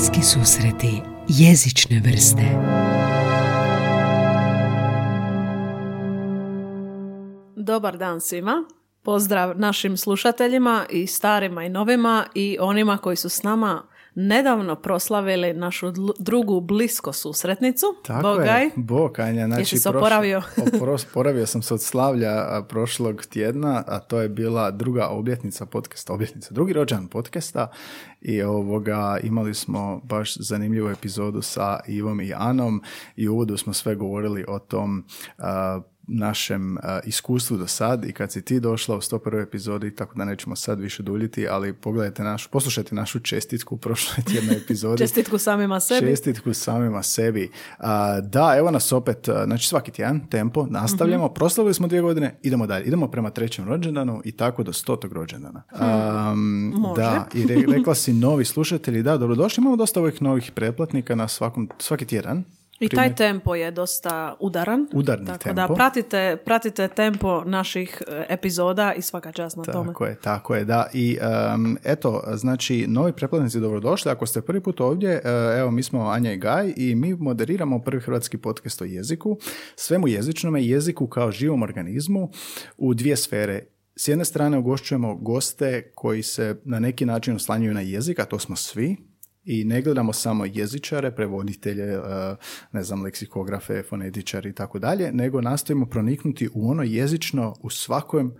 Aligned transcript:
Bliski 0.00 0.22
susreti 0.22 1.02
jezične 1.28 2.00
vrste 2.04 2.42
Dobar 7.56 7.96
dan 7.96 8.20
svima. 8.20 8.64
Pozdrav 9.02 9.58
našim 9.58 9.96
slušateljima 9.96 10.84
i 10.90 11.06
starima 11.06 11.64
i 11.64 11.68
novima 11.68 12.24
i 12.34 12.56
onima 12.60 12.98
koji 12.98 13.16
su 13.16 13.28
s 13.28 13.42
nama 13.42 13.82
nedavno 14.14 14.76
proslavili 14.76 15.52
našu 15.54 15.86
dl- 15.86 16.12
drugu 16.18 16.60
blisko 16.60 17.12
susretnicu. 17.12 17.86
Tako 18.06 18.22
Bogaj. 18.22 18.62
je, 18.62 18.70
Bog, 18.76 19.20
Anja. 19.20 19.46
Znači, 19.46 19.60
Jesi 19.60 19.78
se 19.78 19.88
oporavio? 19.88 20.42
oporavio 21.10 21.46
sam 21.46 21.62
se 21.62 21.74
od 21.74 21.82
slavlja 21.82 22.62
prošlog 22.68 23.26
tjedna, 23.26 23.84
a 23.86 23.98
to 23.98 24.20
je 24.20 24.28
bila 24.28 24.70
druga 24.70 25.08
obljetnica 25.08 25.66
podcasta, 25.66 26.12
obljetnica, 26.12 26.54
drugi 26.54 26.72
rođan 26.72 27.08
podcasta 27.08 27.70
i 28.20 28.42
ovoga 28.42 29.18
imali 29.22 29.54
smo 29.54 30.00
baš 30.04 30.36
zanimljivu 30.36 30.88
epizodu 30.88 31.42
sa 31.42 31.80
Ivom 31.88 32.20
i 32.20 32.32
Anom 32.36 32.82
i 33.16 33.28
u 33.28 33.32
uvodu 33.32 33.56
smo 33.56 33.72
sve 33.72 33.94
govorili 33.94 34.44
o 34.48 34.58
tom 34.58 35.04
a, 35.38 35.80
našem 36.10 36.76
iskustvu 37.04 37.56
do 37.56 37.66
sad 37.66 38.04
i 38.04 38.12
kad 38.12 38.32
si 38.32 38.42
ti 38.42 38.60
došla 38.60 38.96
u 38.96 39.00
101. 39.00 39.20
epizodi, 39.42 39.90
tako 39.92 40.14
da 40.14 40.24
nećemo 40.24 40.56
sad 40.56 40.80
više 40.80 41.02
duljiti, 41.02 41.48
ali 41.48 41.72
pogledajte 41.72 42.22
našu, 42.24 42.48
poslušajte 42.50 42.94
našu 42.94 43.20
čestitku 43.20 43.74
u 43.74 43.78
prošloj 43.78 44.24
tjednoj 44.24 44.56
epizodi. 44.64 44.98
Čestitku 44.98 45.38
samima 45.38 45.80
sebi. 45.80 46.06
Čestitku 46.06 46.54
samima 46.54 47.02
sebi. 47.02 47.50
Da, 48.22 48.54
evo 48.58 48.70
nas 48.70 48.92
opet, 48.92 49.18
znači 49.44 49.68
svaki 49.68 49.90
tjedan, 49.90 50.20
tempo, 50.20 50.66
nastavljamo, 50.66 51.24
Mhm. 51.24 51.34
proslavili 51.34 51.74
smo 51.74 51.88
dvije 51.88 52.02
godine, 52.02 52.34
idemo 52.42 52.66
dalje. 52.66 52.84
Idemo 52.84 53.08
prema 53.08 53.30
trećem 53.30 53.64
rođendanu 53.64 54.22
i 54.24 54.32
tako 54.32 54.62
do 54.62 54.72
stotog 54.72 55.12
rođendana. 55.12 55.62
Am, 55.70 56.30
Hmm. 56.30 56.72
Može. 56.72 56.94
da, 56.96 57.26
i 57.34 57.46
re- 57.46 57.64
rekla 57.76 57.94
si 57.94 58.12
novi 58.12 58.44
slušatelji, 58.44 59.02
da, 59.02 59.16
dobrodošli, 59.16 59.60
imamo 59.60 59.76
dosta 59.76 60.00
ovih 60.00 60.22
novih 60.22 60.52
pretplatnika 60.52 61.14
na 61.14 61.28
svakom, 61.28 61.68
svaki 61.78 62.04
tjedan. 62.04 62.44
I 62.80 62.88
taj 62.88 63.14
tempo 63.14 63.54
je 63.54 63.70
dosta 63.70 64.36
udaran. 64.40 64.86
Udarni 64.92 65.26
tako 65.26 65.44
tempo. 65.44 65.54
da 65.54 65.74
pratite, 65.74 66.36
pratite 66.44 66.88
tempo 66.88 67.44
naših 67.44 68.02
e, 68.08 68.26
epizoda 68.28 68.92
i 68.96 69.02
svaka 69.02 69.32
čast 69.32 69.56
na 69.56 69.64
tome. 69.64 69.88
Tako 69.88 70.06
je, 70.06 70.16
tako 70.22 70.54
je, 70.54 70.64
da. 70.64 70.86
I 70.92 71.18
em, 71.20 71.76
eto, 71.84 72.22
znači, 72.34 72.86
novi 72.88 73.12
preplatnici 73.12 73.60
dobrodošli. 73.60 74.10
Ako 74.10 74.26
ste 74.26 74.40
prvi 74.40 74.60
put 74.60 74.80
ovdje, 74.80 75.10
e, 75.10 75.58
evo, 75.58 75.70
mi 75.70 75.82
smo 75.82 76.08
Anja 76.08 76.32
i 76.32 76.36
Gaj 76.36 76.72
i 76.76 76.94
mi 76.94 77.14
moderiramo 77.14 77.78
prvi 77.78 78.02
hrvatski 78.02 78.38
podcast 78.38 78.82
o 78.82 78.84
jeziku, 78.84 79.38
svemu 79.76 80.08
jezičnome, 80.08 80.64
jeziku 80.64 81.06
kao 81.06 81.32
živom 81.32 81.62
organizmu 81.62 82.30
u 82.76 82.94
dvije 82.94 83.16
sfere. 83.16 83.66
S 83.96 84.08
jedne 84.08 84.24
strane 84.24 84.58
ugošćujemo 84.58 85.14
goste 85.14 85.92
koji 85.94 86.22
se 86.22 86.60
na 86.64 86.78
neki 86.78 87.06
način 87.06 87.36
oslanjuju 87.36 87.74
na 87.74 87.80
jezik, 87.80 88.18
a 88.18 88.24
to 88.24 88.38
smo 88.38 88.56
svi, 88.56 89.09
i 89.44 89.64
ne 89.64 89.82
gledamo 89.82 90.12
samo 90.12 90.44
jezičare, 90.44 91.10
prevoditelje, 91.10 91.84
e, 91.84 92.00
ne 92.72 92.82
znam, 92.82 93.02
leksikografe, 93.02 93.82
fonetičari 93.82 94.50
i 94.50 94.52
tako 94.52 94.78
dalje, 94.78 95.12
nego 95.12 95.40
nastojimo 95.40 95.86
proniknuti 95.86 96.48
u 96.54 96.70
ono 96.70 96.82
jezično 96.82 97.54
u 97.62 97.70
svakom 97.70 98.34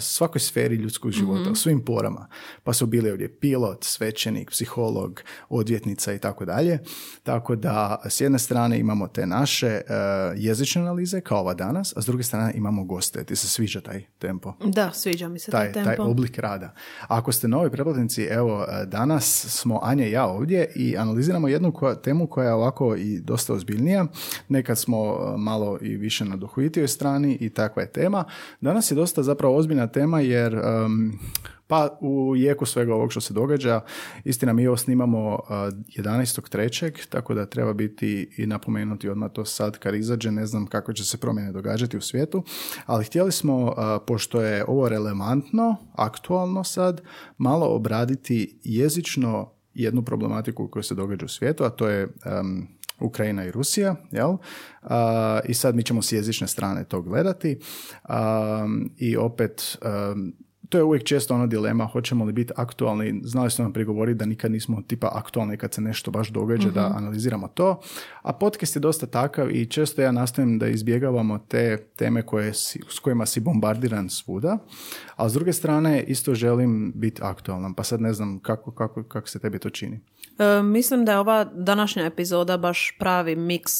svakoj 0.00 0.40
sferi 0.40 0.74
ljudskog 0.74 1.10
života, 1.10 1.50
u 1.50 1.54
svim 1.54 1.84
porama. 1.84 2.26
Pa 2.62 2.72
su 2.72 2.86
bili 2.86 3.10
ovdje 3.10 3.28
pilot, 3.28 3.84
svećenik, 3.84 4.50
psiholog, 4.50 5.22
odvjetnica 5.48 6.12
i 6.12 6.18
tako 6.18 6.44
dalje. 6.44 6.78
Tako 7.22 7.56
da 7.56 8.02
s 8.08 8.20
jedne 8.20 8.38
strane 8.38 8.78
imamo 8.78 9.08
te 9.08 9.26
naše 9.26 9.80
uh, 9.84 9.92
jezične 10.36 10.82
analize 10.82 11.20
kao 11.20 11.40
ova 11.40 11.54
danas, 11.54 11.96
a 11.96 12.02
s 12.02 12.06
druge 12.06 12.22
strane 12.22 12.52
imamo 12.54 12.84
goste. 12.84 13.24
Ti 13.24 13.36
se 13.36 13.48
sviđa 13.48 13.80
taj 13.80 14.04
tempo? 14.18 14.54
Da, 14.64 14.90
sviđa 14.92 15.28
mi 15.28 15.38
se 15.38 15.50
taj, 15.50 15.72
taj, 15.72 15.72
tempo. 15.72 16.02
taj 16.02 16.10
oblik 16.10 16.38
rada. 16.38 16.74
Ako 17.08 17.32
ste 17.32 17.48
novi 17.48 17.70
pretplatnici, 17.70 18.22
evo, 18.22 18.66
e, 18.68 18.86
danas 18.86 19.46
smo 19.48 19.80
Anja 19.82 20.06
i 20.06 20.10
ja 20.10 20.26
ovdje 20.26 20.72
i 20.74 20.96
analiziramo 20.96 21.48
jednu 21.48 21.72
koja, 21.72 21.94
temu 21.94 22.26
koja 22.26 22.46
je 22.46 22.54
ovako 22.54 22.96
i 22.96 23.20
dosta 23.20 23.52
ozbiljnija. 23.52 24.06
Nekad 24.48 24.78
smo 24.78 24.96
e, 24.96 25.38
malo 25.38 25.78
i 25.82 25.96
više 25.96 26.24
na 26.24 26.36
duhovitijoj 26.36 26.88
strani 26.88 27.38
i 27.40 27.50
takva 27.50 27.82
je 27.82 27.92
tema. 27.92 28.24
Danas 28.60 28.90
je 28.90 28.94
dosta 28.94 29.22
zapravo 29.22 29.56
ozbiljna 29.60 29.86
tema 29.86 30.20
jer 30.20 30.54
em, 30.54 31.18
pa 31.70 31.98
u 32.00 32.36
jeku 32.36 32.66
svega 32.66 32.94
ovog 32.94 33.10
što 33.12 33.20
se 33.20 33.34
događa, 33.34 33.80
istina 34.24 34.52
mi 34.52 34.66
ovo 34.66 34.76
snimamo 34.76 35.34
uh, 35.34 35.38
11.3. 35.48 37.08
tako 37.08 37.34
da 37.34 37.46
treba 37.46 37.72
biti 37.72 38.34
i 38.36 38.46
napomenuti 38.46 39.08
odmah 39.08 39.30
to 39.32 39.44
sad 39.44 39.78
kad 39.78 39.94
izađe, 39.94 40.30
ne 40.30 40.46
znam 40.46 40.66
kako 40.66 40.92
će 40.92 41.04
se 41.04 41.18
promjene 41.18 41.52
događati 41.52 41.96
u 41.96 42.00
svijetu, 42.00 42.44
ali 42.86 43.04
htjeli 43.04 43.32
smo, 43.32 43.64
uh, 43.64 43.72
pošto 44.06 44.40
je 44.40 44.64
ovo 44.68 44.88
relevantno, 44.88 45.76
aktualno 45.92 46.64
sad, 46.64 47.02
malo 47.38 47.66
obraditi 47.66 48.58
jezično 48.64 49.52
jednu 49.74 50.02
problematiku 50.02 50.68
koja 50.68 50.82
se 50.82 50.94
događa 50.94 51.24
u 51.24 51.28
svijetu, 51.28 51.64
a 51.64 51.70
to 51.70 51.88
je 51.88 52.04
um, 52.04 52.68
Ukrajina 53.00 53.44
i 53.44 53.50
Rusija, 53.50 53.96
jel? 54.10 54.36
I 55.44 55.54
sad 55.54 55.74
mi 55.74 55.82
ćemo 55.82 56.02
s 56.02 56.12
jezične 56.12 56.46
strane 56.46 56.84
to 56.84 57.00
gledati. 57.00 57.58
I 58.96 59.16
opet, 59.16 59.78
to 60.70 60.78
je 60.78 60.84
uvijek 60.84 61.04
često 61.04 61.34
ona 61.34 61.46
dilema, 61.46 61.86
hoćemo 61.86 62.24
li 62.24 62.32
biti 62.32 62.52
aktualni, 62.56 63.20
znali 63.24 63.50
su 63.50 63.62
nam 63.62 63.72
prigovoriti 63.72 64.18
da 64.18 64.24
nikad 64.24 64.52
nismo 64.52 64.82
tipa 64.86 65.10
aktualni 65.12 65.56
kad 65.56 65.74
se 65.74 65.80
nešto 65.80 66.10
baš 66.10 66.28
događa, 66.28 66.70
da 66.70 66.92
analiziramo 66.96 67.48
to, 67.48 67.80
a 68.22 68.32
podcast 68.32 68.76
je 68.76 68.80
dosta 68.80 69.06
takav 69.06 69.50
i 69.50 69.66
često 69.66 70.02
ja 70.02 70.12
nastojim 70.12 70.58
da 70.58 70.68
izbjegavamo 70.68 71.38
te 71.38 71.76
teme 71.96 72.22
koje 72.22 72.54
si, 72.54 72.80
s 72.88 72.98
kojima 72.98 73.26
si 73.26 73.40
bombardiran 73.40 74.08
svuda, 74.08 74.58
a 75.16 75.28
s 75.28 75.32
druge 75.32 75.52
strane 75.52 76.02
isto 76.02 76.34
želim 76.34 76.92
biti 76.94 77.22
aktualan, 77.24 77.74
pa 77.74 77.84
sad 77.84 78.00
ne 78.00 78.12
znam 78.12 78.38
kako, 78.38 78.70
kako, 78.70 79.02
kako 79.02 79.28
se 79.28 79.38
tebi 79.38 79.58
to 79.58 79.70
čini. 79.70 80.00
E, 80.38 80.62
mislim 80.62 81.04
da 81.04 81.12
je 81.12 81.18
ova 81.18 81.44
današnja 81.44 82.04
epizoda 82.04 82.56
baš 82.56 82.96
pravi 82.98 83.36
miks 83.36 83.72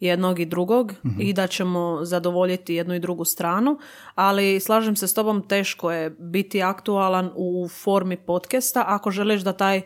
jednog 0.00 0.38
i 0.40 0.46
drugog 0.46 0.92
Mhm. 1.04 1.20
i 1.20 1.32
da 1.32 1.46
ćemo 1.46 1.98
zadovoljiti 2.04 2.74
jednu 2.74 2.94
i 2.94 3.00
drugu 3.00 3.24
stranu, 3.24 3.78
ali 4.14 4.60
slažem 4.60 4.96
se 4.96 5.08
s 5.08 5.14
tobom, 5.14 5.48
teško 5.48 5.92
je 5.92 6.10
biti 6.10 6.62
aktualan 6.62 7.30
u 7.34 7.68
formi 7.68 8.16
podcasta 8.16 8.84
ako 8.86 9.10
želiš 9.10 9.40
da 9.42 9.52
taj 9.52 9.80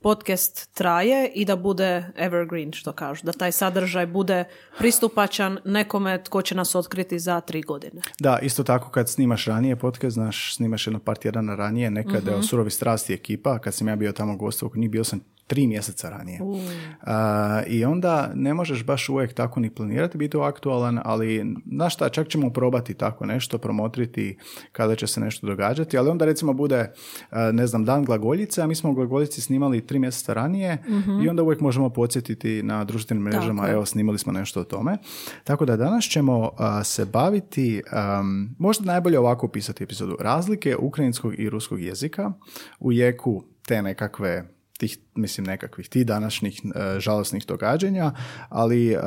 podcast 0.00 0.74
traje 0.74 1.32
i 1.34 1.44
da 1.44 1.56
bude 1.56 2.04
evergreen, 2.16 2.72
što 2.72 2.92
kažu, 2.92 3.26
da 3.26 3.32
taj 3.32 3.52
sadržaj 3.52 4.06
bude 4.06 4.44
pristupačan 4.78 5.58
nekome 5.64 6.24
tko 6.24 6.42
će 6.42 6.54
nas 6.54 6.74
otkriti 6.74 7.18
za 7.18 7.40
tri 7.40 7.62
godine. 7.62 8.00
Da, 8.20 8.38
isto 8.42 8.62
tako 8.64 8.90
kad 8.90 9.08
snimaš 9.08 9.44
ranije 9.46 9.76
podcast, 9.76 10.14
znaš, 10.14 10.54
snimaš 10.56 10.86
jedno 10.86 10.98
par 11.00 11.16
tjedana 11.16 11.54
ranije, 11.54 11.90
nekad 11.90 12.24
mm 12.24 12.42
Surovi 12.42 12.70
strasti 12.70 13.14
ekipa, 13.14 13.58
kad 13.58 13.74
sam 13.74 13.88
ja 13.88 13.96
bio 13.96 14.12
tamo 14.12 14.36
gost, 14.36 14.62
oko 14.62 14.78
njih 14.78 14.90
bio 14.90 15.04
sam 15.04 15.20
tri 15.48 15.66
mjeseca 15.66 16.08
ranije. 16.08 16.40
A, 17.02 17.62
I 17.66 17.84
onda 17.84 18.30
ne 18.34 18.54
možeš 18.54 18.84
baš 18.84 19.08
uvijek 19.08 19.32
tako 19.32 19.60
ni 19.60 19.70
planirati 19.70 20.18
biti 20.18 20.36
aktualan, 20.36 21.00
ali 21.04 21.54
znaš 21.72 21.94
šta, 21.94 22.08
čak 22.08 22.28
ćemo 22.28 22.50
probati 22.50 22.94
tako 22.94 23.26
nešto, 23.26 23.58
promotriti 23.58 24.38
kada 24.72 24.94
će 24.94 25.06
se 25.06 25.20
nešto 25.20 25.46
događati, 25.46 25.98
ali 25.98 26.08
onda 26.10 26.24
recimo 26.24 26.52
bude, 26.52 26.92
ne 27.52 27.66
znam, 27.66 27.84
dan 27.84 28.04
glagoljice, 28.04 28.62
a 28.62 28.66
mi 28.66 28.74
smo 28.74 28.90
u 28.90 28.94
glagoljici 28.94 29.40
snimali 29.40 29.86
tri 29.86 29.98
mjeseca 29.98 30.34
ranije 30.34 30.78
i 31.24 31.28
onda 31.28 31.42
uvijek 31.42 31.60
možemo 31.60 31.90
podsjetiti 31.90 32.62
na 32.62 32.84
društvenim 32.84 33.24
mrežama, 33.24 33.62
Tako 33.62 33.72
evo 33.72 33.86
snimali 33.86 34.18
smo 34.18 34.32
nešto 34.32 34.60
o 34.60 34.64
tome. 34.64 34.96
Tako 35.44 35.64
da 35.64 35.76
danas 35.76 36.04
ćemo 36.04 36.50
se 36.84 37.04
baviti, 37.04 37.82
am, 37.92 38.54
možda 38.58 38.84
najbolje 38.84 39.18
ovako 39.18 39.46
opisati 39.46 39.84
epizodu, 39.84 40.16
razlike 40.20 40.76
ukrajinskog 40.76 41.40
i 41.40 41.50
ruskog 41.50 41.80
jezika 41.80 42.32
u 42.80 42.92
jeku 42.92 43.44
te 43.66 43.82
nekakve 43.82 44.57
tih, 44.78 44.98
mislim, 45.14 45.46
nekakvih 45.46 45.88
tih 45.88 46.06
današnjih 46.06 46.60
e, 46.64 47.00
žalosnih 47.00 47.44
događanja, 47.46 48.12
ali 48.48 48.92
em, 48.92 49.00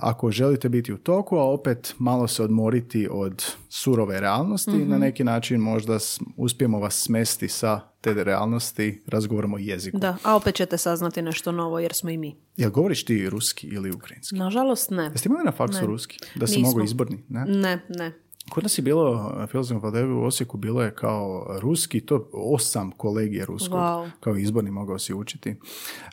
ako 0.00 0.30
želite 0.30 0.68
biti 0.68 0.92
u 0.92 0.98
toku, 0.98 1.36
a 1.36 1.44
opet 1.44 1.94
malo 1.98 2.28
se 2.28 2.42
odmoriti 2.42 3.08
od 3.10 3.44
surove 3.68 4.20
realnosti, 4.20 4.70
na 4.84 4.98
neki 4.98 5.24
način 5.24 5.60
možda 5.60 5.98
uspijemo 6.36 6.78
vas 6.78 6.94
smesti 6.94 7.48
sa 7.48 7.80
te 8.00 8.14
realnosti, 8.24 9.02
razgovorimo 9.06 9.56
o 9.56 9.58
jeziku. 9.58 9.98
Da, 9.98 10.16
a 10.22 10.36
opet 10.36 10.54
ćete 10.54 10.78
saznati 10.78 11.22
nešto 11.22 11.52
novo 11.52 11.78
jer 11.78 11.92
smo 11.94 12.10
i 12.10 12.16
mi. 12.18 12.36
Jel 12.56 12.70
govoriš 12.70 13.04
ti 13.04 13.30
ruski 13.30 13.66
ili 13.66 13.90
ukrajinski? 13.90 14.36
Nažalost 14.36 14.90
ne. 14.90 15.02
Jeste 15.04 15.28
imali 15.28 15.44
na 15.44 15.52
faksu 15.52 15.80
Ne. 15.80 15.86
ruski? 15.86 16.18
Da 16.34 16.46
si 16.46 16.52
Nismo. 16.56 16.68
mogu 16.68 16.84
izborni? 16.84 17.24
Ne? 17.28 17.44
Ne, 17.44 17.82
ne. 17.88 18.12
Kod 18.50 18.62
nas 18.62 18.78
je 18.78 18.82
bilo, 18.82 19.32
Filozofskom 19.50 19.80
fakultetu 19.80 20.12
u 20.12 20.24
Osijeku 20.24 20.56
bilo 20.56 20.82
je 20.82 20.94
kao 20.94 21.46
ruski, 21.60 22.00
to 22.00 22.28
osam 22.32 22.90
kolegije 22.90 23.44
ruskog, 23.44 23.78
Wow. 23.78 24.10
kao 24.20 24.36
izborni 24.36 24.70
mogao 24.70 24.98
si 24.98 25.14
učiti. 25.14 25.56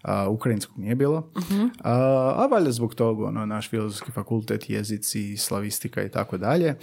A, 0.03 0.30
ukrajinskog 0.30 0.77
nije 0.77 0.95
bilo. 0.95 1.30
Mhm. 1.38 1.65
A, 1.83 1.91
a 2.38 2.47
valjda 2.51 2.71
zbog 2.71 2.95
toga, 2.95 3.25
ono, 3.25 3.45
naš 3.45 3.69
filozofski 3.69 4.12
fakultet, 4.12 4.69
jezici, 4.69 5.38
slavistika 5.38 6.03
i 6.03 6.09
tako 6.09 6.38
dalje. 6.38 6.75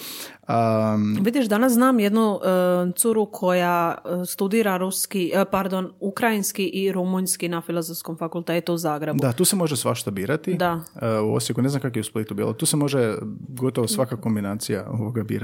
Vidiš, 1.20 1.46
danas 1.46 1.72
znam 1.72 2.00
jednu 2.00 2.38
e, 2.38 2.48
curu 2.92 3.26
koja 3.26 3.94
e, 4.22 4.26
studira 4.26 4.76
ruski, 4.76 5.32
e, 5.34 5.44
pardon, 5.44 5.92
ukrajinski 6.00 6.64
i 6.64 6.92
rumunjski 6.92 7.48
na 7.48 7.60
Filozofskom 7.60 8.16
fakultetu 8.16 8.74
u 8.74 8.78
Zagrebu. 8.78 9.18
da, 9.18 9.32
tu 9.32 9.44
se 9.44 9.56
može 9.56 9.76
svašta 9.76 10.10
birati. 10.10 10.54
Da. 10.54 10.80
A, 10.94 11.20
u 11.22 11.34
Osijeku, 11.34 11.62
ne 11.62 11.68
znam 11.68 11.82
kako 11.82 11.98
je 11.98 12.00
u 12.00 12.04
Splitu 12.04 12.34
bilo, 12.34 12.52
tu 12.52 12.66
se 12.66 12.76
može 12.76 13.14
gotovo 13.48 13.88
svaka 13.88 14.16
kombinacija 14.16 14.86
ovoga 14.90 15.22
birati. 15.22 15.39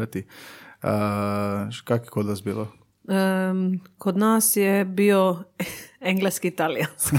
A, 0.82 1.69
kako 1.84 2.04
je 2.04 2.10
kod 2.10 2.26
vas 2.26 2.43
bilo? 2.43 2.69
Em, 3.08 3.81
kod 3.98 4.16
nas 4.16 4.56
je 4.56 4.84
bio 4.84 5.37
engleski 6.00 6.48
italijanski. 6.48 7.16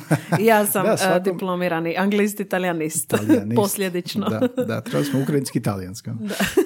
ja 0.40 0.66
sam 0.66 0.86
Da, 0.86 0.92
e, 0.92 0.96
svakom- 0.96 1.22
diplomirani 1.24 1.96
anglist 1.98 2.40
italijanist. 2.40 3.08
Talijanist. 3.18 3.56
Posljedično. 3.56 4.26
Da, 4.28 4.64
da, 4.64 4.80
trebali 4.80 5.04
smo 5.04 5.22
ukrajinski 5.22 5.58
italijanski. 5.58 6.10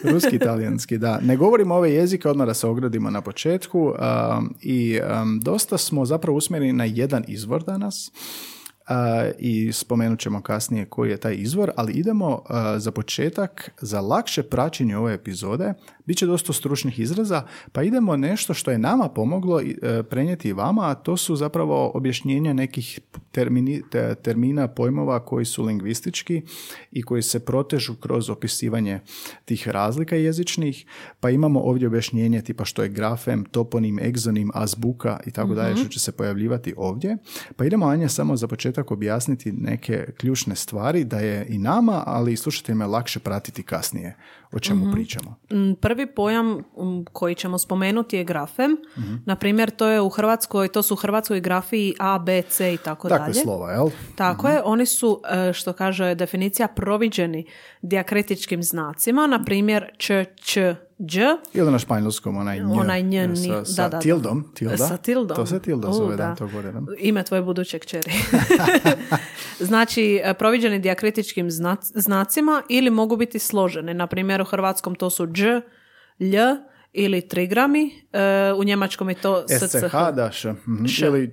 Ruski 0.04 0.36
italijanski, 0.36 0.98
da. 0.98 1.20
Ne 1.20 1.36
govorimo 1.36 1.74
ove 1.74 1.92
jezike, 1.92 2.28
odmah 2.28 2.46
da 2.46 2.54
se 2.54 2.66
ogradimo 2.66 3.10
na 3.10 3.20
početku. 3.20 3.94
um, 4.38 4.54
I 4.62 5.00
um, 5.22 5.40
dosta 5.40 5.78
smo 5.78 6.04
zapravo 6.04 6.38
usmjereni 6.38 6.72
na 6.72 6.84
jedan 6.84 7.24
izvor 7.28 7.62
danas. 7.64 8.12
I 9.38 9.72
spomenut 9.72 10.20
ćemo 10.20 10.42
kasnije 10.42 10.84
koji 10.84 11.10
je 11.10 11.16
taj 11.16 11.34
izvor, 11.34 11.70
ali 11.76 11.92
idemo 11.92 12.42
za 12.76 12.90
početak, 12.90 13.70
za 13.80 14.00
lakše 14.00 14.42
praćenje 14.42 14.96
ove 14.96 15.14
epizode, 15.14 15.74
bit 16.06 16.16
će 16.18 16.26
dosta 16.26 16.52
stručnih 16.52 16.98
izraza, 16.98 17.42
pa 17.72 17.82
idemo 17.82 18.16
nešto 18.16 18.54
što 18.54 18.70
je 18.70 18.78
nama 18.78 19.08
pomoglo 19.08 19.56
uh, 19.56 19.62
prenijeti 20.10 20.48
i 20.48 20.52
vama, 20.52 20.90
a 20.90 20.94
to 20.94 21.16
su 21.16 21.36
zapravo 21.36 21.90
objašnjenja 21.94 22.52
nekih 22.52 23.00
termini, 23.30 23.82
te- 23.90 24.14
termina, 24.14 24.68
pojmova 24.68 25.24
koji 25.24 25.44
su 25.44 25.64
lingvistički 25.64 26.42
i 26.92 27.02
koji 27.02 27.22
se 27.22 27.40
protežu 27.40 27.94
kroz 27.94 28.30
opisivanje 28.30 29.00
tih 29.44 29.68
razlika 29.68 30.16
jezičnih, 30.16 30.86
pa 31.20 31.30
imamo 31.30 31.60
ovdje 31.60 31.88
objašnjenje 31.88 32.42
tipa 32.42 32.64
što 32.64 32.82
je 32.82 32.88
grafem, 32.88 33.44
toponim, 33.44 33.98
egzonim, 33.98 34.50
azbuka 34.54 35.20
i 35.26 35.30
tako 35.30 35.54
dalje, 35.54 35.76
što 35.76 35.88
će 35.88 36.00
se 36.00 36.12
pojavljivati 36.12 36.74
ovdje. 36.76 37.16
Pa 37.56 37.64
idemo, 37.64 37.86
Anja, 37.86 38.08
samo 38.08 38.36
za 38.36 38.48
početak 38.48 38.73
objasniti 38.90 39.52
neke 39.52 40.06
ključne 40.16 40.56
stvari 40.56 41.04
da 41.04 41.18
je 41.18 41.46
i 41.48 41.58
nama, 41.58 42.02
ali 42.06 42.32
i 42.32 42.36
slušateljima 42.36 42.86
lakše 42.86 43.20
pratiti 43.20 43.62
kasnije 43.62 44.16
o 44.54 44.58
čemu 44.58 44.92
pričamo. 44.92 45.36
Mm, 45.52 45.72
Prvi 45.80 46.06
pojam 46.06 46.50
mm, 46.50 47.04
koji 47.12 47.34
ćemo 47.34 47.58
spomenuti 47.58 48.16
je 48.16 48.24
grafem. 48.24 48.76
Mhm. 48.98 49.14
Na 49.26 49.36
primjer, 49.36 49.70
to 49.70 49.86
je 49.86 50.00
u 50.00 50.08
Hrvatskoj, 50.08 50.68
to 50.68 50.82
su 50.82 50.94
u 50.94 50.96
Hrvatskoj 50.96 51.40
grafiji 51.40 51.94
A, 51.98 52.18
B, 52.18 52.42
C 52.42 52.74
i 52.74 52.76
tako 52.76 53.08
Takve 53.08 53.26
dalje. 53.26 53.42
slova, 53.42 53.72
jel? 53.72 53.90
Tako 54.16 54.48
je, 54.48 54.62
oni 54.64 54.86
su, 54.86 55.20
e, 55.30 55.52
što 55.52 55.72
kaže 55.72 56.14
definicija, 56.14 56.68
proviđeni 56.68 57.46
diakritičkim 57.82 58.62
znacima, 58.62 59.26
na 59.26 59.44
primjer 59.44 59.90
č, 59.98 60.24
č, 60.36 60.74
dž, 61.00 61.18
Ili 61.52 61.70
na 61.70 61.78
španjolskom 61.78 62.36
onaj 62.36 62.58
nj. 62.58 62.72
onaj 62.72 63.02
nj, 63.02 63.34
sa, 63.36 63.48
da, 63.50 63.64
sa 63.64 63.82
da, 63.82 63.88
da. 63.88 64.00
tildom. 64.00 64.44
Tilda. 64.54 64.76
Sa 64.78 64.96
tildom. 64.96 65.36
To 65.36 65.46
se 65.46 65.60
tilda 65.60 65.88
U, 65.88 65.92
zove, 65.92 66.16
da, 66.16 66.26
da. 66.26 66.34
to 66.34 66.46
gore. 66.46 66.72
Da. 66.72 66.80
Ime 66.98 67.22
tvoje 67.22 67.42
buduće 67.42 67.78
kćeri. 67.78 68.12
znači, 69.60 70.20
e, 70.24 70.34
proviđeni 70.34 70.78
diakritičkim 70.78 71.48
znac- 71.48 71.92
znacima 71.94 72.62
ili 72.68 72.90
mogu 72.90 73.16
biti 73.16 73.38
složeni. 73.38 73.94
Na 73.94 74.06
primjer, 74.06 74.40
u 74.40 74.44
hrvatskom 74.44 74.94
to 74.94 75.10
su 75.10 75.26
dž, 75.26 75.42
lj 76.20 76.36
ili 76.92 77.20
trigrami. 77.20 78.03
E, 78.14 78.52
u 78.52 78.64
njemačkom 78.64 79.08
je 79.08 79.14
to 79.14 79.44
SCH, 79.48 80.14
da, 80.14 80.30
š. 80.32 80.52
mhm. 80.52 80.84
Ili 81.04 81.32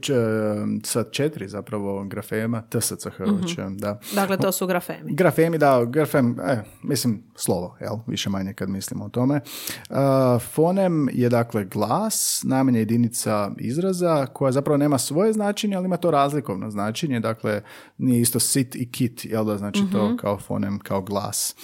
sa 0.84 1.04
četiri 1.04 1.48
zapravo 1.48 2.04
grafema, 2.04 2.62
TSCH, 2.62 3.20
već, 3.20 3.56
da. 3.70 4.00
Dakle, 4.16 4.38
to 4.38 4.52
su 4.52 4.68
grafemi. 4.68 5.14
Grafemi, 5.14 5.58
da, 5.58 5.86
grafem, 5.86 6.40
e, 6.40 6.64
mislim, 6.84 7.24
slovo, 7.36 7.78
jel, 7.82 7.96
više 8.08 8.30
manje 8.30 8.54
kad 8.54 8.70
mislimo 8.70 9.06
o 9.06 9.10
tome. 9.10 9.42
Uh, 9.90 9.98
fonem 10.42 11.10
je 11.12 11.30
dakle 11.30 11.66
glas, 11.66 12.42
najmanja 12.44 12.80
jedinica 12.80 13.52
izraza 13.58 14.26
koja 14.26 14.52
zapravo 14.52 14.78
nema 14.78 14.98
svoje 14.98 15.34
značenje, 15.34 15.76
ali 15.76 15.86
ima 15.86 15.98
to 15.98 16.12
razlikovno 16.12 16.72
značenje, 16.72 17.20
dakle 17.20 17.62
nije 17.98 18.22
isto 18.22 18.40
sit 18.40 18.76
i 18.76 18.92
kit, 18.92 19.26
jel 19.26 19.46
da, 19.46 19.58
znači 19.58 19.84
to 19.92 20.18
kao 20.18 20.40
fonem, 20.40 20.80
kao 20.80 21.02
glas. 21.02 21.56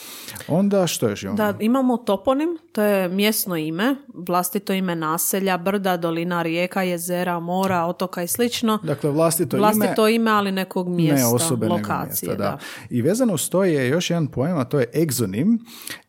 Onda 0.48 0.88
što 0.88 1.10
još 1.10 1.24
imamo? 1.24 1.38
Da, 1.38 1.54
imamo 1.60 1.98
toponim, 1.98 2.58
to 2.72 2.82
je 2.82 3.10
mjesno 3.10 3.58
ime, 3.58 3.96
vlastito 4.14 4.74
ime 4.74 4.96
naselja, 5.12 5.58
brda, 5.58 5.98
dolina, 5.98 6.42
rijeka, 6.42 6.82
jezera, 6.82 7.40
mora, 7.40 7.86
otoka 7.86 8.24
i 8.24 8.28
slično. 8.28 8.80
Dakle, 8.84 9.12
vlastito, 9.12 9.58
ime, 9.58 9.62
Vlastito 9.62 10.08
ime, 10.08 10.32
ali 10.32 10.52
nekog 10.52 10.90
mjesta, 10.90 11.28
ne 11.28 11.36
osobe, 11.36 11.68
lokacije. 11.68 12.30
mjesta, 12.30 12.36
da. 12.36 12.38
da. 12.38 12.58
I 12.90 13.02
vezano 13.02 13.34
uz 13.34 13.50
to 13.50 13.64
je 13.64 13.90
još 13.90 14.10
jedan 14.10 14.28
pojam, 14.28 14.58
a 14.58 14.66
to 14.66 14.80
je 14.80 14.90
egzonim. 14.96 15.60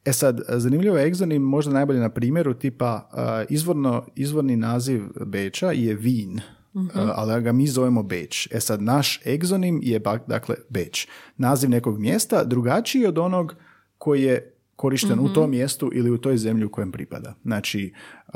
E 0.05 0.13
sad, 0.13 0.41
zanimljivo 0.49 0.99
je 0.99 1.07
egzonim 1.07 1.43
možda 1.43 1.73
najbolje 1.73 2.01
na 2.01 2.09
primjeru 2.09 2.55
tipa 2.55 3.09
izvorno, 3.49 4.07
izvorni 4.15 4.57
naziv 4.57 5.03
Beča 5.27 5.71
je 5.71 5.95
Vin. 5.95 6.41
uh, 6.75 6.91
ali 6.95 7.43
ga 7.43 7.53
mi 7.53 7.67
zovemo 7.67 8.03
Beč. 8.03 8.49
E 8.51 8.61
sad, 8.61 8.83
naš 8.83 9.21
egzonim 9.27 9.81
je 9.83 10.01
dakle 10.27 10.57
Beč. 10.69 11.09
Naziv 11.37 11.71
nekog 11.71 11.99
mjesta 11.99 12.45
drugačiji 12.45 13.07
od 13.07 13.19
onog 13.19 13.55
koji 13.99 14.23
je 14.23 14.58
korišten 14.79 15.19
u 15.21 15.29
tom 15.29 15.51
mjestu 15.51 15.91
ili 15.93 16.11
u 16.11 16.19
toj 16.19 16.37
zemlji 16.37 16.65
u 16.65 16.71
kojem 16.71 16.93
pripada. 16.93 17.35
Znači, 17.43 17.95
uh, 18.27 18.35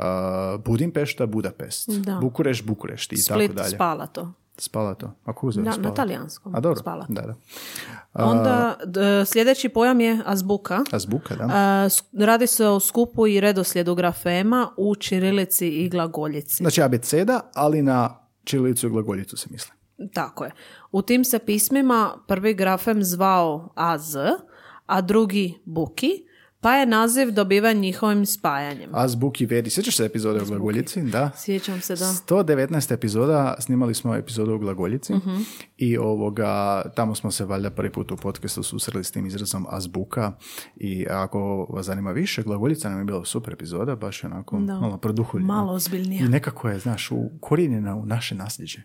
Budimpešta, 0.65 1.25
Budapest, 1.25 1.89
Da. 1.91 2.15
Bukureš, 2.15 2.63
Bukurešt 2.63 3.13
i 3.13 3.17
Split, 3.17 3.47
tako 3.47 3.57
dalje. 3.57 3.69
spala 3.69 4.07
to. 4.07 4.33
Spala 4.57 4.93
to. 4.93 5.13
A 5.25 5.33
ko 5.33 5.51
zove 5.51 5.65
Da, 5.65 5.71
spala? 5.71 5.87
na 5.87 5.93
talijanskom. 5.93 6.55
A 6.55 6.59
dobro, 6.59 6.79
Spala. 6.79 7.05
da, 7.09 7.21
da. 7.21 7.35
Onda 8.15 8.77
d- 8.85 9.01
sljedeći 9.25 9.69
pojam 9.69 10.01
je 10.01 10.19
azbuka. 10.25 10.83
A 10.91 10.99
zbuka, 10.99 11.35
da. 11.35 11.43
A, 11.45 11.87
radi 12.15 12.47
se 12.47 12.67
o 12.67 12.79
skupu 12.79 13.27
i 13.27 13.39
redoslijedu 13.39 13.95
grafema 13.95 14.69
u 14.77 14.95
čirilici 14.95 15.67
i 15.69 15.89
glagoljici. 15.89 16.55
Znači 16.55 16.81
abeceda, 16.81 17.51
ali 17.53 17.81
na 17.81 18.17
čirilicu 18.43 18.87
i 18.87 18.91
glagoljicu 18.91 19.37
se 19.37 19.47
misli. 19.51 19.71
Tako 20.13 20.45
je. 20.45 20.51
U 20.91 21.01
tim 21.01 21.23
se 21.23 21.39
pismima 21.39 22.17
prvi 22.27 22.53
grafem 22.53 23.03
zvao 23.03 23.69
AZ, 23.75 24.15
a 24.85 25.01
drugi 25.01 25.59
Buki, 25.65 26.11
pa 26.63 26.75
je 26.75 26.85
naziv 26.85 27.31
dobiven 27.31 27.77
njihovim 27.79 28.25
spajanjem. 28.25 28.89
Azbuki 28.93 29.45
vedi. 29.45 29.69
Sjećaš 29.69 29.97
se 29.97 30.05
epizode 30.05 30.41
o 30.41 30.45
glagoljici? 30.45 31.01
Da. 31.01 31.31
Sjećam 31.37 31.81
se 31.81 31.95
da... 31.95 32.05
119 32.05 32.93
epizoda, 32.93 33.55
snimali 33.59 33.93
smo 33.93 34.15
epizodu 34.15 34.53
o 34.53 34.57
glagoljici 34.57 35.13
i 35.77 35.97
ovoga, 35.97 36.81
tamo 36.95 37.15
smo 37.15 37.31
se 37.31 37.45
valjda 37.45 37.69
prvi 37.69 37.91
put 37.91 38.11
u 38.11 38.17
podcastu 38.17 38.63
susreli 38.63 39.03
s 39.03 39.11
tim 39.11 39.25
izrazom 39.25 39.65
azbuka 39.69 40.31
i 40.77 41.05
ako 41.09 41.67
vas 41.69 41.85
zanima 41.85 42.11
više, 42.11 42.43
glagoljica 42.43 42.89
nam 42.89 42.99
je 42.99 43.05
bila 43.05 43.25
super 43.25 43.53
epizoda, 43.53 43.95
baš 43.95 44.23
je 44.23 44.27
onako 44.27 44.59
Da. 44.59 44.79
malo 44.79 44.97
produhuljena. 44.97 45.53
Malo 45.53 45.73
ozbiljnija. 45.73 46.25
I 46.25 46.29
nekako 46.29 46.69
je, 46.69 46.79
znaš, 46.79 47.11
ukorijenjena 47.11 47.95
u 47.95 48.05
naše 48.05 48.35
nasljeđe. 48.35 48.79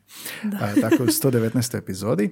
A, 0.45 0.81
tako 0.81 1.03
u 1.03 1.07
119. 1.07 1.79
epizodi. 1.79 2.31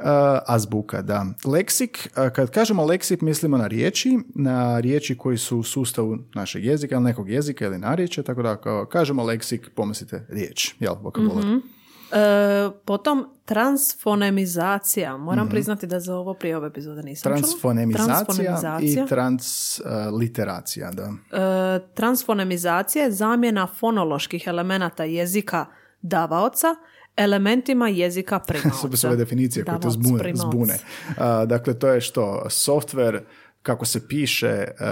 A, 0.00 0.38
azbuka, 0.46 1.02
da. 1.02 1.26
Leksik, 1.44 2.08
a, 2.14 2.30
kad 2.30 2.50
kažemo 2.50 2.84
leksik, 2.84 3.20
mislimo 3.20 3.56
na 3.56 3.66
riječi, 3.66 4.18
na 4.34 4.80
riječi 4.86 5.16
koji 5.16 5.38
su 5.38 5.58
u 5.58 5.62
sustavu 5.62 6.18
našeg 6.34 6.64
jezika, 6.64 6.94
ili 6.94 7.04
nekog 7.04 7.30
jezika 7.30 7.66
ili 7.66 7.78
narječja, 7.78 8.22
tako 8.22 8.42
da 8.42 8.50
ako 8.50 8.86
kažemo 8.86 9.24
leksik, 9.24 9.70
pomislite 9.74 10.26
riječ, 10.28 10.74
jel, 10.80 10.94
vokabular. 11.02 11.44
E, 11.44 12.70
potom 12.84 13.26
transfonemizacija. 13.44 15.16
Moram 15.16 15.48
priznati 15.48 15.86
da 15.86 16.00
za 16.00 16.16
ovo 16.16 16.34
prije 16.34 16.56
ove 16.56 16.66
epizode 16.66 17.02
nisam. 17.02 17.32
Transfonemizacija, 17.32 18.24
Transfonemizacija. 18.24 19.04
i 19.04 19.08
transliteracija, 19.08 20.90
da. 20.90 21.12
E, 21.32 21.94
transfonemizacija 21.94 23.04
je 23.04 23.10
zamjena 23.10 23.66
fonoloških 23.66 24.46
elemenata 24.46 25.04
jezika 25.04 25.66
davaoca 26.02 26.76
elementima 27.16 27.88
jezika 27.88 28.38
primaoca. 28.48 28.80
Super 28.80 28.98
su 28.98 29.06
ove 29.06 29.16
definicije 29.16 29.64
koje 29.64 29.80
te 29.80 29.90
zbune. 29.90 30.32
zbune. 30.34 30.78
A, 31.18 31.44
dakle, 31.44 31.78
to 31.78 31.88
je 31.88 32.00
što? 32.00 32.42
Software, 32.48 33.20
kako 33.66 33.84
se 33.84 34.08
piše, 34.08 34.64
uh, 34.70 34.86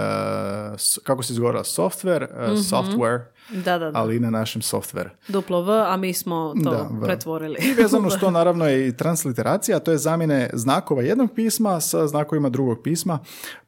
kako 1.03 1.23
se 1.23 1.33
izgovara 1.33 1.59
software, 1.59 2.27
uh, 2.51 2.59
software, 2.59 3.19
Da, 3.49 3.77
da, 3.77 3.91
da. 3.91 3.99
ali 3.99 4.15
i 4.15 4.19
na 4.19 4.29
našem 4.29 4.61
software. 4.61 5.09
Duplo 5.27 5.61
V, 5.61 5.83
a 5.87 5.97
mi 5.97 6.13
smo 6.13 6.53
to 6.63 6.69
Da, 6.71 6.89
V. 6.91 7.05
pretvorili. 7.05 7.57
I 7.61 7.73
vezano 7.73 8.09
s 8.15 8.19
to 8.19 8.31
naravno 8.31 8.65
je 8.67 8.87
i 8.87 8.97
transliteracija, 8.97 9.79
to 9.79 9.91
je 9.91 9.97
zamjene 9.97 10.49
znakova 10.53 11.01
jednog 11.01 11.29
pisma 11.35 11.81
sa 11.81 12.07
znakovima 12.07 12.49
drugog 12.49 12.77
pisma 12.83 13.19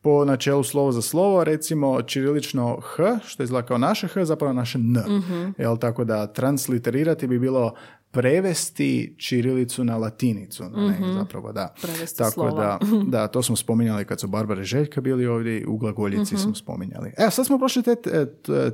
po 0.02 0.26
načelu 0.26 0.64
slovo 0.64 0.92
za 0.92 1.02
slovo, 1.02 1.44
recimo 1.44 2.02
čirilično 2.02 2.80
H, 2.82 3.20
što 3.26 3.44
izgleda 3.44 3.68
kao 3.68 3.78
naše 3.78 4.08
H, 4.08 4.26
zapravo 4.26 4.54
naše 4.54 4.78
N. 4.78 4.98
Mhm. 5.08 5.50
Jel, 5.58 5.78
tako 5.78 6.04
da 6.04 6.28
transliterirati 6.28 7.28
bi 7.28 7.40
bilo 7.40 7.74
prevesti 8.12 9.16
čirilicu 9.18 9.84
na 9.84 9.98
latinicu, 9.98 10.64
ne, 10.64 10.98
zapravo 11.14 11.52
da. 11.52 11.74
Mhm. 11.78 11.82
Prevesti 11.88 12.18
Tako 12.18 12.32
slova. 12.32 12.52
da, 12.52 12.80
da, 13.20 13.28
to 13.28 13.44
smo 13.44 13.56
spominjali 13.56 14.06
kad 14.06 14.20
su 14.20 14.28
Barbara 14.28 14.62
i 14.62 14.66
Željka 14.66 15.02
bili 15.02 15.26
ovdje, 15.28 15.68
u 15.68 15.78
glagoljici 15.78 16.34
Mhm. 16.36 16.44
smo 16.44 16.56
spominjali. 16.56 17.12
Evo, 17.18 17.32
sad 17.32 17.46
smo 17.46 17.58
prošli 17.58 17.84
te, 17.84 17.96
te, 17.96 18.26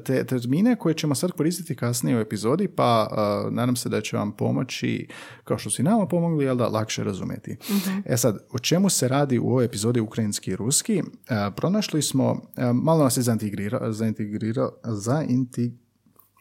te 0.04 0.26
termine 0.26 0.76
koje 0.76 0.96
ćemo 0.96 1.16
sad 1.16 1.32
koristiti 1.32 1.76
kasnije 1.76 2.18
u 2.18 2.22
epizodi, 2.22 2.68
pa 2.68 3.08
uh, 3.48 3.54
nadam 3.54 3.76
se 3.76 3.90
da 3.90 4.02
će 4.02 4.18
vam 4.18 4.32
pomoći, 4.32 5.08
kao 5.44 5.58
što 5.58 5.70
su 5.70 5.82
i 5.82 5.86
nama 5.86 6.08
pomogli, 6.08 6.46
jel 6.46 6.56
da, 6.56 6.68
lakše 6.68 7.04
razumjeti. 7.04 7.58
E 8.06 8.18
sad, 8.18 8.38
o 8.52 8.60
čemu 8.60 8.90
se 8.90 9.08
radi 9.08 9.40
u 9.40 9.48
ovoj 9.48 9.66
epizodi 9.66 10.00
ukrajinski 10.00 10.52
i 10.52 10.56
ruski? 10.56 11.02
Uh, 11.02 11.08
pronašli 11.56 12.02
smo, 12.02 12.32
uh, 12.32 12.40
malo 12.74 13.04
nas 13.04 13.18
je 13.18 13.24
zaintegrirao, 13.24 13.92
zaintegrirao, 13.92 14.72
zainti, 14.86 15.78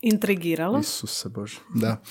Intrigiralo. 0.02 0.78
Isuse 0.78 1.28
Bože, 1.28 1.58
da. 1.74 1.96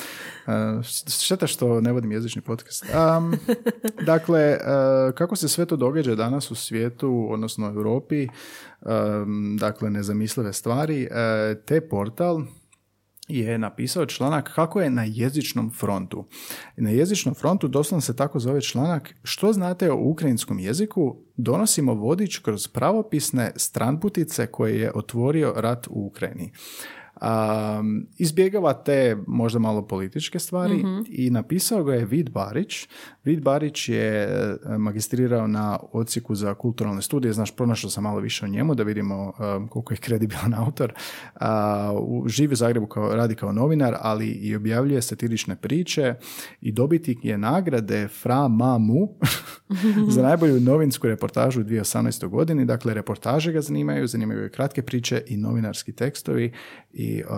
Uh, 0.48 0.84
šteta 1.22 1.48
što 1.48 1.82
ne 1.82 1.92
vodim 1.92 2.12
jezični 2.12 2.42
podcast. 2.42 2.86
Um, 3.18 3.36
dakle, 4.12 4.58
uh, 4.58 5.16
kako 5.16 5.36
se 5.36 5.50
sve 5.50 5.66
to 5.66 5.76
događa 5.76 6.16
danas 6.16 6.52
u 6.52 6.56
svijetu, 6.56 7.28
odnosno 7.30 7.68
u 7.68 7.70
Europi, 7.70 8.28
um, 8.82 9.58
dakle, 9.60 9.90
nezamislive 9.90 10.54
stvari, 10.54 11.08
uh, 11.12 11.64
te 11.66 11.82
portal 11.90 12.42
je 13.28 13.58
napisao 13.58 14.06
članak 14.06 14.52
kako 14.56 14.82
je 14.82 14.90
na 14.90 15.04
jezičnom 15.04 15.72
frontu. 15.72 16.26
Na 16.78 16.90
jezičnom 16.90 17.36
frontu 17.36 17.68
doslovno 17.68 18.02
se 18.02 18.16
tako 18.16 18.40
zove 18.40 18.62
članak 18.62 19.16
što 19.24 19.54
znate 19.54 19.92
o 19.92 20.10
ukrajinskom 20.10 20.60
jeziku, 20.60 21.18
donosimo 21.38 21.94
vodič 21.94 22.38
kroz 22.38 22.68
pravopisne 22.68 23.52
stranputice 23.56 24.48
koje 24.48 24.80
je 24.80 24.92
otvorio 24.96 25.54
rat 25.58 25.88
u 25.88 26.06
Ukrajini. 26.06 26.52
Um, 27.22 28.08
izbjegava 28.18 28.74
te 28.76 29.18
možda 29.28 29.60
malo 29.60 29.82
političke 29.82 30.40
stvari 30.40 30.74
Mhm. 30.76 31.02
i 31.08 31.30
napisao 31.30 31.84
ga 31.84 31.94
je 31.94 32.06
Vid 32.06 32.30
Barić. 32.30 32.88
Vid 33.24 33.42
Barić 33.42 33.90
je 33.90 34.24
e, 34.24 34.58
magistrirao 34.78 35.48
na 35.48 35.80
odsjeku 35.92 36.36
za 36.36 36.54
kulturalne 36.54 37.02
studije, 37.02 37.34
znaš, 37.34 37.56
pronašao 37.56 37.90
sam 37.90 38.04
malo 38.04 38.20
više 38.20 38.46
o 38.46 38.48
njemu 38.48 38.76
da 38.76 38.84
vidimo 38.84 39.34
um, 39.40 39.68
koliko 39.68 39.94
je 39.94 39.98
kredibilan 39.98 40.54
autor. 40.54 40.94
Živi 42.28 42.54
u 42.54 42.56
Zagrebu 42.56 42.88
kao, 42.88 43.16
radi 43.16 43.36
kao 43.36 43.52
novinar, 43.52 43.96
ali 44.00 44.28
i 44.28 44.56
objavljuje 44.56 45.02
satirične 45.02 45.56
priče 45.56 46.16
i 46.62 46.72
dobitnik 46.72 47.26
je 47.26 47.38
nagrade 47.38 48.08
Fra 48.08 48.48
Mamu 48.48 49.10
za 50.14 50.22
najbolju 50.22 50.60
novinsku 50.60 51.08
reportažu 51.08 51.62
u 51.62 51.64
2018. 51.64 52.28
godini. 52.28 52.66
Dakle, 52.66 52.94
reportaže 52.94 53.52
ga 53.52 53.62
zanimaju, 53.62 54.08
zanimaju 54.08 54.40
ga 54.40 54.50
kratke 54.50 54.82
priče 54.82 55.24
i 55.28 55.38
novinarski 55.38 55.92
tekstovi 55.92 56.54
i 56.94 57.24
uh, 57.24 57.32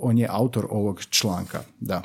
on 0.00 0.18
je 0.18 0.28
autor 0.30 0.66
ovog 0.70 1.00
članka. 1.04 1.60
Da. 1.80 2.02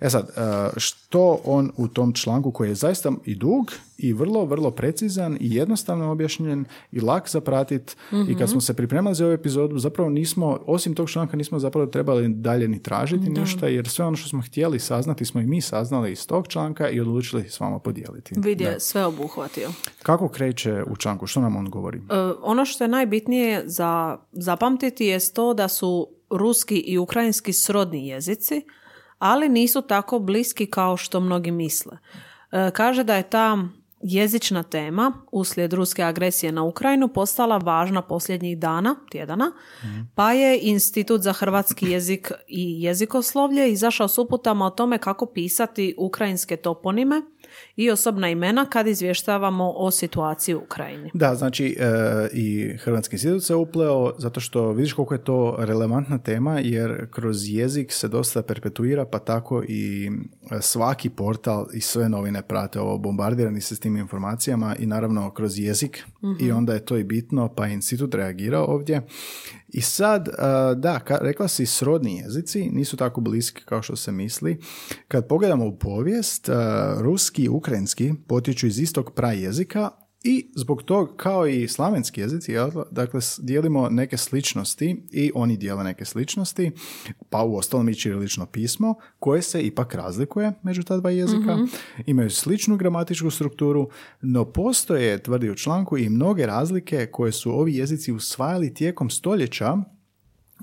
E 0.00 0.10
sad, 0.10 0.22
uh, 0.22 0.72
što 0.76 1.40
on 1.44 1.72
u 1.76 1.88
tom 1.88 2.12
članku 2.12 2.51
koji 2.52 2.68
je 2.68 2.74
zaista 2.74 3.12
i 3.24 3.34
dug 3.34 3.72
i 3.98 4.12
vrlo, 4.12 4.44
vrlo 4.44 4.70
precizan 4.70 5.36
i 5.40 5.54
jednostavno 5.54 6.10
objašnjen 6.12 6.64
i 6.92 7.00
lak 7.00 7.28
za 7.28 7.40
pratit 7.40 7.96
i 8.28 8.34
kad 8.38 8.50
smo 8.50 8.60
se 8.60 8.74
pripremali 8.74 9.14
za 9.14 9.24
ovu 9.24 9.32
epizodu 9.32 9.78
zapravo 9.78 10.10
nismo, 10.10 10.58
osim 10.66 10.94
tog 10.94 11.10
članka 11.10 11.36
nismo 11.36 11.58
zapravo 11.58 11.86
trebali 11.86 12.28
dalje 12.28 12.68
ni 12.68 12.82
tražiti 12.82 13.30
ništa 13.30 13.68
jer 13.68 13.88
sve 13.88 14.04
ono 14.04 14.16
što 14.16 14.28
smo 14.28 14.42
htjeli 14.42 14.78
saznati 14.78 15.24
smo 15.24 15.40
i 15.40 15.46
mi 15.46 15.60
saznali 15.60 16.12
iz 16.12 16.26
tog 16.26 16.48
članka 16.48 16.88
i 16.88 17.00
odlučili 17.00 17.48
s 17.48 17.60
vama 17.60 17.78
podijeliti. 17.78 18.34
Vid 18.36 18.60
je 18.60 18.70
Da. 18.70 18.80
sve 18.80 19.04
obuhvatio. 19.04 19.68
Kako 20.02 20.28
kreće 20.28 20.82
u 20.90 20.96
članku? 20.96 21.26
Što 21.26 21.40
nam 21.40 21.56
on 21.56 21.70
govori? 21.70 21.98
E, 21.98 22.02
ono 22.42 22.64
što 22.64 22.84
je 22.84 22.88
najbitnije 22.88 23.62
za 23.66 24.18
zapamtiti 24.32 25.06
je 25.06 25.18
to 25.34 25.54
da 25.54 25.68
su 25.68 26.08
ruski 26.30 26.76
i 26.78 26.98
ukrajinski 26.98 27.52
srodni 27.52 28.08
jezici, 28.08 28.62
ali 29.18 29.48
nisu 29.48 29.82
tako 29.82 30.18
bliski 30.18 30.66
kao 30.66 30.96
što 30.96 31.20
mnogi 31.20 31.50
misle. 31.50 31.98
E, 32.52 32.70
kaže 32.70 33.04
da 33.04 33.14
je 33.14 33.22
ta 33.22 33.58
jezična 34.02 34.62
tema 34.62 35.12
uslijed 35.32 35.72
ruske 35.72 36.02
agresije 36.02 36.52
na 36.52 36.62
Ukrajinu 36.62 37.08
postala 37.08 37.58
važna 37.58 38.02
posljednjih 38.02 38.58
dana, 38.58 38.96
tjedana, 39.10 39.52
pa 40.14 40.32
je 40.32 40.58
Institut 40.62 41.20
za 41.20 41.32
hrvatski 41.32 41.86
jezik 41.86 42.32
i 42.48 42.82
jezikoslovlje 42.82 43.72
izašao 43.72 44.08
s 44.08 44.18
uputama 44.18 44.66
o 44.66 44.70
tome 44.70 44.98
kako 44.98 45.26
pisati 45.26 45.94
ukrajinske 45.98 46.56
toponime 46.56 47.22
i 47.76 47.90
osobna 47.90 48.28
imena 48.28 48.66
kad 48.66 48.86
izvještavamo 48.86 49.72
o 49.76 49.90
situaciji 49.90 50.54
u 50.54 50.58
Ukrajini. 50.58 51.10
Da, 51.14 51.34
znači 51.34 51.76
e, 51.78 52.28
i 52.32 52.76
Hrvatski 52.76 53.14
institut 53.14 53.42
se 53.44 53.54
upleo 53.54 54.12
zato 54.18 54.40
što 54.40 54.72
vidiš 54.72 54.92
koliko 54.92 55.14
je 55.14 55.24
to 55.24 55.56
relevantna 55.58 56.18
tema 56.18 56.58
jer 56.58 57.10
kroz 57.10 57.48
jezik 57.48 57.92
se 57.92 58.08
dosta 58.08 58.42
perpetuira 58.42 59.04
pa 59.04 59.18
tako 59.18 59.62
i 59.68 60.10
e, 60.50 60.60
svaki 60.60 61.10
portal 61.10 61.66
i 61.74 61.80
sve 61.80 62.08
novine 62.08 62.42
prate 62.42 62.80
ovo 62.80 62.98
bombardirani 62.98 63.60
se 63.60 63.76
s 63.76 63.80
tim 63.80 63.96
informacijama 63.96 64.76
i 64.78 64.86
naravno 64.86 65.30
kroz 65.30 65.58
jezik. 65.58 66.04
I 66.40 66.52
onda 66.52 66.74
je 66.74 66.84
to 66.84 66.96
i 66.96 67.04
bitno 67.04 67.48
pa 67.48 67.66
je 67.66 67.72
institut 67.72 68.14
reagirao 68.14 68.64
ovdje 68.64 69.02
i 69.72 69.80
sad, 69.80 70.28
da, 70.76 71.00
rekla 71.08 71.48
si 71.48 71.66
srodni 71.66 72.18
jezici, 72.18 72.70
nisu 72.70 72.96
tako 72.96 73.20
bliski 73.20 73.62
kao 73.64 73.82
što 73.82 73.96
se 73.96 74.12
misli. 74.12 74.60
Kad 75.08 75.28
pogledamo 75.28 75.66
u 75.66 75.78
povijest, 75.78 76.48
ruski 76.98 77.42
i 77.42 77.48
ukrajinski 77.48 78.12
potječu 78.28 78.66
iz 78.66 78.78
istog 78.78 79.12
prajezika 79.14 79.90
i 80.24 80.50
zbog 80.54 80.82
toga, 80.82 81.12
kao 81.16 81.46
i 81.46 81.68
slavenski 81.68 82.20
jezici, 82.20 82.52
jel, 82.52 82.70
dakle, 82.90 83.20
dijelimo 83.38 83.88
neke 83.88 84.16
sličnosti 84.16 85.06
i 85.10 85.30
oni 85.34 85.56
dijele 85.56 85.84
neke 85.84 86.04
sličnosti, 86.04 86.70
pa 87.30 87.42
u 87.42 87.56
ostalom 87.56 87.88
i 87.88 87.94
ćirilično 87.94 88.46
pismo, 88.46 88.94
koje 89.18 89.42
se 89.42 89.62
ipak 89.62 89.94
razlikuje 89.94 90.52
među 90.62 90.82
ta 90.82 90.96
dva 90.96 91.10
jezika. 91.10 91.58
Imaju 92.06 92.30
sličnu 92.30 92.76
gramatičku 92.76 93.30
strukturu, 93.30 93.88
no 94.20 94.44
postoje, 94.44 95.22
tvrdi 95.22 95.50
u 95.50 95.54
članku, 95.54 95.98
i 95.98 96.08
mnoge 96.08 96.46
razlike 96.46 97.06
koje 97.06 97.32
su 97.32 97.50
ovi 97.50 97.76
jezici 97.76 98.12
usvajali 98.12 98.74
tijekom 98.74 99.10
stoljeća 99.10 99.76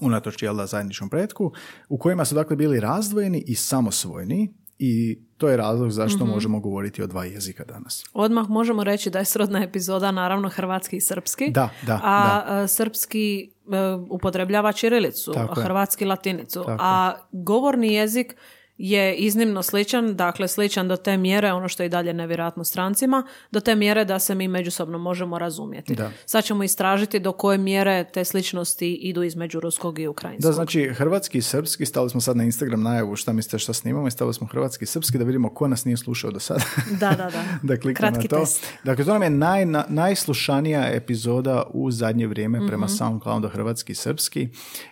unatoč 0.01 0.43
jel 0.43 0.55
da, 0.55 0.65
zajedničkom 0.65 1.09
pretku, 1.09 1.51
u 1.89 1.97
kojima 1.97 2.25
su 2.25 2.35
dakle 2.35 2.55
bili 2.55 2.79
razdvojeni 2.79 3.43
i 3.47 3.55
samosvojni 3.55 4.53
i 4.79 5.19
to 5.37 5.47
je 5.49 5.57
razlog 5.57 5.91
zašto 5.91 6.25
možemo 6.25 6.59
govoriti 6.59 7.03
o 7.03 7.07
dva 7.07 7.25
jezika 7.25 7.63
danas. 7.65 8.05
Odmah 8.13 8.49
možemo 8.49 8.83
reći 8.83 9.09
da 9.09 9.19
je 9.19 9.25
srodna 9.25 9.63
epizoda 9.63 10.11
naravno 10.11 10.49
hrvatski 10.49 10.97
i 10.97 11.01
srpski. 11.01 11.51
Da, 11.51 11.69
da, 11.85 11.99
A 12.03 12.43
e, 12.63 12.67
srpski 12.67 13.49
e, 13.71 13.77
upotrebljava 14.09 14.71
ćirilicu, 14.71 15.31
Tako 15.33 15.59
je. 15.59 15.63
hrvatski 15.63 16.05
latinicu. 16.05 16.63
Tako 16.63 16.77
a 16.83 17.13
govorni 17.31 17.93
jezik 17.93 18.35
je 18.79 19.15
iznimno 19.15 19.63
sličan, 19.63 20.15
dakle 20.15 20.47
sličan 20.47 20.87
do 20.87 20.97
te 20.97 21.17
mjere, 21.17 21.51
ono 21.51 21.67
što 21.67 21.83
je 21.83 21.87
i 21.87 21.89
dalje 21.89 22.13
nevjerojatno 22.13 22.63
strancima, 22.63 23.23
do 23.51 23.59
te 23.59 23.75
mjere 23.75 24.05
da 24.05 24.19
se 24.19 24.35
mi 24.35 24.47
međusobno 24.47 24.97
možemo 24.97 25.39
razumjeti. 25.39 25.95
Da. 25.95 26.11
Sad 26.25 26.43
ćemo 26.43 26.63
istražiti 26.63 27.19
do 27.19 27.31
koje 27.31 27.57
mjere 27.57 28.05
te 28.13 28.25
sličnosti 28.25 28.93
idu 28.93 29.23
između 29.23 29.59
ruskog 29.59 29.99
i 29.99 30.07
ukrajinskog. 30.07 30.49
Da, 30.49 30.53
znači 30.53 30.89
hrvatski 30.89 31.37
i 31.37 31.41
srpski, 31.41 31.85
stavili 31.85 32.09
smo 32.09 32.21
sad 32.21 32.37
na 32.37 32.43
Instagram 32.43 32.81
najavu 32.83 33.15
šta 33.15 33.33
mislite 33.33 33.59
šta 33.59 33.73
snimamo 33.73 34.07
i 34.07 34.11
stavili 34.11 34.33
smo 34.33 34.47
hrvatski 34.47 34.83
i 34.83 34.87
srpski 34.87 35.17
da 35.17 35.23
vidimo 35.23 35.49
ko 35.49 35.67
nas 35.67 35.85
nije 35.85 35.97
slušao 35.97 36.31
do 36.31 36.39
sada. 36.39 36.63
Da, 36.91 37.09
da, 37.09 37.29
da. 37.29 37.43
da 37.73 37.77
kliknemo 37.77 38.17
na 38.17 38.21
to. 38.21 38.39
test. 38.39 38.67
Dakle, 38.83 39.05
to 39.05 39.13
nam 39.13 39.23
je 39.23 39.29
naj, 39.29 39.65
na- 39.65 39.85
najslušanija 39.89 40.87
epizoda 40.87 41.63
u 41.71 41.91
zadnje 41.91 42.27
vrijeme 42.27 42.67
prema 42.67 42.85
Mhm. 42.85 42.95
SoundCloudu 42.95 43.47
hrvatski 43.49 43.91
i 43.91 43.95
srpski. 43.95 44.47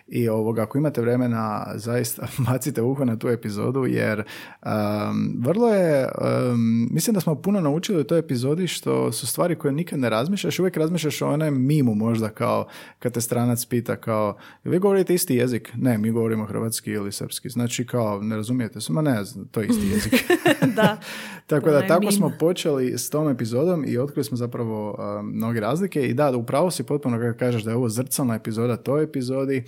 I 0.08 0.28
ovoga, 0.28 0.62
ako 0.62 0.78
imate 0.78 1.00
vremena, 1.00 1.66
zaista 1.74 2.26
bacite 2.48 2.82
uho 2.82 3.04
na 3.04 3.16
tu 3.16 3.28
epizodu, 3.28 3.77
jer 3.86 4.22
um, 4.62 5.36
vrlo 5.38 5.74
je, 5.74 6.08
um, 6.52 6.88
mislim 6.90 7.14
da 7.14 7.20
smo 7.20 7.34
puno 7.34 7.60
naučili 7.60 8.00
u 8.00 8.04
toj 8.04 8.18
epizodi 8.18 8.66
što 8.66 9.12
su 9.12 9.26
stvari 9.26 9.56
koje 9.56 9.72
nikad 9.72 9.98
ne 9.98 10.10
razmišljaš, 10.10 10.58
uvijek 10.58 10.76
razmišljaš 10.76 11.22
o 11.22 11.28
onom 11.28 11.66
mimu 11.66 11.94
možda 11.94 12.28
kao 12.28 12.66
kad 12.98 13.12
te 13.12 13.20
stranac 13.20 13.64
pita 13.64 13.96
kao, 13.96 14.36
vi 14.64 14.78
govorite 14.78 15.14
isti 15.14 15.34
jezik? 15.34 15.72
Ne, 15.76 15.98
mi 15.98 16.10
govorimo 16.10 16.44
hrvatski 16.44 16.90
ili 16.90 17.12
srpski. 17.12 17.48
Znači 17.48 17.86
kao, 17.86 18.22
ne 18.22 18.36
razumijete 18.36 18.80
se? 18.80 18.92
Ma 18.92 19.02
ne, 19.02 19.22
to 19.50 19.60
je 19.60 19.66
isti 19.66 19.86
jezik. 19.86 20.24
da. 20.76 20.96
Tako 21.46 21.70
da 21.70 21.86
tako 21.86 22.00
meme. 22.00 22.12
smo 22.12 22.32
počeli 22.38 22.98
s 22.98 23.10
tom 23.10 23.28
epizodom 23.28 23.84
i 23.86 23.98
otkrili 23.98 24.24
smo 24.24 24.36
zapravo 24.36 24.90
um, 24.90 25.26
mnoge 25.26 25.60
razlike 25.60 26.08
i 26.08 26.14
da, 26.14 26.36
upravo 26.36 26.70
si 26.70 26.82
potpuno 26.82 27.18
kada 27.18 27.32
kažeš 27.32 27.62
da 27.62 27.70
je 27.70 27.76
ovo 27.76 27.88
zrcalna 27.88 28.34
epizoda 28.34 28.76
toj 28.76 29.02
epizodi 29.02 29.64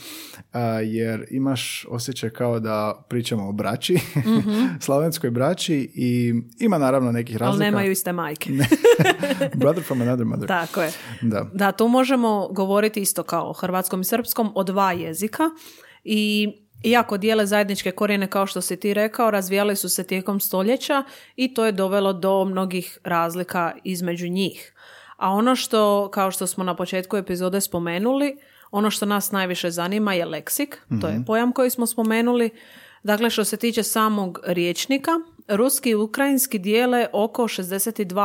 a, 0.52 0.61
jer 0.81 1.26
imaš 1.31 1.87
osjećaj 1.88 2.31
kao 2.31 2.61
da 2.61 3.05
pričamo 3.09 3.49
o 3.49 3.52
braći, 3.52 3.99
slavenskoj 4.80 5.30
braći 5.30 5.90
i 5.95 6.35
ima 6.59 6.78
naravno 6.78 7.12
nekih 7.12 7.35
Mhm. 7.35 7.45
Ali 7.45 7.50
razlika. 7.50 7.64
nemaju 7.64 7.92
iste 7.92 8.12
majke. 8.12 8.50
Brother 9.54 9.85
from 9.85 10.02
another 10.02 10.26
mother. 10.26 10.49
Tako 10.49 10.83
je. 10.83 10.92
Da. 11.23 11.47
Da, 11.52 11.73
tu 11.73 11.88
možemo 11.88 12.49
govoriti 12.49 13.00
isto 13.00 13.23
kao 13.23 13.50
o 13.50 13.52
hrvatskom 13.52 14.00
i 14.00 14.04
srpskom 14.04 14.52
o 14.54 14.62
dva 14.64 14.92
jezika 14.92 15.42
i 16.04 16.49
iako 16.83 17.16
dijele 17.19 17.47
zajedničke 17.47 17.90
korijene 17.90 18.26
kao 18.26 18.47
što 18.47 18.61
si 18.61 18.76
ti 18.76 18.95
rekao, 18.95 19.30
razvijali 19.30 19.76
su 19.76 19.88
se 19.88 20.04
tijekom 20.04 20.40
stoljeća 20.40 21.04
i 21.37 21.54
to 21.54 21.66
je 21.66 21.73
dovelo 21.73 22.12
do 22.12 22.45
mnogih 22.45 22.99
razlika 23.04 23.73
između 23.85 24.28
njih. 24.28 24.73
A 25.16 25.30
ono 25.30 25.57
što, 25.57 26.11
kao 26.11 26.30
što 26.30 26.47
smo 26.47 26.64
na 26.64 26.76
početku 26.76 27.16
epizode 27.16 27.61
spomenuli, 27.61 28.37
ono 28.71 28.90
što 28.90 29.07
nas 29.07 29.33
najviše 29.33 29.71
zanima 29.71 30.14
je 30.14 30.25
leksik, 30.25 30.78
to 31.00 31.09
je 31.09 31.23
pojam 31.26 31.52
koji 31.52 31.71
smo 31.71 31.87
spomenuli. 31.87 32.50
Dakle, 33.02 33.30
što 33.30 33.45
se 33.45 33.57
tiče 33.57 33.83
samog 33.83 34.38
riječnika, 34.45 35.11
ruski 35.49 35.90
i 35.90 35.95
ukrajinski 35.95 36.59
dijele 36.59 37.07
oko 37.12 37.42
62% 37.42 38.19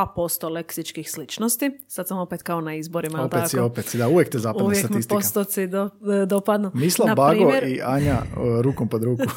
leksičkih 0.50 1.12
sličnosti. 1.12 1.72
Sad 1.88 2.08
sam 2.08 2.17
opet 2.17 2.44
kao 2.44 2.62
na 2.62 2.75
izborima, 2.75 3.24
Opet 3.24 3.39
si, 3.46 3.51
tako? 3.51 3.65
opet 3.65 3.86
si, 3.86 3.98
da, 3.98 4.08
uvijek 4.08 4.29
te 4.29 4.39
zapadne 4.39 4.65
Uvijek 4.65 4.86
statistika. 4.86 5.15
postoci 5.15 5.67
do, 5.67 5.89
dopadnu. 6.27 6.72
Mislav 6.74 7.15
Bago 7.15 7.32
primjer- 7.32 7.67
i 7.67 7.82
Anja 7.84 8.17
rukom 8.62 8.88
pod 8.88 9.03
ruku. 9.03 9.24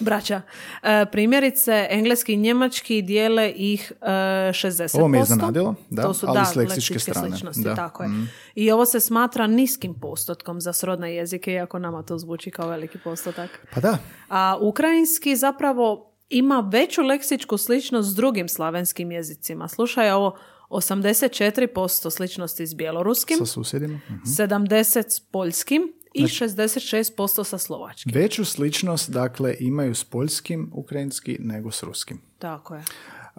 Braća. 0.00 0.42
E, 0.82 1.06
primjerice, 1.12 1.86
engleski 1.90 2.32
i 2.32 2.36
njemački 2.36 3.02
dijele 3.02 3.50
ih 3.56 3.92
e, 4.00 4.06
60%. 4.06 4.98
Ovo 4.98 5.08
me 5.08 5.20
iznenadilo, 5.20 5.74
da, 5.90 6.02
to 6.02 6.14
su, 6.14 6.26
ali 6.28 6.38
da, 6.38 6.44
s 6.44 6.54
leksičke 6.54 6.98
strane, 6.98 7.28
sličnosti, 7.28 7.62
da. 7.62 7.74
tako 7.74 8.02
je. 8.02 8.08
Mm. 8.08 8.28
I 8.54 8.70
ovo 8.70 8.84
se 8.84 9.00
smatra 9.00 9.46
niskim 9.46 9.94
postotkom 9.94 10.60
za 10.60 10.72
srodne 10.72 11.14
jezike, 11.14 11.52
iako 11.52 11.78
nama 11.78 12.02
to 12.02 12.18
zvuči 12.18 12.50
kao 12.50 12.68
veliki 12.68 12.98
postotak. 12.98 13.66
Pa 13.74 13.80
da, 13.80 13.98
A 14.28 14.58
ukrajinski 14.60 15.36
zapravo 15.36 16.10
ima 16.28 16.68
veću 16.72 17.02
leksičku 17.02 17.56
sličnost 17.58 18.10
s 18.10 18.14
drugim 18.14 18.48
slavenskim 18.48 19.12
jezicima. 19.12 19.68
Slušaj 19.68 20.10
ovo, 20.10 20.36
84% 20.70 22.10
sličnosti 22.10 22.66
s 22.66 22.74
bjeloruskim, 22.74 23.38
sa 23.38 23.46
susjedima. 23.46 24.00
Mhm. 24.10 24.22
70 24.24 25.10
s 25.10 25.20
poljskim 25.20 25.92
i 26.14 26.24
66% 26.24 27.44
sa 27.44 27.58
slovačkim. 27.58 28.12
Veću 28.14 28.44
sličnost, 28.44 29.10
dakle, 29.10 29.56
imaju 29.60 29.94
s 29.94 30.04
poljskim 30.04 30.70
ukrajinski 30.72 31.36
nego 31.40 31.70
s 31.70 31.82
ruskim. 31.82 32.20
Tako 32.38 32.74
je. 32.74 32.84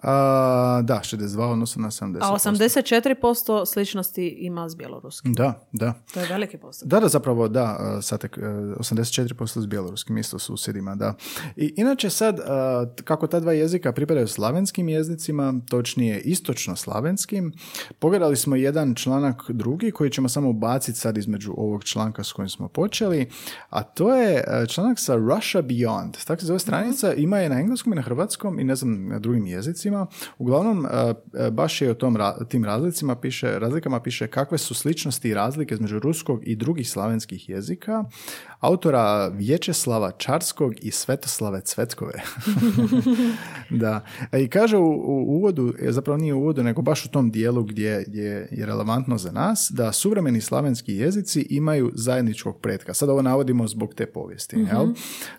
A, 0.02 0.80
da, 0.84 1.00
62 1.04 1.40
odnosno 1.40 1.82
na 1.82 1.90
70%. 1.90 2.18
A 2.20 2.34
84% 2.34 3.66
sličnosti 3.66 4.28
ima 4.28 4.68
s 4.68 4.74
bjeloruskim. 4.74 5.32
Da, 5.32 5.66
da. 5.72 5.94
To 6.14 6.20
je 6.20 6.26
veliki 6.26 6.58
postotak. 6.58 6.90
Da, 6.90 7.00
da, 7.00 7.08
zapravo, 7.08 7.48
da, 7.48 7.98
sad 8.02 8.20
tek, 8.20 8.38
e, 8.38 8.40
84% 8.40 9.62
s 9.62 9.66
bjeloruskim, 9.66 10.18
isto 10.18 10.38
susjedima, 10.38 10.94
da. 10.94 11.14
I 11.56 11.74
inače 11.76 12.10
sad, 12.10 12.40
kako 13.04 13.26
ta 13.26 13.40
dva 13.40 13.52
jezika 13.52 13.92
pripadaju 13.92 14.28
slavenskim 14.28 14.88
jezicima, 14.88 15.54
točnije 15.68 16.20
istočno-slavenskim, 16.20 17.52
pogledali 17.98 18.36
smo 18.36 18.56
jedan 18.56 18.94
članak 18.94 19.42
drugi 19.48 19.90
koji 19.90 20.10
ćemo 20.10 20.28
samo 20.28 20.52
baciti 20.52 20.98
sad 20.98 21.18
između 21.18 21.52
ovog 21.56 21.84
članka 21.84 22.24
s 22.24 22.32
kojim 22.32 22.48
smo 22.48 22.68
počeli, 22.68 23.30
a 23.70 23.82
to 23.82 24.16
je 24.16 24.36
e, 24.36 24.66
članak 24.66 24.98
sa 24.98 25.14
Russia 25.14 25.62
Beyond. 25.62 26.26
Tako 26.26 26.40
se 26.40 26.46
zove 26.46 26.58
stranica, 26.58 27.14
ima 27.14 27.38
je 27.38 27.48
na 27.48 27.60
engleskom 27.60 27.92
i 27.92 27.96
na 27.96 28.02
hrvatskom 28.02 28.60
i 28.60 28.64
ne 28.64 28.76
znam, 28.76 29.08
na 29.08 29.18
drugim 29.18 29.46
jezicima. 29.46 29.85
Uglavnom, 30.38 30.86
e, 30.86 31.14
e, 31.34 31.50
baš 31.50 31.82
je 31.82 31.90
o 31.90 31.94
tom, 31.94 32.16
tim 32.48 32.64
razlicima 32.64 33.16
piše, 33.16 33.58
razlikama 33.58 34.00
piše 34.00 34.26
kakve 34.26 34.58
su 34.58 34.74
sličnosti 34.74 35.28
i 35.28 35.34
razlike 35.34 35.74
između 35.74 35.98
ruskog 35.98 36.48
i 36.48 36.56
drugih 36.56 36.90
slavenskih 36.90 37.48
jezika, 37.48 38.04
autora 38.60 39.28
Vječeslava 39.28 40.10
Čarskog 40.10 40.74
i 40.82 40.90
Svetoslave 40.90 41.60
Cvetkove. 41.60 42.12
da. 43.70 44.04
E, 44.32 44.42
I 44.42 44.48
kaže 44.48 44.76
u, 44.76 44.86
u 44.86 45.36
uvodu, 45.36 45.74
e, 45.82 45.92
zapravo 45.92 46.16
nije 46.16 46.34
u 46.34 46.40
uvodu, 46.40 46.62
nego 46.62 46.82
baš 46.82 47.04
u 47.04 47.08
tom 47.08 47.30
dijelu 47.30 47.62
gdje, 47.62 48.04
gdje 48.06 48.48
je 48.50 48.66
relevantno 48.66 49.18
za 49.18 49.32
nas, 49.32 49.72
da 49.74 49.92
suvremeni 49.92 50.40
slavenski 50.40 50.96
jezici 50.96 51.46
imaju 51.50 51.92
zajedničkog 51.94 52.60
pretka. 52.60 52.94
Sad 52.94 53.08
ovo 53.08 53.22
navodimo 53.22 53.68
zbog 53.68 53.94
te 53.94 54.06
povijesti. 54.06 54.56
Jel? 54.56 54.86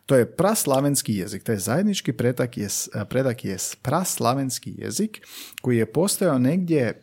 To 0.05 0.15
je 0.15 0.31
praslavenski 0.31 1.15
jezik. 1.15 1.43
Taj 1.43 1.57
zajednički 1.57 2.13
predak 2.13 2.57
je, 2.57 2.67
predak 3.09 3.45
je 3.45 3.57
praslavenski 3.81 4.75
jezik 4.77 5.21
koji 5.61 5.77
je 5.77 5.91
postojao 5.91 6.39
negdje 6.39 7.01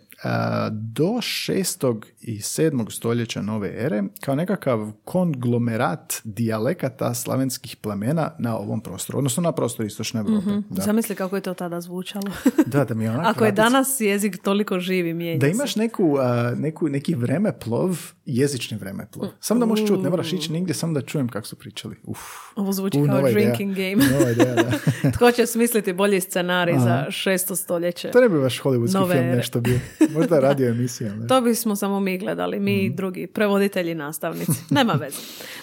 do 0.70 1.20
šestog 1.20 2.06
i 2.20 2.40
sedmog 2.40 2.92
stoljeća 2.92 3.42
nove 3.42 3.74
ere 3.76 4.02
kao 4.20 4.34
nekakav 4.34 4.92
konglomerat 5.04 6.14
dijalekata 6.24 7.14
slavenskih 7.14 7.76
plemena 7.76 8.30
na 8.38 8.58
ovom 8.58 8.80
prostoru, 8.80 9.18
odnosno 9.18 9.42
na 9.42 9.52
prostoru 9.52 9.86
istočne 9.86 10.20
Europe. 10.20 10.50
Da. 10.70 10.82
Zamisli 10.82 11.14
kako 11.14 11.36
je 11.36 11.42
to 11.42 11.54
tada 11.54 11.80
zvučalo. 11.80 12.30
da, 12.66 12.84
da 12.84 12.94
mi 12.94 13.04
je 13.04 13.10
Ako 13.30 13.44
je 13.44 13.52
danas 13.52 14.00
jezik 14.00 14.42
toliko 14.42 14.80
živi, 14.80 15.14
mijenja 15.14 15.38
Da 15.38 15.46
imaš 15.46 15.76
neku, 15.76 16.16
a, 16.20 16.52
neku, 16.56 16.88
neki 16.88 17.14
vremeplov, 17.14 17.98
jezični 18.26 18.76
vremeplov. 18.76 19.28
Samo 19.40 19.60
da 19.60 19.66
možeš 19.66 19.88
čuti, 19.88 20.02
ne 20.02 20.10
moraš 20.10 20.32
ići 20.32 20.52
nigdje, 20.52 20.74
samo 20.74 20.92
da 20.92 21.00
čujem 21.00 21.28
kako 21.28 21.46
su 21.46 21.56
pričali. 21.56 21.96
Uf. 22.04 22.20
Ovo 22.56 22.72
zvuči 22.72 22.98
U, 22.98 23.06
kao 23.06 23.16
nova 23.16 23.30
ideja. 23.30 23.54
drinking 23.54 23.74
game. 23.74 23.96
Nova 24.18 24.30
ideja, 24.30 24.54
da. 24.54 25.10
Tko 25.10 25.30
će 25.30 25.46
smisliti 25.46 25.92
bolji 25.92 26.20
scenarij 26.20 26.78
za 26.78 27.06
šesto 27.10 27.56
stoljeće? 27.56 28.10
To 28.10 28.20
ne 28.20 28.28
bi 28.28 28.40
baš 28.40 28.62
hollywoodski 28.62 29.12
film 29.12 29.26
nešto 29.26 29.60
bio. 29.60 29.78
Možda 30.14 30.40
radio 30.40 30.68
emisija. 30.68 31.14
Ne? 31.14 31.26
To 31.26 31.40
bismo 31.40 31.76
samo 31.76 32.00
mi 32.00 32.18
gledali, 32.18 32.60
mi 32.60 32.74
i 32.74 32.90
drugi 32.90 33.26
prevoditelji 33.26 33.90
i 33.90 33.94
nastavnici. 33.94 34.52
Nema 34.70 34.92
veze. 34.92 35.16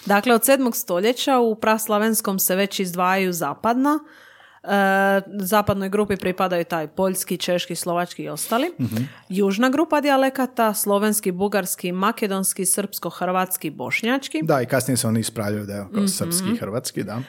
Dakle, 0.06 0.34
od 0.34 0.44
sedmog 0.44 0.76
stoljeća 0.76 1.38
u 1.38 1.54
praslavenskom 1.54 2.38
se 2.38 2.56
već 2.56 2.80
izdvajaju 2.80 3.32
zapadna. 3.32 3.98
E, 4.64 4.68
zapadnoj 5.34 5.88
grupi 5.88 6.16
pripadaju 6.16 6.64
taj 6.64 6.88
poljski, 6.88 7.36
češki, 7.36 7.74
slovački 7.74 8.22
i 8.22 8.28
ostali. 8.28 8.72
Mhm. 8.80 8.96
Južna 9.28 9.70
grupa 9.70 10.00
dijalekata, 10.00 10.74
slovenski, 10.74 11.32
bugarski, 11.32 11.92
makedonski, 11.92 12.66
srpsko, 12.66 13.10
hrvatski, 13.10 13.70
bošnjački. 13.70 14.40
Da, 14.42 14.62
i 14.62 14.66
kasnije 14.66 14.96
se 14.96 15.08
oni 15.08 15.20
ispravljaju 15.20 15.66
da 15.66 15.74
je 15.74 15.82
Mhm. 15.84 15.94
kao 15.94 16.08
srpski 16.08 16.48
i 16.54 16.56
hrvatski, 16.56 17.02
da. 17.02 17.12
E, 17.12 17.22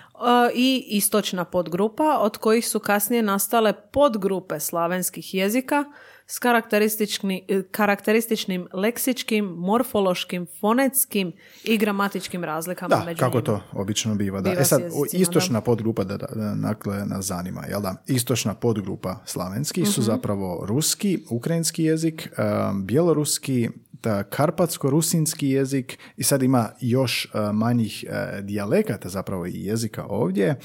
i 0.55 0.85
istočna 0.87 1.45
podgrupa, 1.45 2.17
od 2.19 2.37
kojih 2.37 2.67
su 2.67 2.79
kasnije 2.79 3.23
nastale 3.23 3.73
podgrupe 3.91 4.59
slavenskih 4.59 5.33
jezika 5.33 5.83
s 6.27 6.39
karakteristični, 6.39 7.45
e, 7.47 7.61
karakterističnim 7.63 8.67
leksičkim, 8.73 9.45
morfološkim, 9.47 10.47
fonetskim 10.59 11.31
i 11.63 11.77
gramatičkim 11.77 12.43
razlikama 12.43 12.89
Da, 12.89 13.05
među 13.05 13.19
kako 13.19 13.31
njima. 13.31 13.45
to 13.45 13.61
obično 13.73 14.15
biva. 14.15 14.41
Da. 14.41 14.49
Biva 14.49 14.61
e 14.61 14.65
sad, 14.65 14.81
jezicima, 14.81 15.21
istočna 15.21 15.61
podgrupa 15.61 16.03
da, 16.03 16.17
da, 16.17 16.27
dakle, 16.57 17.05
nas 17.05 17.25
zanima, 17.25 17.65
jel 17.65 17.81
da? 17.81 17.95
Istočna 18.07 18.53
podgrupa 18.53 19.15
slavenski 19.25 19.81
Mhm. 19.81 19.89
su 19.89 20.01
zapravo 20.01 20.65
ruski, 20.65 21.19
ukrajinski 21.29 21.83
jezik, 21.83 22.29
um, 22.69 22.85
bjeloruski, 22.85 23.69
da, 24.03 24.23
karpatsko-rusinski 24.23 25.47
jezik 25.47 25.97
i 26.17 26.23
sad 26.23 26.43
ima 26.43 26.69
još 26.81 27.25
uh, 27.33 27.55
manjih 27.55 28.05
uh, 28.07 28.39
dijalekata 28.39 29.09
zapravo 29.09 29.45
i 29.45 29.65
jezika 29.65 30.05
ovdje. 30.05 30.55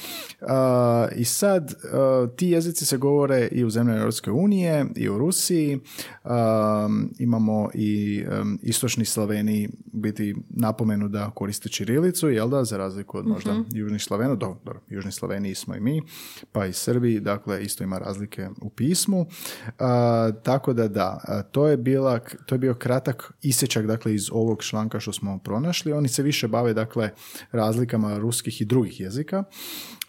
I 1.16 1.24
sad 1.24 1.74
ti 2.36 2.48
jezici 2.48 2.86
se 2.86 2.96
govore 2.96 3.48
i 3.52 3.64
u 3.64 3.70
zemljama 3.70 4.00
Europske 4.00 4.30
unije 4.30 4.86
i 4.96 5.08
u 5.08 5.18
Rusiji. 5.18 5.78
Imamo 7.18 7.70
i 7.74 8.24
istočni 8.62 9.04
Slaveni 9.04 9.68
biti 9.92 10.36
napomenu 10.50 11.08
da 11.08 11.30
koriste 11.30 11.68
čirilicu, 11.68 12.28
jel 12.28 12.48
da, 12.48 12.64
za 12.64 12.76
razliku 12.76 13.18
od 13.18 13.26
možda 13.26 13.54
južnih 13.70 14.02
Slavena, 14.02 14.34
do, 14.34 14.56
dobro, 14.64 14.80
južni 14.88 15.12
Sloveniji 15.12 15.54
smo 15.54 15.74
i 15.74 15.80
mi, 15.80 16.02
pa 16.52 16.66
i 16.66 16.72
Srbi, 16.72 17.20
dakle 17.20 17.62
isto 17.62 17.84
ima 17.84 17.98
razlike 17.98 18.48
u 18.60 18.70
pismu. 18.70 19.26
Tako 20.42 20.72
da 20.72 20.88
da, 20.88 21.44
to 21.52 21.68
je, 21.68 21.76
bila, 21.76 22.18
to 22.46 22.54
je 22.54 22.58
bio 22.58 22.74
kratak 22.74 23.27
isječak 23.42 23.86
dakle 23.86 24.14
iz 24.14 24.28
ovog 24.32 24.62
članka 24.62 25.00
što 25.00 25.12
smo 25.12 25.38
pronašli. 25.38 25.92
Oni 25.92 26.08
se 26.08 26.22
više 26.22 26.48
bave 26.48 26.74
dakle 26.74 27.10
razlikama 27.52 28.18
ruskih 28.18 28.60
i 28.60 28.64
drugih 28.64 29.00
jezika. 29.00 29.44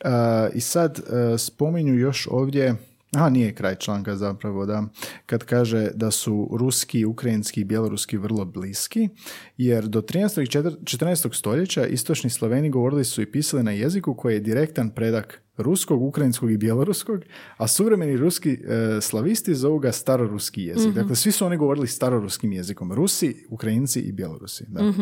A, 0.04 0.48
I 0.54 0.62
sad 0.62 1.00
a, 1.00 1.38
spominju 1.38 1.96
još 1.96 2.28
ovdje 2.32 2.76
Aha, 3.16 3.30
nije 3.30 3.56
kraj 3.56 3.76
članka 3.76 4.16
zapravo, 4.16 4.66
da. 4.66 4.84
Kad 5.26 5.44
kaže 5.44 5.90
da 5.96 6.12
su 6.12 6.50
ruski, 6.60 7.06
ukrajinski 7.06 7.62
i 7.62 7.64
bjeloruski 7.64 8.18
vrlo 8.18 8.46
bliski, 8.46 9.10
jer 9.58 9.88
do 9.88 10.02
13. 10.02 10.42
i 10.42 10.48
četir- 10.48 10.78
14. 10.84 11.34
stoljeća 11.34 11.86
istočni 11.86 12.30
Sloveni 12.30 12.70
govorili 12.70 13.06
su 13.06 13.22
i 13.22 13.32
pisali 13.32 13.64
na 13.64 13.72
jeziku 13.72 14.14
koji 14.14 14.34
je 14.34 14.40
direktan 14.40 14.90
predak 14.90 15.42
ruskog, 15.58 16.02
ukrajinskog 16.02 16.52
i 16.52 16.58
bjeloruskog, 16.58 17.20
a 17.58 17.68
suvremeni 17.68 18.18
ruski 18.18 18.52
e, 18.52 18.58
slavisti 19.02 19.56
zovu 19.56 19.80
ga 19.80 19.92
staroruski 19.92 20.64
jezik. 20.64 20.94
Dakle, 20.94 21.16
svi 21.16 21.32
su 21.32 21.46
oni 21.46 21.58
govorili 21.58 21.88
staroruskim 21.88 22.52
jezikom. 22.52 22.94
Rusi, 22.94 23.46
Ukrajinci 23.50 24.00
i 24.00 24.12
Bjelorusi. 24.12 24.66
Da. 24.68 24.94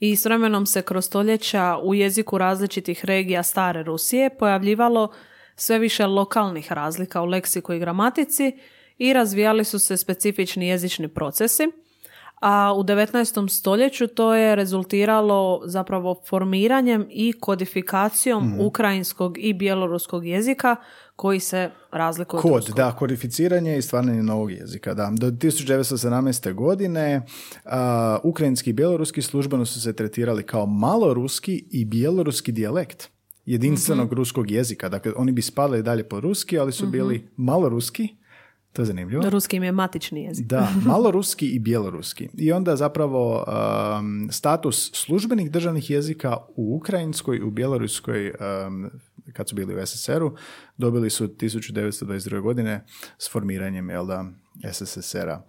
I 0.00 0.16
s 0.16 0.24
vremenom 0.24 0.66
se 0.66 0.82
kroz 0.82 1.04
stoljeća 1.04 1.76
u 1.84 1.94
jeziku 1.94 2.38
različitih 2.38 3.04
regija 3.04 3.42
stare 3.42 3.82
Rusije 3.82 4.30
pojavljivalo 4.38 5.12
sve 5.60 5.78
više 5.78 6.06
lokalnih 6.06 6.72
razlika 6.72 7.22
u 7.22 7.26
leksiku 7.26 7.72
i 7.72 7.78
gramatici 7.78 8.52
i 8.98 9.12
razvijali 9.12 9.64
su 9.64 9.78
se 9.78 9.96
specifični 9.96 10.68
jezični 10.68 11.08
procesi. 11.08 11.62
A 12.40 12.72
u 12.76 12.82
19. 12.82 13.48
stoljeću 13.48 14.06
to 14.06 14.34
je 14.34 14.56
rezultiralo 14.56 15.62
zapravo 15.64 16.22
formiranjem 16.28 17.06
i 17.10 17.32
kodifikacijom 17.40 18.60
ukrajinskog 18.60 19.38
i 19.38 19.54
bjeloruskog 19.54 20.26
jezika 20.26 20.76
koji 21.16 21.40
se 21.40 21.70
razlikuju 21.90 22.38
od 22.38 22.66
Kod, 22.66 22.74
da, 22.76 22.92
kodificiranje 22.92 23.78
i 23.78 23.82
stvaranje 23.82 24.22
novog 24.22 24.50
jezika, 24.50 24.94
da. 24.94 25.10
Do 25.12 25.26
1917. 25.26 26.54
godine 26.54 27.22
a, 27.64 28.18
ukrajinski 28.22 28.70
i 28.70 28.72
bjeloruski 28.72 29.22
službeno 29.22 29.66
su 29.66 29.80
se 29.80 29.92
tretirali 29.92 30.42
kao 30.42 30.66
maloruski 30.66 31.64
i 31.70 31.84
bjeloruski 31.84 32.52
dijalekt 32.52 33.17
jedinstvenog 33.48 34.12
ruskog 34.12 34.50
jezika. 34.50 34.88
Dakle, 34.88 35.12
oni 35.16 35.32
bi 35.32 35.42
spadali 35.42 35.82
dalje 35.82 36.08
po 36.08 36.20
ruski, 36.20 36.58
ali 36.58 36.72
su 36.72 36.86
bili 36.86 37.28
maloruski, 37.36 38.08
to 38.72 38.82
je 38.82 38.86
zanimljivo. 38.86 39.30
Ruski 39.30 39.56
im 39.56 39.62
je 39.62 39.72
matični 39.72 40.22
jezik. 40.22 40.46
Da, 40.46 40.72
malo 40.86 41.10
ruski 41.10 41.48
i 41.48 41.58
bjeloruski. 41.58 42.28
I 42.34 42.52
onda 42.52 42.76
zapravo 42.76 43.44
um, 43.98 44.28
status 44.30 44.90
službenih 44.94 45.50
državnih 45.50 45.90
jezika 45.90 46.36
u 46.56 46.76
ukrajinskoj, 46.76 47.40
u 47.42 47.50
bjeloruskoj, 47.50 48.32
um, 48.66 48.90
kad 49.32 49.48
su 49.48 49.54
bili 49.54 49.82
u 49.82 49.86
SSR-u, 49.86 50.36
dobili 50.76 51.10
su 51.10 51.28
1922. 51.28 52.40
godine 52.40 52.84
s 53.18 53.30
formiranjem 53.30 53.90
jel 53.90 54.06
da, 54.06 54.24
SSSR-a. 54.72 55.42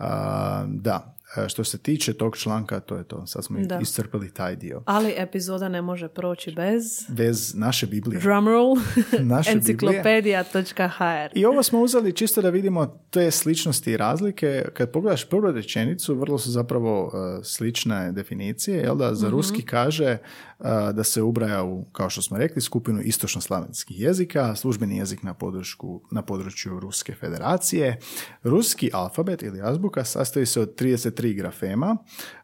A, 0.00 0.64
da, 0.68 1.17
što 1.48 1.64
se 1.64 1.78
tiče 1.78 2.12
tog 2.12 2.36
članka, 2.36 2.80
to 2.80 2.96
je 2.96 3.04
to. 3.04 3.26
Sad 3.26 3.44
smo 3.44 3.58
Da. 3.60 3.78
iscrpili 3.82 4.30
taj 4.30 4.56
dio. 4.56 4.82
Ali 4.86 5.14
epizoda 5.16 5.68
ne 5.68 5.82
može 5.82 6.08
proći 6.08 6.52
bez 6.52 7.04
Bez 7.08 7.54
naše 7.54 7.86
Biblije. 7.86 8.20
drumroll 8.20 8.76
Naše 9.34 9.50
enciklopedija.hr 9.50 11.30
I 11.34 11.44
ovo 11.44 11.62
smo 11.62 11.80
uzeli 11.80 12.12
čisto 12.12 12.42
da 12.42 12.50
vidimo 12.50 12.86
te 13.10 13.30
sličnosti 13.30 13.92
i 13.92 13.96
razlike. 13.96 14.64
Kad 14.74 14.90
pogledaš 14.92 15.28
prvu 15.28 15.52
rečenicu, 15.52 16.14
vrlo 16.14 16.38
su 16.38 16.50
zapravo 16.50 17.04
uh, 17.04 17.12
slične 17.44 18.12
definicije. 18.12 18.78
Jel 18.78 18.96
da? 18.96 19.14
Za 19.14 19.28
ruski 19.28 19.62
kaže 19.62 20.18
uh, 20.58 20.66
da 20.94 21.04
se 21.04 21.22
ubraja 21.22 21.64
u, 21.64 21.84
kao 21.84 22.10
što 22.10 22.22
smo 22.22 22.38
rekli, 22.38 22.62
skupinu 22.62 23.00
istočno-slavenskih 23.02 24.00
jezika, 24.00 24.54
službeni 24.56 24.96
jezik 24.96 25.22
na, 25.22 25.34
području, 25.34 26.00
na 26.10 26.22
području 26.22 26.80
Ruske 26.80 27.14
federacije. 27.14 27.98
Ruski 28.42 28.90
alfabet 28.92 29.42
ili 29.42 29.60
azbuka 29.62 30.04
sastoji 30.04 30.46
se 30.46 30.60
od 30.60 30.74
33 31.18 31.36
grafema 31.36 31.96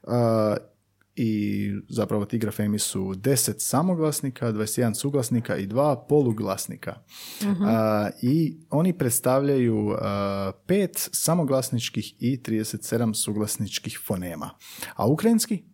uh, 0.03 0.13
i 1.17 1.73
zapravo 1.89 2.25
ti 2.25 2.39
grafemi 2.39 2.79
su 2.79 3.01
10 3.01 3.55
samoglasnika, 3.59 4.53
21 4.53 4.95
suglasnika 4.95 5.57
i 5.57 5.67
dva 5.67 6.07
poluglasnika. 6.09 6.95
A, 7.63 8.11
I 8.23 8.57
oni 8.71 8.93
predstavljaju 8.93 9.97
a, 9.99 10.53
pet 10.67 11.09
samoglasničkih 11.13 12.15
i 12.19 12.37
37 12.37 13.15
suglasničkih 13.15 14.01
fonema. 14.07 14.51
A 14.95 15.07
ukrajinski? 15.07 15.74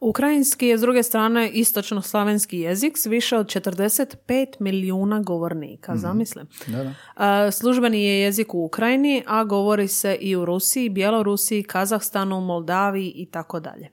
Ukrajinski 0.00 0.66
je 0.66 0.78
s 0.78 0.80
druge 0.80 1.02
strane 1.02 1.50
istočno-slavenski 1.50 2.58
jezik 2.58 2.98
s 2.98 3.06
više 3.06 3.36
od 3.36 3.46
45 3.46 4.46
milijuna 4.60 5.20
govornika, 5.20 5.96
zamislim. 5.96 6.46
Da, 6.66 6.94
da. 7.16 7.50
Službeni 7.50 8.04
je 8.04 8.20
jezik 8.20 8.54
u 8.54 8.64
Ukrajini, 8.64 9.22
a 9.26 9.44
govori 9.44 9.88
se 9.88 10.14
i 10.14 10.36
u 10.36 10.44
Rusiji, 10.44 10.88
Bjelorusiji, 10.88 11.62
Kazahstanu, 11.62 12.40
Moldaviji 12.40 13.12
i 13.16 13.26
tako 13.26 13.60
dalje. 13.60 13.88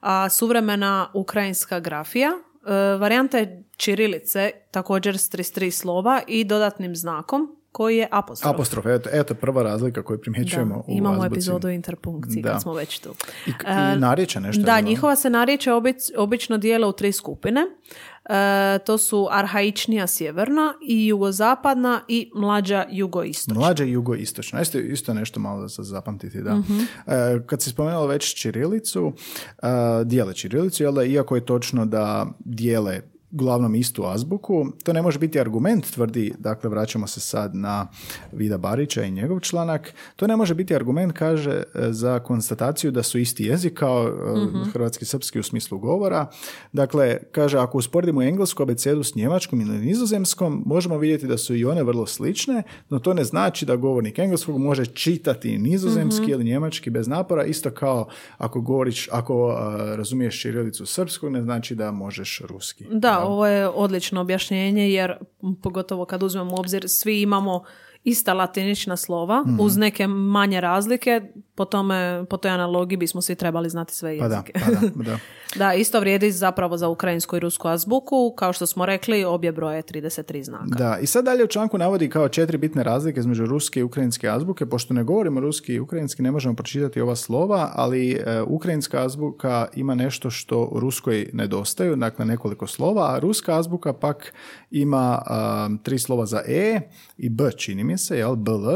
A 0.00 0.28
suvremena 0.28 1.10
ukrajinska 1.14 1.80
grafija, 1.80 2.30
e, 2.30 2.72
varijanta 2.98 3.38
je 3.38 3.64
čirilice, 3.76 4.50
također 4.70 5.18
s 5.18 5.30
33 5.30 5.70
slova 5.70 6.22
i 6.26 6.44
dodatnim 6.44 6.96
znakom 6.96 7.56
koji 7.74 7.96
je 7.96 8.08
apostrof. 8.10 8.54
Apostrof, 8.54 8.86
eto, 8.86 9.08
eto 9.12 9.34
prva 9.34 9.62
razlika 9.62 10.02
koju 10.02 10.20
primjećujemo 10.20 10.74
Da, 10.76 10.80
u 10.80 10.84
imamo 10.88 11.14
azbuci. 11.14 11.32
epizodu 11.32 11.68
o 11.68 11.70
interpunkciji 11.70 12.42
Da. 12.42 12.52
kad 12.52 12.62
smo 12.62 12.72
već 12.74 12.98
tu. 12.98 13.08
I, 13.46 13.50
i 13.50 13.98
narječja 13.98 14.40
nešto. 14.40 14.62
Da, 14.62 14.80
njihova 14.80 15.16
se 15.16 15.30
narječja 15.30 15.74
obič- 15.74 16.12
obično 16.16 16.58
dijele 16.58 16.86
u 16.86 16.92
tri 16.92 17.12
skupine. 17.12 17.60
E, 18.24 18.78
to 18.78 18.98
su 18.98 19.28
arhaičnija 19.30 20.06
sjeverna 20.06 20.74
i 20.82 21.06
jugozapadna 21.06 22.00
i 22.08 22.30
mlađa 22.34 22.84
jugoistočna. 22.90 23.54
Mlađa 23.54 23.84
jugoistočna. 23.84 24.60
Isto, 24.60 24.78
isto 24.78 25.14
nešto 25.14 25.40
malo 25.40 25.68
za 25.68 25.82
zapamtiti, 25.82 26.40
da. 26.40 26.54
Mhm. 26.54 26.78
E, 27.06 27.40
kad 27.46 27.62
si 27.62 27.70
spomenula 27.70 28.06
već 28.06 28.34
Čirilicu, 28.34 29.12
e, 29.58 29.66
dijele 30.04 30.34
Čirilicu, 30.34 30.82
jel 30.82 30.92
da, 30.92 31.04
iako 31.04 31.34
je 31.34 31.46
točno 31.46 31.86
da 31.86 32.26
dijele 32.38 33.00
uglavnom 33.34 33.74
istu 33.74 34.04
azbuku, 34.06 34.66
to 34.84 34.92
ne 34.92 35.02
može 35.02 35.18
biti 35.18 35.40
argument, 35.40 35.90
tvrdi, 35.90 36.32
dakle 36.38 36.70
vraćamo 36.70 37.06
se 37.06 37.20
sad 37.20 37.54
na 37.54 37.88
Vida 38.32 38.58
Barića 38.58 39.02
i 39.02 39.10
njegov 39.10 39.40
članak, 39.40 39.94
to 40.16 40.26
ne 40.26 40.36
može 40.36 40.54
biti 40.54 40.74
argument, 40.74 41.12
kaže, 41.12 41.50
e, 41.50 41.62
za 41.90 42.18
konstataciju 42.18 42.90
da 42.90 43.02
su 43.02 43.18
isti 43.18 43.44
jezik 43.44 43.74
kao 43.74 44.08
e, 44.08 44.70
hrvatski 44.72 45.04
srpski 45.04 45.38
u 45.38 45.42
smislu 45.42 45.78
govora. 45.78 46.26
Dakle, 46.72 47.16
kaže, 47.32 47.58
ako 47.58 47.78
usporedimo 47.78 48.22
englesku 48.22 48.62
abecedu 48.62 49.02
s 49.02 49.14
njemačkom 49.14 49.60
ili 49.60 49.78
nizozemskom, 49.78 50.62
možemo 50.66 50.98
vidjeti 50.98 51.26
da 51.26 51.38
su 51.38 51.54
i 51.54 51.64
one 51.64 51.82
vrlo 51.82 52.06
slične, 52.06 52.62
no 52.88 52.98
to 52.98 53.14
ne 53.14 53.24
znači 53.24 53.66
da 53.66 53.76
govornik 53.76 54.18
engleskog 54.18 54.58
može 54.58 54.86
čitati 54.86 55.58
nizozemski 55.58 56.30
ili 56.30 56.44
njemački 56.44 56.90
bez 56.90 57.08
napora, 57.08 57.44
isto 57.44 57.70
kao 57.70 58.08
ako 58.38 58.60
govoriš, 58.60 59.08
ako 59.12 59.48
a, 59.48 59.94
razumiješ 59.96 60.40
čirilicu 60.40 60.86
srpskog, 60.86 61.32
ne 61.32 61.42
znači 61.42 61.74
da 61.74 61.90
možeš 61.90 62.40
ruski. 62.48 62.84
Da, 62.90 63.23
ovo 63.24 63.46
je 63.46 63.68
odlično 63.68 64.20
objašnjenje 64.20 64.90
jer 64.90 65.16
pogotovo 65.62 66.04
kad 66.04 66.22
uzmemo 66.22 66.54
u 66.54 66.60
obzir 66.60 66.84
svi 66.88 67.22
imamo 67.22 67.64
ista 68.04 68.34
latinična 68.34 68.96
slova 68.96 69.42
Mhm. 69.42 69.60
uz 69.60 69.76
neke 69.76 70.06
manje 70.06 70.60
razlike, 70.60 71.22
po, 71.54 71.64
tome, 71.64 72.24
po 72.30 72.36
toj 72.36 72.50
analogiji 72.50 72.96
bismo 72.96 73.22
svi 73.22 73.34
trebali 73.34 73.68
znati 73.70 73.94
sve 73.94 74.18
Pa 74.18 74.28
da, 74.28 74.34
jezike. 74.34 74.52
pa 74.54 74.70
da, 74.70 74.80
da. 75.10 75.18
Da, 75.56 75.74
isto 75.74 76.00
vrijedi 76.00 76.32
zapravo 76.32 76.76
za 76.76 76.88
ukrajinsku 76.88 77.36
i 77.36 77.40
rusku 77.40 77.68
azbuku. 77.68 78.34
Kao 78.36 78.52
što 78.52 78.66
smo 78.66 78.86
rekli, 78.86 79.24
obje 79.24 79.52
broje 79.52 79.82
33 79.84 80.42
znaka. 80.42 80.64
Da, 80.68 80.98
i 80.98 81.06
sad 81.06 81.24
dalje 81.24 81.44
u 81.44 81.48
članku 81.48 81.78
navodi 81.78 82.08
kao 82.08 82.28
četiri 82.28 82.58
bitne 82.58 82.82
razlike 82.82 83.20
između 83.20 83.46
ruske 83.46 83.80
i 83.80 83.82
ukrajinske 83.82 84.28
azbuke. 84.28 84.66
Pošto 84.66 84.94
ne 84.94 85.04
govorimo 85.04 85.40
ruski 85.40 85.74
i 85.74 85.80
ukrajinski, 85.80 86.22
ne 86.22 86.30
možemo 86.30 86.54
pročitati 86.54 87.00
ova 87.00 87.16
slova, 87.16 87.70
ali 87.74 88.12
e, 88.12 88.42
ukrajinska 88.42 89.02
azbuka 89.02 89.66
ima 89.74 89.94
nešto 89.94 90.30
što 90.30 90.60
u 90.62 90.80
ruskoj 90.80 91.30
nedostaju, 91.32 91.96
dakle 91.96 92.24
nekoliko 92.24 92.66
slova, 92.66 93.14
a 93.14 93.18
ruska 93.18 93.58
azbuka 93.58 93.92
pak 93.92 94.32
ima 94.70 95.22
a, 95.26 95.68
tri 95.82 95.98
slova 95.98 96.26
za 96.26 96.42
e 96.46 96.80
i 97.18 97.28
b, 97.28 97.50
čini 97.52 97.84
mi 97.84 97.93
se, 97.98 98.18
jel, 98.18 98.36
bl, 98.36 98.68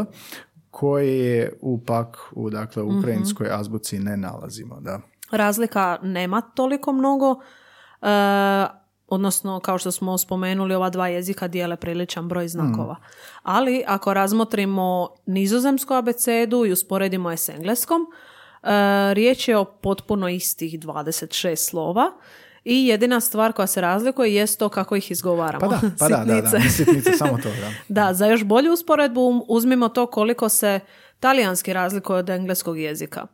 koje 0.71 1.53
u 1.61 1.85
pak 1.85 2.19
u 2.33 2.51
dakle 2.51 2.83
u 2.83 2.99
ukrajinskoj 2.99 3.49
azbuci 3.51 3.99
ne 3.99 4.17
nalazimo, 4.17 4.81
da. 4.81 5.01
Razlika 5.31 5.99
nema 6.03 6.41
toliko 6.41 6.93
mnogo, 6.93 7.41
e, 8.03 8.07
odnosno 9.09 9.61
kao 9.61 9.79
što 9.79 9.93
smo 9.93 10.19
spomenuli, 10.19 10.75
ova 10.75 10.91
dva 10.91 11.09
jezika 11.09 11.49
dijele 11.49 11.77
priličan 11.77 12.29
broj 12.29 12.49
znakova. 12.49 12.97
Ali 13.43 13.85
ako 13.87 14.15
razmotrimo 14.15 15.09
nizozemsku 15.27 15.95
abecedu 15.95 16.67
i 16.67 16.73
usporedimo 16.73 17.31
je 17.31 17.37
s 17.37 17.49
engleskom, 17.49 18.01
e, 18.03 18.69
riječ 19.15 19.49
je 19.49 19.57
o 19.57 19.65
potpuno 19.65 20.29
istih 20.29 20.81
26 20.81 21.57
slova 21.57 22.13
i 22.71 22.87
jedina 22.87 23.21
stvar 23.21 23.53
koja 23.53 23.67
se 23.67 23.81
razlikuje 23.81 24.35
jest 24.35 24.59
to 24.59 24.69
kako 24.69 24.97
ih 24.97 25.11
izgovaramo. 25.11 25.61
Pa 25.61 25.69
da, 25.69 25.81
pa 25.99 26.09
da, 26.09 26.25
da, 26.25 26.41
da, 26.41 26.61
Sitnice. 26.61 27.13
samo 27.13 27.39
to, 27.43 27.49
da. 27.49 27.71
Da, 28.03 28.15
za 28.15 28.27
još 28.27 28.45
bolju 28.45 28.73
usporedbu 28.73 29.45
uzmimo 29.49 29.89
to 29.89 30.07
koliko 30.07 30.49
se 30.49 30.81
talijanski 31.21 31.73
razlikuje 31.73 32.19
od 32.19 32.31
engleskog 32.31 32.79
jezika. 32.79 33.27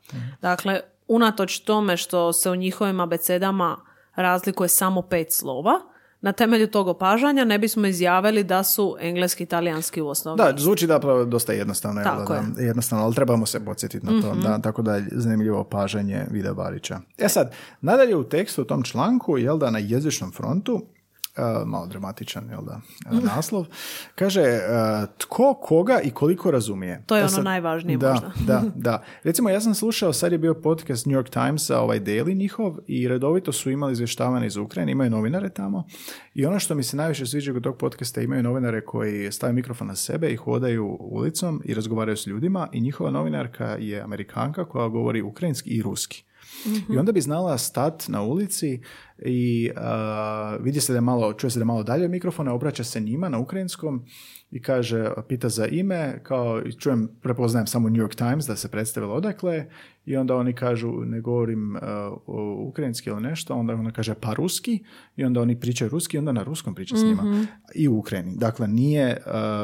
Dakle, 0.42 0.80
unatoč 1.08 1.58
tome 1.58 1.96
što 1.96 2.32
se 2.32 2.50
u 2.50 2.54
njihovim 2.54 3.00
abecedama 3.00 3.76
razlikuje 4.14 4.68
samo 4.68 5.02
pet 5.02 5.32
slova, 5.32 5.80
na 6.24 6.32
temelju 6.32 6.66
tog 6.66 6.88
opažanja 6.88 7.44
ne 7.44 7.58
bismo 7.58 7.86
izjavili 7.86 8.44
da 8.44 8.62
su 8.62 8.96
engleski 9.00 9.42
i 9.42 9.46
talijanski 9.46 10.00
u 10.00 10.08
osnovi. 10.08 10.36
Da, 10.36 10.54
zvuči 10.56 10.86
da 10.86 11.00
dosta 11.26 11.52
jednostavno, 11.52 12.02
Tako 12.02 12.32
da, 12.32 12.42
da, 12.56 12.62
jednostavno, 12.62 13.04
ali 13.04 13.14
trebamo 13.14 13.46
se 13.46 13.64
podsjetiti 13.64 14.06
na 14.06 14.22
to, 14.22 14.34
da, 14.34 14.58
tako 14.58 14.82
da 14.82 14.94
je 14.94 15.08
zanimljivo 15.12 15.60
opažanje 15.60 16.24
Vida 16.30 16.54
Barića. 16.54 17.00
E 17.18 17.28
sad, 17.28 17.52
nadalje 17.80 18.16
u 18.16 18.24
tekstu 18.24 18.62
u 18.62 18.64
tom 18.64 18.82
članku, 18.82 19.38
jel 19.38 19.58
da, 19.58 19.70
na 19.70 19.78
jezičnom 19.78 20.32
frontu, 20.32 20.82
malo 21.66 21.86
dramatičan, 21.86 22.50
jel 22.50 22.60
da, 22.62 22.80
naslov, 23.10 23.66
kaže 24.14 24.60
tko, 25.18 25.54
koga 25.62 26.00
i 26.04 26.10
koliko 26.10 26.50
razumije. 26.50 27.02
To 27.06 27.16
je 27.16 27.20
E 27.20 27.24
ono 27.24 27.34
sad, 27.34 27.44
najvažnije 27.44 27.98
da, 27.98 28.10
možda. 28.10 28.32
Da, 28.46 28.62
da. 28.90 29.02
Recimo, 29.22 29.50
ja 29.50 29.60
sam 29.60 29.74
slušao, 29.74 30.12
sad 30.12 30.32
je 30.32 30.38
bio 30.38 30.54
podcast 30.54 31.06
New 31.06 31.14
York 31.14 31.30
Timesa, 31.30 31.80
ovaj 31.80 32.00
daily 32.00 32.36
njihov, 32.36 32.76
i 32.86 33.08
redovito 33.08 33.52
su 33.52 33.70
imali 33.70 33.92
izvještavanje 33.92 34.46
iz 34.46 34.56
Ukrajine, 34.56 34.92
imaju 34.92 35.10
novinare 35.10 35.48
tamo. 35.48 35.84
I 36.34 36.46
ono 36.46 36.58
što 36.58 36.74
mi 36.74 36.82
se 36.82 36.96
najviše 36.96 37.26
sviđa 37.26 37.52
kod 37.52 37.62
tog 37.62 37.78
podcasta, 37.78 38.20
imaju 38.20 38.42
novinare 38.42 38.80
koji 38.80 39.32
stave 39.32 39.52
mikrofon 39.52 39.86
na 39.86 39.96
sebe 39.96 40.30
i 40.30 40.36
hodaju 40.36 40.96
ulicom 41.00 41.62
i 41.64 41.74
razgovaraju 41.74 42.16
s 42.16 42.26
ljudima 42.26 42.68
i 42.72 42.80
njihova 42.80 43.10
novinarka 43.10 43.76
je 43.80 44.00
Amerikanka 44.00 44.64
koja 44.64 44.88
govori 44.88 45.22
ukrajinski 45.22 45.70
i 45.70 45.82
ruski. 45.82 46.24
I 46.92 46.98
onda 46.98 47.12
bi 47.12 47.20
znala 47.20 47.58
stat 47.58 48.04
na 48.08 48.22
ulici 48.22 48.80
i 49.18 49.70
a, 49.76 50.56
vidi 50.60 50.80
se 50.80 50.92
da 50.92 50.96
je 50.96 51.00
malo, 51.00 51.32
čuje 51.32 51.50
se 51.50 51.58
da 51.58 51.62
je 51.62 51.66
malo 51.66 51.82
dalje 51.82 52.04
od 52.04 52.10
mikrofona, 52.10 52.52
obraća 52.52 52.84
se 52.84 53.00
njima 53.00 53.28
na 53.28 53.38
ukrajinskom 53.38 54.04
i 54.50 54.62
kaže, 54.62 55.10
pita 55.28 55.48
za 55.48 55.66
ime, 55.66 56.20
kao 56.22 56.62
i 56.66 56.72
čujem, 56.72 57.08
prepoznajem 57.22 57.66
samo 57.66 57.88
New 57.88 58.02
York 58.02 58.14
Times 58.14 58.46
da 58.46 58.56
se 58.56 58.70
predstavila 58.70 59.14
odakle 59.14 59.66
i 60.06 60.16
onda 60.16 60.36
oni 60.36 60.52
kažu, 60.52 60.92
ne 60.92 61.20
govorim 61.20 61.76
uh, 61.76 61.82
o 62.26 62.64
ukrajinski 62.68 63.10
ili 63.10 63.22
nešto, 63.22 63.54
onda 63.54 63.74
ona 63.74 63.90
kaže 63.90 64.14
pa 64.20 64.34
ruski 64.34 64.84
i 65.16 65.24
onda 65.24 65.40
oni 65.40 65.60
pričaju 65.60 65.90
ruski 65.90 66.16
i 66.16 66.18
onda 66.18 66.32
na 66.32 66.42
ruskom 66.42 66.74
priča 66.74 66.96
s 66.96 67.02
njima 67.02 67.46
i 67.74 67.88
u 67.88 67.98
Ukrajini. 67.98 68.36
Dakle, 68.36 68.68
nije 68.68 69.16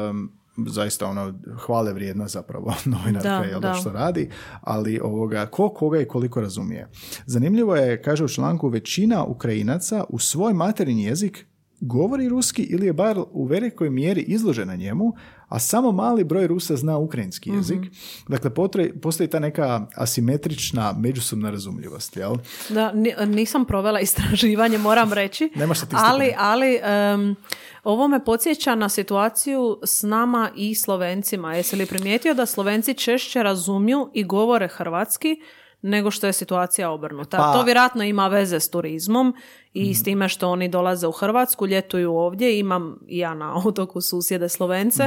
um, 0.09 0.31
zaista 0.67 1.07
ono 1.07 1.33
hvale 1.65 1.93
vrijedna 1.93 2.27
zapravo 2.27 2.73
novinarka 2.85 3.43
jel 3.43 3.59
da, 3.59 3.73
što 3.73 3.91
radi, 3.91 4.29
ali 4.61 4.99
ovoga, 5.03 5.45
ko 5.45 5.69
koga 5.69 6.01
i 6.01 6.05
koliko 6.05 6.41
razumije. 6.41 6.87
Zanimljivo 7.25 7.75
je, 7.75 8.01
kaže 8.01 8.23
u 8.23 8.27
članku, 8.27 8.69
većina 8.69 9.23
Ukrajinaca 9.23 10.03
u 10.09 10.19
svoj 10.19 10.53
materijni 10.53 11.03
jezik 11.03 11.47
govori 11.81 12.29
ruski 12.29 12.63
ili 12.63 12.85
je 12.85 12.93
bar 12.93 13.19
u 13.31 13.45
velikoj 13.45 13.89
mjeri 13.89 14.21
izložena 14.21 14.75
njemu, 14.75 15.13
a 15.47 15.59
samo 15.59 15.91
mali 15.91 16.23
broj 16.23 16.47
Rusa 16.47 16.75
zna 16.75 16.97
ukrajinski 16.97 17.49
Mhm. 17.49 17.59
jezik. 17.59 17.79
Dakle, 18.27 18.49
potre- 18.49 18.93
postoji 18.93 19.29
ta 19.29 19.39
neka 19.39 19.87
asimetrična 19.95 20.93
međusobna 20.93 21.49
razumljivost, 21.49 22.17
jel? 22.17 22.35
Da, 22.69 22.91
ni- 22.91 23.13
nisam 23.27 23.65
provela 23.65 23.99
istraživanje, 23.99 24.77
moram 24.79 25.13
reći. 25.13 25.49
Statistiku. 25.75 26.01
Ali, 26.03 26.33
ali 26.37 26.79
em, 26.83 27.35
ovo 27.83 28.07
me 28.07 28.25
podsjeća 28.25 28.75
na 28.75 28.89
situaciju 28.89 29.79
s 29.83 30.03
nama 30.03 30.51
i 30.55 30.75
Slovencima. 30.75 31.55
Jesi 31.55 31.75
li 31.75 31.85
primijetio 31.85 32.33
da 32.33 32.45
Slovenci 32.45 32.93
češće 32.93 33.43
razumiju 33.43 34.09
i 34.13 34.23
govore 34.23 34.67
hrvatski 34.67 35.35
nego 35.83 36.11
što 36.11 36.27
je 36.27 36.33
situacija 36.33 36.89
obrnuta. 36.89 37.37
Pa- 37.37 37.43
Mhm. 37.43 37.53
To 37.53 37.63
vjerojatno 37.63 38.03
ima 38.03 38.27
veze 38.27 38.59
s 38.59 38.69
turizmom 38.69 39.35
i 39.73 39.93
s 39.93 40.03
time 40.03 40.29
što 40.29 40.49
oni 40.49 40.67
dolaze 40.67 41.07
u 41.07 41.11
Hrvatsku, 41.11 41.67
ljetuju 41.67 42.13
ovdje. 42.13 42.59
Imam 42.59 42.99
i 43.07 43.17
ja 43.17 43.33
na 43.33 43.55
otoku 43.57 44.01
susjede 44.01 44.49
Slovence 44.49 45.03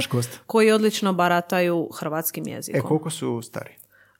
koji 0.46 0.72
odlično 0.72 1.12
barataju 1.12 1.88
hrvatskim 1.94 2.44
jezikom. 2.46 2.78
E, 2.78 2.82
koliko 2.82 3.10
su 3.10 3.42
stari? 3.42 3.70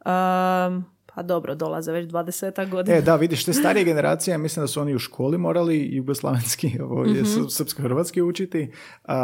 Um, 0.06 0.84
pa 1.14 1.22
dobro, 1.22 1.54
dolaze 1.54 1.92
već 1.92 2.10
20 2.10 2.70
godina. 2.70 2.96
E, 2.96 3.02
da, 3.02 3.16
vidiš, 3.16 3.44
te 3.44 3.52
starije 3.52 3.84
generacije, 3.84 4.38
mislim 4.38 4.62
da 4.62 4.68
su 4.68 4.80
oni 4.80 4.94
u 4.94 4.98
školi 4.98 5.38
morali 5.38 5.88
jugoslavenski, 5.92 6.70
ovo 6.82 7.04
je 7.04 7.22
Mhm. 7.22 7.42
srpsko-hrvatski 7.48 8.22
učiti. 8.22 8.70
A, 9.04 9.16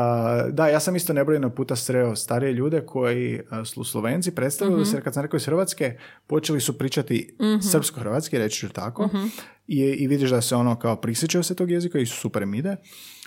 da, 0.48 0.68
ja 0.68 0.80
sam 0.80 0.96
isto 0.96 1.12
nebrojeno 1.12 1.50
puta 1.50 1.76
sreo 1.76 2.16
starije 2.16 2.52
ljude 2.52 2.80
koji 2.80 3.40
su 3.64 3.84
Slovenci, 3.84 4.30
predstavili 4.30 4.76
Mhm. 4.76 4.84
se, 4.86 5.00
kad 5.00 5.14
sam 5.14 5.22
rekao 5.22 5.36
iz 5.36 5.46
Hrvatske, 5.46 5.96
počeli 6.26 6.60
su 6.60 6.78
pričati 6.78 7.36
srpsko-hrvatski, 7.62 8.38
reći 8.38 8.56
ću 8.58 8.68
tako, 8.68 9.06
Mhm. 9.06 9.26
I, 9.68 9.78
i 9.78 10.06
vidiš 10.06 10.30
da 10.30 10.40
se 10.40 10.56
ono 10.56 10.76
kao 10.76 10.96
prisjećaju 10.96 11.42
se 11.44 11.56
tog 11.56 11.70
jezika 11.70 11.98
i 11.98 12.06
su 12.06 12.16
super 12.16 12.42
im 12.42 12.54
ide. 12.54 12.76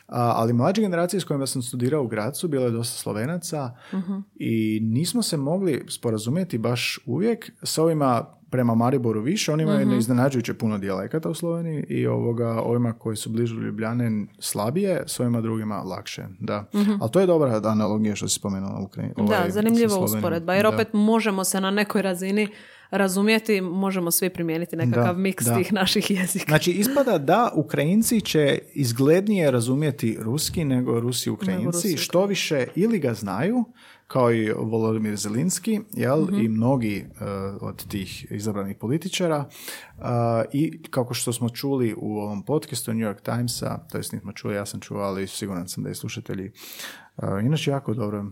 A, 0.07 0.33
ali 0.35 0.53
mlađe 0.53 0.81
generacije 0.81 1.19
s 1.19 1.23
kojima 1.23 1.47
sam 1.47 1.61
studirao 1.61 2.03
u 2.03 2.07
Gracu, 2.07 2.47
bilo 2.47 2.65
je 2.65 2.71
dosta 2.71 2.97
Slovenaca 2.97 3.71
Mhm. 3.93 4.13
i 4.35 4.79
nismo 4.83 5.21
se 5.21 5.37
mogli 5.37 5.85
sporazumjeti 5.89 6.57
baš 6.57 6.99
uvijek 7.05 7.51
s 7.63 7.77
ovima 7.77 8.25
prema 8.53 8.75
Mariboru 8.75 9.21
više, 9.21 9.51
oni 9.51 9.63
imaju 9.63 9.97
iznenađujuće 9.97 10.53
puno 10.53 10.77
dijalekata 10.77 11.29
u 11.29 11.33
Sloveniji 11.33 11.85
i 11.89 12.07
ovoga, 12.07 12.61
ovima 12.61 12.93
koji 12.93 13.17
su 13.17 13.29
bližu 13.29 13.61
Ljubljane 13.61 14.25
slabije, 14.39 15.03
s 15.07 15.19
ovima 15.19 15.41
drugima 15.41 15.75
lakše, 15.75 16.23
da. 16.39 16.65
Ali 17.01 17.11
to 17.11 17.19
je 17.19 17.25
dobra 17.25 17.61
analogija 17.63 18.15
što 18.15 18.27
si 18.27 18.35
spomenula 18.35 18.79
Ukrajini. 18.79 19.13
Da, 19.17 19.45
zanimljiva 19.49 19.97
usporedba, 19.97 20.53
jer 20.53 20.65
opet 20.65 20.87
možemo 20.93 21.43
se 21.43 21.61
na 21.61 21.71
nekoj 21.71 22.01
razini 22.01 22.47
razumjeti, 22.91 23.61
možemo 23.61 24.11
svi 24.11 24.29
primijeniti 24.29 24.75
nekakav 24.75 25.13
Da, 25.15 25.21
miks 25.21 25.45
da. 25.45 25.55
tih 25.55 25.73
naših 25.73 26.11
jezika. 26.11 26.45
Znači, 26.47 26.71
ispada 26.71 27.17
da 27.17 27.51
Ukrajinci 27.55 28.21
će 28.21 28.59
izglednije 28.73 29.51
razumjeti 29.51 30.17
ruski 30.21 30.65
nego 30.65 30.99
Rusi 30.99 31.29
Ukrajinci, 31.29 31.65
Rusi, 31.65 31.97
što 31.97 32.25
više 32.25 32.67
ili 32.75 32.99
ga 32.99 33.13
znaju, 33.13 33.65
kao 34.07 34.33
i 34.33 34.51
Volodimir 34.51 35.15
Zelinski, 35.15 35.79
jel, 35.93 36.21
Mhm. 36.23 36.35
i 36.39 36.47
mnogi 36.49 36.97
e, 36.97 37.25
od 37.61 37.87
tih 37.87 38.31
izabranih 38.31 38.77
političara. 38.77 39.49
A, 39.99 40.43
I 40.53 40.81
kako 40.89 41.13
što 41.13 41.33
smo 41.33 41.49
čuli 41.49 41.95
u 41.97 42.17
ovom 42.17 42.43
podcastu 42.45 42.93
New 42.93 43.07
York 43.07 43.21
Timesa, 43.21 43.77
to 43.91 43.97
jest 43.97 44.11
nismo 44.13 44.31
čuli, 44.31 44.55
ja 44.55 44.65
sam 44.65 44.79
čuo, 44.79 44.97
ali 44.99 45.27
siguran 45.27 45.67
sam 45.67 45.83
da 45.83 45.89
i 45.89 45.95
slušatelji 45.95 46.51
a, 47.15 47.39
inače 47.39 47.71
jako 47.71 47.93
dobro 47.93 48.25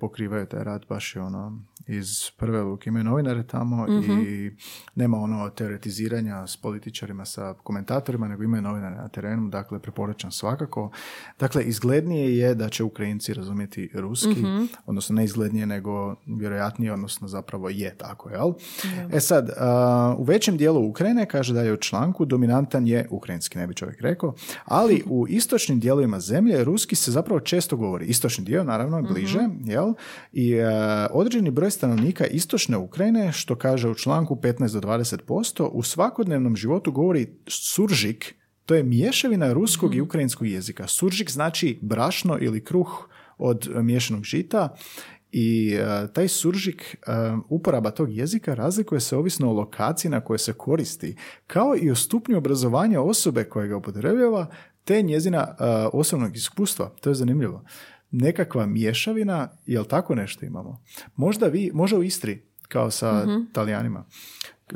pokrivaju 0.00 0.46
taj 0.46 0.64
rad, 0.64 0.84
baš 0.88 1.16
je 1.16 1.22
ono 1.22 1.62
iz 1.88 2.30
prve 2.36 2.62
luke. 2.62 2.88
Imaju 2.88 3.04
novinare 3.04 3.42
tamo 3.46 3.86
i 3.88 4.50
nema 4.94 5.18
ono 5.18 5.50
teoretiziranja 5.50 6.46
s 6.46 6.56
političarima, 6.56 7.24
sa 7.24 7.54
komentatorima, 7.62 8.28
nego 8.28 8.42
imaju 8.42 8.62
novinare 8.62 8.96
na 8.96 9.08
terenu, 9.08 9.48
dakle 9.48 9.78
preporučam 9.78 10.30
svakako. 10.30 10.90
Dakle, 11.38 11.64
izglednije 11.64 12.36
je 12.38 12.54
da 12.54 12.68
će 12.68 12.84
Ukrajinci 12.84 13.34
razumjeti 13.34 13.90
ruski, 13.94 14.44
odnosno 14.86 15.14
ne 15.14 15.24
izglednije, 15.24 15.66
nego 15.66 16.16
vjerojatnije, 16.26 16.92
odnosno 16.92 17.28
zapravo 17.28 17.68
je 17.68 17.94
tako, 17.96 18.30
jel? 18.30 18.52
E 19.12 19.20
sad, 19.20 19.50
a, 19.56 20.14
u 20.18 20.22
većem 20.22 20.56
dijelu 20.56 20.88
Ukrajine, 20.88 21.26
kaže 21.26 21.54
da 21.54 21.62
je 21.62 21.72
u 21.72 21.76
članku, 21.76 22.24
dominantan 22.24 22.86
je 22.86 23.06
ukrajinski, 23.10 23.58
ne 23.58 23.66
bi 23.66 23.74
čovjek 23.74 24.00
rekao, 24.00 24.34
ali 24.64 25.02
u 25.16 25.26
istočnim 25.28 25.80
dijelovima 25.80 26.20
zemlje 26.20 26.64
ruski 26.64 26.96
se 26.96 27.10
zapravo 27.10 27.40
često 27.40 27.76
govori. 27.76 28.06
Istočni 28.06 28.44
dio, 28.44 28.64
naravno, 28.64 29.02
bliže, 29.02 29.40
jel? 29.64 29.94
I 30.32 30.52
e, 30.52 30.66
određeni 31.10 31.50
broj 31.50 31.70
stanovnika 31.78 32.26
istočne 32.26 32.76
Ukrajine, 32.76 33.32
što 33.32 33.56
kaže 33.56 33.88
u 33.88 33.94
članku 33.94 34.36
15 34.36 34.80
do 34.80 34.88
20%, 34.88 35.68
u 35.72 35.82
svakodnevnom 35.82 36.56
životu 36.56 36.92
govori 36.92 37.26
suržik, 37.46 38.34
to 38.66 38.74
je 38.74 38.82
mješavina 38.82 39.52
ruskog 39.52 39.94
i 39.94 40.00
ukrajinskog 40.00 40.46
jezika. 40.46 40.86
Suržik 40.86 41.30
znači 41.30 41.78
brašno 41.82 42.38
ili 42.40 42.64
kruh 42.64 43.08
od 43.38 43.68
e, 43.68 43.82
miješanog 43.82 44.24
žita 44.24 44.74
i 45.32 45.74
e, 45.74 46.12
taj 46.12 46.28
suržik, 46.28 46.82
e, 46.82 47.10
uporaba 47.48 47.90
tog 47.90 48.12
jezika 48.12 48.54
razlikuje 48.54 49.00
se 49.00 49.16
ovisno 49.16 49.50
o 49.50 49.52
lokaciji 49.52 50.10
na 50.10 50.20
kojoj 50.20 50.38
se 50.38 50.52
koristi, 50.52 51.16
kao 51.46 51.76
i 51.80 51.90
o 51.90 51.94
stupnju 51.94 52.38
obrazovanja 52.38 53.00
osobe 53.00 53.44
koja 53.44 53.66
ga 53.66 53.76
upotrebljava, 53.76 54.46
te 54.84 55.02
njezina 55.02 55.38
e, 55.48 55.64
osobnog 55.92 56.36
iskustva. 56.36 56.90
To 57.00 57.10
je 57.10 57.14
zanimljivo. 57.14 57.64
Nekakva 58.10 58.66
mješavina, 58.66 59.48
jel 59.66 59.84
tako 59.84 60.14
nešto 60.14 60.46
imamo? 60.46 60.80
Možda 61.16 61.46
vi, 61.46 61.70
možda 61.74 61.98
u 61.98 62.02
Istri, 62.02 62.42
kao 62.68 62.90
sa 62.90 63.26
Talijanima. 63.52 64.04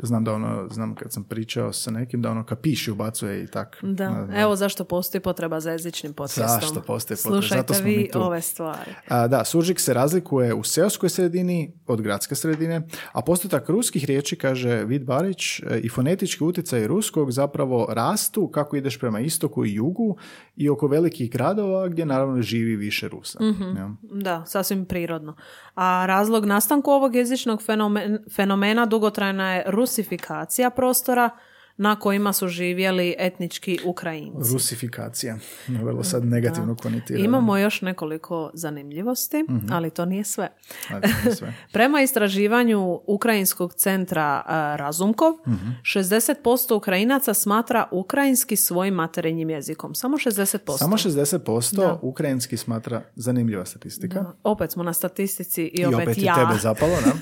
Znam 0.03 0.23
da 0.23 0.33
ono, 0.33 0.67
znam 0.71 0.95
kad 0.95 1.13
sam 1.13 1.23
pričao 1.23 1.73
sa 1.73 1.91
nekim 1.91 2.21
da 2.21 2.31
ono 2.31 2.45
kapiši 2.45 2.91
ubacuje 2.91 3.43
i 3.43 3.47
tak. 3.47 3.77
Da, 3.81 4.09
Ne 4.09 4.25
znam. 4.25 4.35
evo 4.39 4.55
zašto 4.55 4.83
postoji 4.83 5.21
potreba 5.21 5.59
za 5.59 5.71
jezičnim 5.71 6.13
podcastom. 6.13 6.47
Zašto 6.47 6.81
postoji 6.81 7.17
potreba? 7.17 7.41
Slušajte 7.41 7.57
Zato 7.61 7.73
smo 7.73 7.85
vi 7.85 7.97
mi 7.97 8.09
tu. 8.11 8.21
ove 8.21 8.41
stvari. 8.41 8.91
A, 9.07 9.27
da, 9.27 9.45
suržik 9.45 9.79
se 9.79 9.93
razlikuje 9.93 10.53
u 10.53 10.63
seoskoj 10.63 11.09
sredini 11.09 11.73
od 11.87 12.01
gradske 12.01 12.35
sredine, 12.35 12.81
a 13.11 13.21
postotak 13.21 13.69
ruskih 13.69 14.05
riječi, 14.05 14.35
kaže 14.35 14.83
Vid 14.83 15.05
Barić, 15.05 15.59
e, 15.59 15.79
i 15.79 15.89
fonetički 15.89 16.43
utjecaj 16.43 16.87
ruskog 16.87 17.31
zapravo 17.31 17.87
rastu 17.89 18.47
kako 18.47 18.75
ideš 18.75 18.99
prema 18.99 19.19
istoku 19.19 19.65
i 19.65 19.73
jugu 19.73 20.17
i 20.55 20.69
oko 20.69 20.87
velikih 20.87 21.31
gradova 21.31 21.87
gdje 21.87 22.05
naravno 22.05 22.41
živi 22.41 22.75
više 22.75 23.07
Rusa. 23.07 23.39
jel? 23.77 23.89
Da, 24.21 24.43
sasvim 24.45 24.85
prirodno. 24.85 25.35
A 25.75 26.05
razlog 26.05 26.45
nastanku 26.45 26.91
ovog 26.91 27.15
jezičnog 27.15 27.61
fenomen- 27.61 28.17
fenomena 28.35 28.85
dugotrajna 28.85 29.53
je 29.53 29.63
rusifikacija 29.67 30.69
prostora 30.69 31.29
na 31.77 31.95
kojima 31.95 32.33
su 32.33 32.47
živjeli 32.47 33.15
etnički 33.17 33.79
Ukrajinci. 33.85 34.53
Rusifikacija. 34.53 35.37
Vrlo 35.67 36.03
sad 36.03 36.25
negativno 36.25 36.75
konotirano. 36.75 37.25
Imamo 37.25 37.57
još 37.57 37.81
nekoliko 37.81 38.51
zanimljivosti, 38.53 39.45
ali 39.71 39.89
to 39.89 40.05
nije 40.05 40.23
sve. 40.23 40.49
Ali 40.91 41.01
to 41.01 41.07
nije 41.23 41.35
sve. 41.35 41.53
Prema 41.73 42.01
istraživanju 42.01 42.99
Ukrajinskog 43.07 43.73
centra 43.73 44.43
a, 44.45 44.75
Razumkov, 44.75 45.33
60% 45.81 46.75
Ukrajinaca 46.75 47.33
smatra 47.33 47.87
ukrajinski 47.91 48.55
svojim 48.55 48.93
materinjim 48.93 49.49
jezikom. 49.49 49.95
Samo 49.95 50.17
60%. 50.17 50.77
Samo 50.77 50.97
60% 50.97 51.97
ukrajinski 52.01 52.57
smatra 52.57 53.01
zanimljiva 53.15 53.65
statistika. 53.65 54.25
Opet 54.43 54.71
smo 54.71 54.83
na 54.83 54.93
statistici 54.93 55.63
i 55.63 55.81
I 55.81 55.85
opet, 55.85 55.99
opet 55.99 56.17
je 56.17 56.23
ja. 56.23 56.35
tebe 56.35 56.59
zapalo, 56.59 56.93
da? 57.05 57.13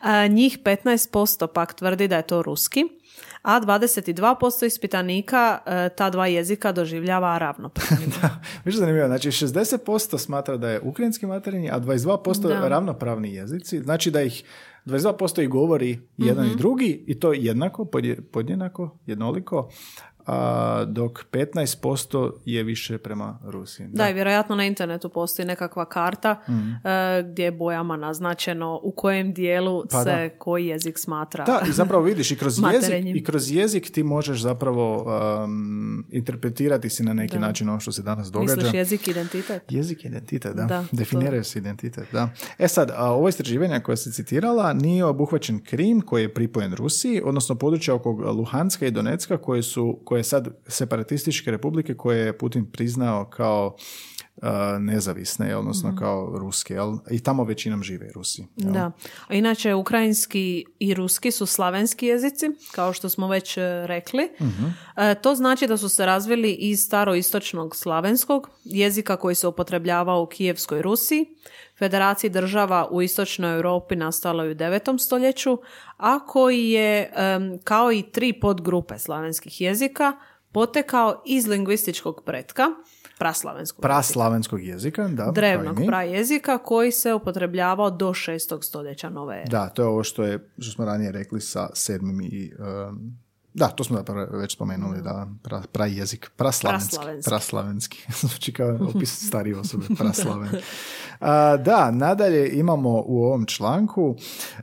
A, 0.00 0.26
njih 0.36 0.58
15% 0.64 1.46
pak 1.46 1.74
tvrdi 1.74 2.08
da 2.08 2.16
je 2.16 2.26
to 2.26 2.42
ruski, 2.42 2.84
a 3.46 3.60
22% 3.60 4.66
ispitanika 4.66 5.58
e, 5.66 5.88
ta 5.88 6.10
dva 6.10 6.26
jezika 6.26 6.72
doživljava 6.72 7.38
ravnopravno. 7.38 8.06
Više 8.64 8.78
zanimljivo, 8.78 9.06
znači 9.08 9.28
60% 9.30 9.86
smatra 10.18 10.56
da 10.56 10.70
je 10.70 10.80
ukrajinski 10.80 11.26
materinji, 11.26 11.70
a 11.70 11.80
22% 11.80 12.48
Da. 12.50 12.68
ravnopravni 12.68 13.34
jezici. 13.34 13.80
Znači 13.80 14.10
da 14.10 14.22
ih 14.22 14.44
22% 14.86 15.42
ih 15.42 15.48
govori 15.48 15.98
jedan 16.16 16.44
Mhm. 16.44 16.54
i 16.54 16.58
drugi 16.58 17.04
i 17.06 17.20
to 17.20 17.32
jednako, 17.32 17.84
podje- 17.84 18.20
podjednako, 18.22 18.98
jednoliko, 19.06 19.70
a, 20.26 20.84
dok 20.88 21.26
15% 21.32 22.32
je 22.44 22.62
više 22.62 22.98
prema 22.98 23.38
Rusiji. 23.44 23.86
Da, 23.92 24.10
i 24.10 24.14
vjerojatno 24.14 24.56
na 24.56 24.64
internetu 24.64 25.08
postoji 25.08 25.46
nekakva 25.46 25.84
karta 25.84 26.42
Mhm. 26.48 26.70
e, 26.88 27.22
gdje 27.22 27.44
je 27.44 27.52
bojama 27.52 27.96
naznačeno 27.96 28.80
u 28.82 28.90
kojem 28.90 29.32
dijelu 29.32 29.84
Pa 29.90 30.04
se 30.04 30.10
da. 30.10 30.38
koji 30.38 30.66
jezik 30.66 30.98
smatra. 30.98 31.44
Da, 31.44 31.62
i 31.68 31.72
zapravo 31.72 32.02
vidiš 32.04 32.30
i 32.30 32.36
kroz 32.36 32.58
jezik, 32.74 33.16
i 33.16 33.24
kroz 33.24 33.50
jezik 33.52 33.90
ti 33.90 34.02
možeš 34.02 34.40
zapravo 34.40 35.06
um, 35.44 36.06
interpretirati 36.10 36.90
si 36.90 37.02
na 37.02 37.12
neki 37.12 37.38
način 37.38 37.68
ono 37.68 37.80
što 37.80 37.92
se 37.92 38.02
danas 38.02 38.30
događa. 38.30 38.54
Misliš 38.54 38.74
jezik 38.74 39.08
identitet? 39.08 39.62
Jezik 39.70 40.04
je 40.04 40.08
identitet, 40.08 40.54
da. 40.56 40.64
Da, 40.64 40.84
Definiraju 40.92 41.44
se 41.44 41.58
identitet, 41.58 42.06
da. 42.12 42.28
E 42.58 42.68
sad, 42.68 42.90
a, 42.96 43.10
ovo 43.12 43.28
istraživanje 43.28 43.80
koje 43.80 43.96
se 43.96 44.12
citirala 44.12 44.72
nije 44.72 45.04
obuhvaćen 45.04 45.64
Krim 45.64 46.00
koji 46.00 46.22
je 46.22 46.34
pripojen 46.34 46.74
Rusiji, 46.74 47.22
odnosno 47.24 47.54
područja 47.54 47.94
oko 47.94 48.10
Luhanska 48.10 48.86
i 48.86 48.90
Donecka 48.90 49.36
koje 49.36 49.62
su, 49.62 49.98
koje 50.04 50.15
je 50.16 50.24
sad 50.24 50.48
separatističke 50.66 51.50
republike 51.50 51.94
koje 51.94 52.18
je 52.18 52.38
Putin 52.38 52.66
priznao 52.66 53.24
kao 53.24 53.76
a, 54.42 54.78
nezavisne, 54.80 55.56
odnosno 55.56 55.88
Mhm. 55.88 55.98
kao 55.98 56.38
ruske, 56.38 56.74
jel? 56.74 56.96
I 57.10 57.20
tamo 57.20 57.44
većinom 57.44 57.82
žive 57.82 58.10
Rusi. 58.14 58.46
jel? 58.56 58.72
Da. 58.72 58.92
A 59.28 59.34
inače, 59.34 59.74
ukrajinski 59.74 60.64
i 60.78 60.94
ruski 60.94 61.30
su 61.30 61.46
slavenski 61.46 62.06
jezici, 62.06 62.46
kao 62.72 62.92
što 62.92 63.08
smo 63.08 63.28
već 63.28 63.56
e, 63.56 63.60
rekli. 63.86 64.28
E, 64.96 65.14
to 65.14 65.34
znači 65.34 65.66
da 65.66 65.76
su 65.76 65.88
se 65.88 66.06
razvili 66.06 66.52
iz 66.52 66.80
staroistočnog 66.80 67.76
slavenskog 67.76 68.50
jezika 68.64 69.16
koji 69.16 69.34
se 69.34 69.46
upotrebljavao 69.46 70.22
u 70.22 70.26
Kijevskoj 70.26 70.82
Rusiji, 70.82 71.26
Federaciji 71.78 72.30
država 72.30 72.88
u 72.90 73.02
istočnoj 73.02 73.54
Europi 73.54 73.96
nastalo 73.96 74.44
je 74.44 74.50
u 74.50 74.54
9. 74.54 74.98
stoljeću, 74.98 75.58
a 75.96 76.26
koji 76.26 76.70
je, 76.70 77.12
kao 77.64 77.92
i 77.92 78.02
tri 78.02 78.32
podgrupe 78.40 78.98
slavenskih 78.98 79.60
jezika, 79.60 80.12
potekao 80.52 81.22
iz 81.26 81.46
lingvističkog 81.46 82.22
pretka, 82.24 82.62
praslavenskog 83.18 83.84
jezika 83.84 83.88
Praslavenskog 83.88 84.62
jezika, 84.62 85.08
da. 85.08 85.22
kao 85.22 85.30
i 85.30 85.34
drevnog 85.34 85.78
prajezika 85.86 86.58
koji 86.58 86.92
se 86.92 87.14
upotrebljavao 87.14 87.90
do 87.90 88.14
šestog 88.14 88.64
stoljeća 88.64 89.10
nove 89.10 89.36
ere. 89.36 89.50
Da, 89.50 89.68
to 89.68 89.82
je 89.82 89.88
ovo 89.88 90.04
što, 90.04 90.22
je, 90.22 90.50
što 90.58 90.72
smo 90.72 90.84
ranije 90.84 91.12
rekli 91.12 91.40
sa 91.40 91.68
sedmim 91.74 92.20
i, 92.20 92.52
um, 92.58 93.25
Da, 93.56 93.68
to 93.68 93.84
smo 93.84 94.02
da 94.02 94.12
već 94.12 94.54
spomenuli, 94.54 95.02
da, 95.02 95.28
pra, 95.42 95.62
prajezik, 95.72 96.30
praslavenski. 96.36 96.96
Praslavenski. 96.96 97.30
Praslavenski. 97.30 98.06
Zvuči 98.28 98.52
kao 98.52 98.78
opis 98.94 99.26
starije 99.26 99.58
osobe, 99.58 99.84
praslaven. 99.98 100.48
A, 101.20 101.56
da, 101.56 101.90
nadalje 101.90 102.58
imamo 102.58 103.02
u 103.06 103.24
ovom 103.24 103.46
članku, 103.46 104.16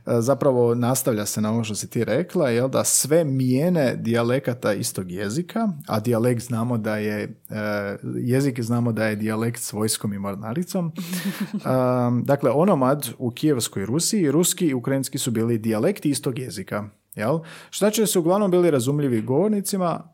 a, 0.04 0.20
zapravo 0.20 0.74
nastavlja 0.74 1.26
se 1.26 1.40
na 1.40 1.52
ovo 1.52 1.64
što 1.64 1.74
si 1.74 1.90
ti 1.90 2.04
rekla, 2.04 2.50
jel 2.50 2.68
da 2.68 2.84
sve 2.84 3.24
mijene 3.24 3.96
dijalekata 3.96 4.72
istog 4.72 5.10
jezika, 5.10 5.68
a 5.86 6.00
dijalekt 6.00 6.42
znamo 6.42 6.78
da 6.78 6.96
je, 6.96 7.22
e, 7.22 7.96
jezik 8.16 8.60
znamo 8.60 8.92
da 8.92 9.06
je 9.06 9.16
dijalekt 9.16 9.62
s 9.62 9.72
vojskom 9.72 10.12
i 10.12 10.18
mornaricom. 10.18 10.92
A, 11.64 12.10
dakle, 12.24 12.50
onomad 12.50 13.08
u 13.18 13.30
Kijevskoj 13.30 13.86
Rusiji, 13.86 14.30
ruski 14.30 14.66
i 14.66 14.74
ukrajinski 14.74 15.18
su 15.18 15.30
bili 15.30 15.58
dijalekti 15.58 16.10
istog 16.10 16.38
jezika. 16.38 16.88
Jel? 17.14 17.38
Šta 17.70 17.90
će 17.90 18.06
se 18.06 18.18
uglavnom 18.18 18.50
bili 18.50 18.70
razumljivi 18.70 19.22
govornicima, 19.22 20.13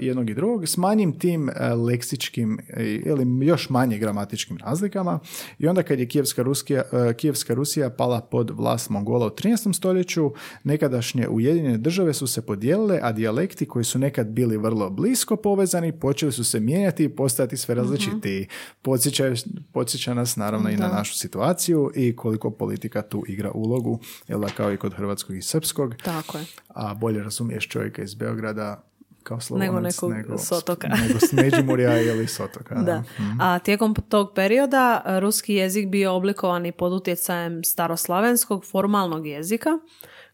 jednog 0.00 0.30
i 0.30 0.34
drugog 0.34 0.68
s 0.68 0.76
manjim 0.76 1.18
tim 1.18 1.48
e, 1.48 1.74
leksičkim 1.74 2.58
e, 2.68 2.84
ili 2.84 3.46
još 3.46 3.70
manje 3.70 3.98
gramatičkim 3.98 4.58
razlikama 4.58 5.18
i 5.58 5.68
onda 5.68 5.82
kad 5.82 5.98
je 5.98 6.08
Kijevska, 6.08 6.42
Ruskija, 6.42 6.82
Kijevska 7.16 7.54
Rusija 7.54 7.90
pala 7.90 8.20
pod 8.20 8.50
vlast 8.50 8.90
Mongola 8.90 9.26
u 9.26 9.30
13. 9.30 9.72
stoljeću, 9.76 10.32
nekadašnje 10.64 11.28
Ujedinjene 11.28 11.78
države 11.78 12.14
su 12.14 12.26
se 12.26 12.46
podijelile, 12.46 12.98
a 13.02 13.12
dijalekti 13.12 13.66
koji 13.66 13.84
su 13.84 13.98
nekad 13.98 14.26
bili 14.26 14.56
vrlo 14.56 14.90
blisko 14.90 15.36
povezani 15.36 15.92
počeli 15.92 16.32
su 16.32 16.44
se 16.44 16.60
mijenjati 16.60 17.04
i 17.04 17.08
postajati 17.08 17.56
sve 17.56 17.74
različitiji. 17.74 18.48
Podsjeća, 18.82 19.32
podsjeća 19.72 20.14
nas 20.14 20.36
naravno 20.36 20.70
i 20.70 20.76
na 20.76 20.88
Da. 20.88 20.94
našu 20.94 21.18
situaciju 21.18 21.90
i 21.94 22.16
koliko 22.16 22.50
politika 22.50 23.02
tu 23.02 23.24
igra 23.28 23.50
ulogu, 23.50 23.98
jel 24.28 24.40
da 24.40 24.48
kao 24.48 24.72
i 24.72 24.76
kod 24.76 24.94
hrvatskog 24.94 25.36
i 25.36 25.42
srpskog 25.42 25.94
Tako 26.04 26.38
je. 26.38 26.44
a 26.68 26.94
bolje 26.94 27.22
razumiješ 27.22 27.68
čovjeka 27.68 28.02
iz 28.02 28.14
Beograda 28.14 28.82
kao 29.24 29.40
Slavonac 29.40 29.66
Nego 29.66 29.80
nekog 29.80 30.40
s 30.40 30.52
otoka. 30.52 30.88
nego 30.88 31.18
s 31.18 31.32
Međimurja 31.32 32.00
ili 32.10 32.26
s 32.26 32.40
otoka. 32.40 32.74
Da. 32.74 33.02
A 33.40 33.58
tijekom 33.58 33.94
tog 33.94 34.32
perioda 34.34 35.02
e, 35.06 35.20
ruski 35.20 35.54
jezik 35.54 35.88
bio 35.88 36.12
oblikovan 36.12 36.66
i 36.66 36.72
pod 36.72 36.92
utjecajem 36.92 37.64
staroslavenskog 37.64 38.64
formalnog 38.64 39.26
jezika 39.26 39.70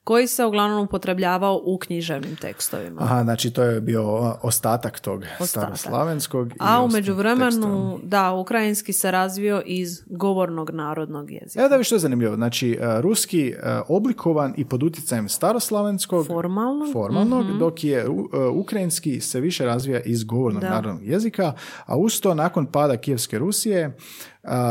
koji 0.04 0.26
se 0.26 0.44
uglavnom 0.44 0.84
upotrebljavao 0.84 1.60
u 1.64 1.78
književnim 1.78 2.36
tekstovima. 2.36 3.00
Aha, 3.02 3.22
znači 3.22 3.50
to 3.50 3.62
je 3.62 3.80
bio 3.80 4.34
ostatak 4.42 5.00
tog 5.00 5.24
Ostatak. 5.40 5.48
staroslavenskog. 5.78 6.52
i 6.52 6.56
A 6.58 6.82
u 6.82 6.88
međuvremenu, 6.88 7.98
da, 8.02 8.32
ukrajinski 8.32 8.92
se 8.92 9.10
razvio 9.10 9.62
iz 9.66 10.02
govornog 10.06 10.70
narodnog 10.70 11.30
jezika. 11.30 11.60
Evo 11.60 11.68
da 11.68 11.76
vi 11.76 11.84
što 11.84 11.94
je 11.94 11.98
zanimljivo. 11.98 12.36
Znači, 12.36 12.78
e, 12.80 13.00
ruski 13.00 13.48
e, 13.48 13.54
oblikovan 13.88 14.54
i 14.56 14.64
pod 14.64 14.82
utjecajem 14.82 15.28
staroslavenskog 15.28 16.26
Formalnog? 16.26 16.92
formalnog, 16.92 17.58
dok 17.58 17.84
je 17.84 17.98
e, 17.98 18.08
ukrajinski 18.54 19.20
se 19.20 19.40
više 19.40 19.64
razvija 19.64 20.00
iz 20.00 20.24
govornog 20.24 20.62
Da. 20.62 20.70
narodnog 20.70 21.06
jezika, 21.06 21.52
a 21.86 21.96
uz 21.96 22.20
to 22.20 22.34
nakon 22.34 22.66
pada 22.66 22.96
Kijevske 22.96 23.38
Rusije 23.38 23.96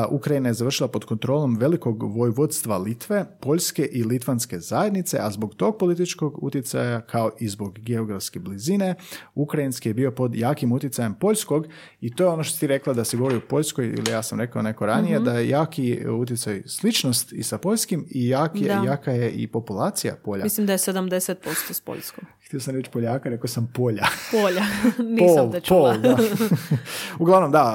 Ukrajina 0.09 0.49
je 0.49 0.53
završila 0.53 0.87
pod 0.87 1.05
kontrolom 1.05 1.57
velikog 1.57 2.03
vojvodstva 2.03 2.77
Litve, 2.77 3.25
Poljske 3.39 3.85
i 3.85 4.03
Litvanske 4.03 4.59
zajednice, 4.59 5.17
a 5.21 5.31
zbog 5.31 5.55
tog 5.55 5.77
političkog 5.77 6.43
utjecaja, 6.43 7.01
kao 7.01 7.31
i 7.39 7.47
zbog 7.49 7.79
geografske 7.79 8.39
blizine, 8.39 8.95
Ukrajinski 9.35 9.89
je 9.89 9.93
bio 9.93 10.11
pod 10.11 10.35
jakim 10.35 10.71
utjecajem 10.71 11.13
Poljskog 11.13 11.67
i 12.01 12.15
to 12.15 12.23
je 12.23 12.29
ono 12.29 12.43
što 12.43 12.59
ti 12.59 12.67
rekla 12.67 12.93
da 12.93 13.03
se 13.03 13.17
govori 13.17 13.35
u 13.35 13.41
Poljskoj, 13.49 13.85
ili 13.85 14.11
ja 14.11 14.23
sam 14.23 14.39
rekao 14.39 14.61
neko 14.61 14.85
ranije, 14.85 15.19
da 15.19 15.33
je 15.33 15.49
jaki 15.49 16.07
utjecaj 16.07 16.61
sličnost 16.65 17.33
i 17.33 17.43
sa 17.43 17.57
Poljskim 17.57 18.05
i 18.09 18.29
jaki, 18.29 18.65
Da. 18.65 18.83
jaka 18.85 19.11
je 19.11 19.31
i 19.31 19.47
populacija 19.47 20.15
Polja. 20.23 20.43
Mislim 20.43 20.67
da 20.67 20.73
je 20.73 20.77
70% 20.77 21.73
s 21.73 21.81
Poljskom. 21.81 22.25
Htio 22.49 22.59
sam 22.59 22.75
reći 22.75 22.89
Poljaka, 22.91 23.29
rekao 23.29 23.47
sam 23.47 23.71
Polja. 23.73 24.05
Polja. 24.41 24.63
Nisam 25.09 25.35
Pol, 25.35 25.51
te 25.51 25.61
čula. 25.61 25.91
pol, 25.91 26.01
da. 26.01 26.17
Uglavnom, 27.19 27.51
da, 27.51 27.65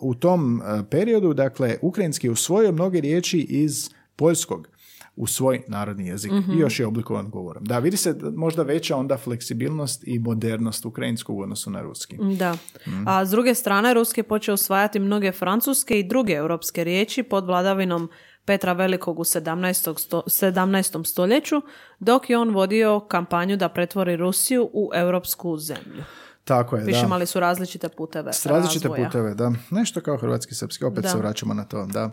uh, 0.00 0.10
u 0.10 0.14
tom 0.14 0.60
uh, 0.60 0.86
periodu, 0.90 1.34
dakle, 1.34 1.78
ukrajinski 1.82 2.26
je 2.26 2.30
usvojio 2.30 2.72
mnoge 2.72 3.00
riječi 3.00 3.38
iz 3.38 3.90
poljskog 4.16 4.68
u 5.16 5.26
svoj 5.26 5.62
narodni 5.68 6.06
jezik 6.06 6.32
i 6.32 6.58
još 6.58 6.80
je 6.80 6.86
oblikovan 6.86 7.30
govorom. 7.30 7.64
Da, 7.64 7.78
vidi 7.78 7.96
se 7.96 8.12
da 8.12 8.30
možda 8.30 8.62
veća 8.62 8.96
onda 8.96 9.16
fleksibilnost 9.16 10.02
i 10.06 10.18
modernost 10.18 10.84
ukrajinskog 10.84 11.38
u 11.38 11.42
odnosu 11.42 11.70
na 11.70 11.82
ruski. 11.82 12.16
Da. 12.38 12.56
Mhm. 12.88 13.08
A 13.08 13.26
s 13.26 13.30
druge 13.30 13.54
strane, 13.54 13.94
Ruski 13.94 14.20
je 14.20 14.24
počeo 14.24 14.54
usvajati 14.54 14.98
mnoge 14.98 15.32
francuske 15.32 15.98
i 15.98 16.08
druge 16.08 16.32
europske 16.32 16.84
riječi 16.84 17.22
pod 17.22 17.46
vladavinom 17.46 18.10
Petra 18.44 18.72
Velikog 18.72 19.20
u 19.20 19.24
17. 19.24 19.98
Sto, 19.98 20.22
17. 20.26 21.06
stoljeću, 21.06 21.62
dok 21.98 22.30
je 22.30 22.38
on 22.38 22.50
vodio 22.50 23.00
kampanju 23.00 23.56
da 23.56 23.68
pretvori 23.68 24.16
Rusiju 24.16 24.70
u 24.72 24.90
europsku 24.94 25.56
zemlju. 25.56 26.04
Tako 26.44 26.76
je, 26.76 26.84
Više 26.84 27.00
da. 27.00 27.06
imali 27.06 27.26
su 27.26 27.40
različite 27.40 27.88
puteve 27.88 28.32
S 28.32 28.46
različite 28.46 28.88
razvoja. 28.88 29.06
puteve, 29.06 29.34
da. 29.34 29.52
Nešto 29.70 30.00
kao 30.00 30.16
hrvatski, 30.16 30.54
srpski, 30.54 30.84
opet 30.84 31.02
Da. 31.02 31.08
se 31.08 31.18
vraćamo 31.18 31.54
na 31.54 31.64
to, 31.64 31.86
da. 31.86 32.04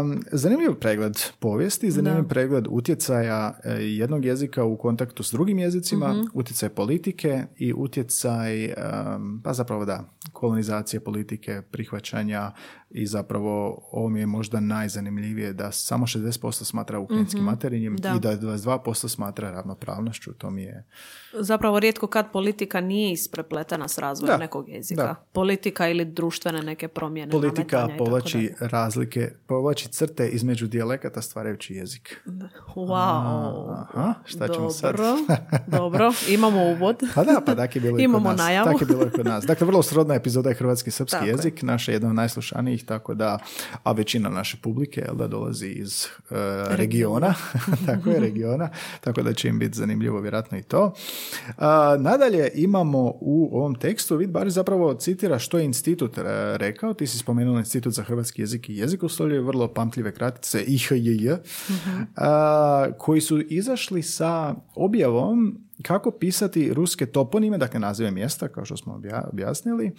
Um, 0.00 0.22
zanimljiv 0.32 0.74
pregled 0.74 1.18
povijesti, 1.38 1.90
zanimljiv 1.90 2.22
Da. 2.22 2.28
pregled 2.28 2.66
utjecaja 2.68 3.58
e, 3.64 3.72
jednog 3.72 4.24
jezika 4.24 4.64
u 4.64 4.76
kontaktu 4.76 5.22
s 5.22 5.32
drugim 5.32 5.58
jezicima, 5.58 6.08
Mhm. 6.08 6.20
utjecaj 6.34 6.68
politike 6.68 7.44
i 7.56 7.72
utjecaj, 7.74 8.66
um, 8.66 9.40
pa 9.44 9.52
zapravo 9.52 9.84
da, 9.84 10.04
kolonizacije 10.32 11.00
politike, 11.00 11.62
prihvaćanja 11.62 12.52
i 12.90 13.06
zapravo 13.06 13.50
ovo 13.92 14.08
mi 14.08 14.20
je 14.20 14.26
možda 14.26 14.60
najzanimljivije 14.60 15.52
da 15.52 15.72
samo 15.72 16.06
60% 16.06 16.64
smatra 16.64 16.98
ukrajinskim 16.98 17.44
materinjem 17.44 17.92
Mhm. 17.92 18.02
Da. 18.02 18.08
i 18.08 18.20
da 18.20 18.30
22% 18.30 19.08
smatra 19.08 19.50
ravnopravnošću, 19.50 20.32
to 20.32 20.50
mi 20.50 20.62
je... 20.62 20.86
Zapravo 21.34 21.80
rijetko 21.80 22.06
kad 22.06 22.32
politika 22.32 22.80
nije 22.80 23.09
isprepletena 23.12 23.88
s 23.88 23.98
razvojem 23.98 24.30
Da, 24.30 24.38
nekog 24.38 24.68
jezika. 24.68 25.02
da. 25.02 25.14
Politika 25.32 25.88
ili 25.88 26.04
društvene 26.04 26.62
neke 26.62 26.88
promjene. 26.88 27.32
Politika 27.32 27.86
tako 27.86 27.92
povlači 27.98 28.52
razlike, 28.60 29.32
povlači 29.46 29.88
crte 29.88 30.28
između 30.28 30.66
dijalekata 30.66 31.22
stvarajući 31.22 31.74
jezik. 31.74 32.22
Wow. 32.76 33.84
Aha, 33.88 34.14
šta 34.24 34.48
ćemo 34.48 34.70
sad? 34.70 34.96
Dobro, 34.96 35.16
dobro. 35.68 36.12
Imamo 36.28 36.62
uvod. 36.64 36.96
Pa 37.14 37.24
da, 37.24 37.40
pa 37.46 37.54
tak 37.54 37.76
je 37.76 37.80
bilo 37.80 37.98
i 37.98 38.02
Imamo 38.02 38.18
kod 38.20 38.30
nas. 38.30 38.38
najavu. 38.38 38.66
Tak 38.66 38.80
je 38.80 38.86
bilo 38.86 39.02
i 39.04 39.10
kod 39.10 39.26
nas. 39.26 39.44
Dakle, 39.44 39.66
vrlo 39.66 39.82
srodna 39.82 40.14
epizoda 40.14 40.48
je 40.48 40.54
hrvatski 40.54 40.90
srpski 40.90 41.12
Tako 41.12 41.26
je. 41.26 41.30
jezik, 41.30 41.62
naša 41.62 41.92
je 41.92 41.94
jedna 41.94 42.08
od 42.08 42.14
najslušanijih, 42.14 42.84
tako 42.84 43.14
da, 43.14 43.38
a 43.82 43.92
većina 43.92 44.28
naše 44.28 44.56
publike, 44.56 45.00
jel 45.00 45.14
da, 45.14 45.26
dolazi 45.26 45.66
iz 45.66 46.04
e, 46.04 46.34
regiona, 46.68 47.34
tako 47.86 48.10
je, 48.10 48.20
regiona, 48.20 48.68
tako 49.00 49.22
da 49.22 49.32
će 49.32 49.48
im 49.48 49.58
biti 49.58 49.78
zanimljivo 49.78 50.20
vjerojatno 50.20 50.58
i 50.58 50.62
to. 50.62 50.92
A, 51.58 51.96
nadalje 52.00 52.50
imamo 52.54 52.99
u 53.20 53.50
ovom 53.52 53.74
tekstu, 53.74 54.16
vid 54.16 54.30
bar 54.30 54.50
zapravo 54.50 54.94
citira 54.94 55.38
što 55.38 55.58
je 55.58 55.64
institut 55.64 56.18
e, 56.18 56.22
rekao, 56.58 56.94
ti 56.94 57.06
si 57.06 57.18
spomenula 57.18 57.58
institut 57.58 57.92
za 57.92 58.02
hrvatski 58.02 58.42
jezik 58.42 58.68
i 58.68 58.76
jezikoslovlje, 58.76 59.40
vrlo 59.40 59.68
pamtljive 59.68 60.12
kratice 60.12 60.64
IHJJ, 60.66 61.30
a, 62.16 62.86
koji 62.98 63.20
su 63.20 63.40
izašli 63.40 64.02
sa 64.02 64.54
objavom 64.74 65.58
kako 65.82 66.10
pisati 66.10 66.74
ruske 66.74 67.06
toponime, 67.06 67.58
dakle 67.58 67.80
nazive 67.80 68.10
mjesta, 68.10 68.48
kao 68.48 68.64
što 68.64 68.76
smo 68.76 68.94
obja- 68.94 69.28
objasnili. 69.32 69.92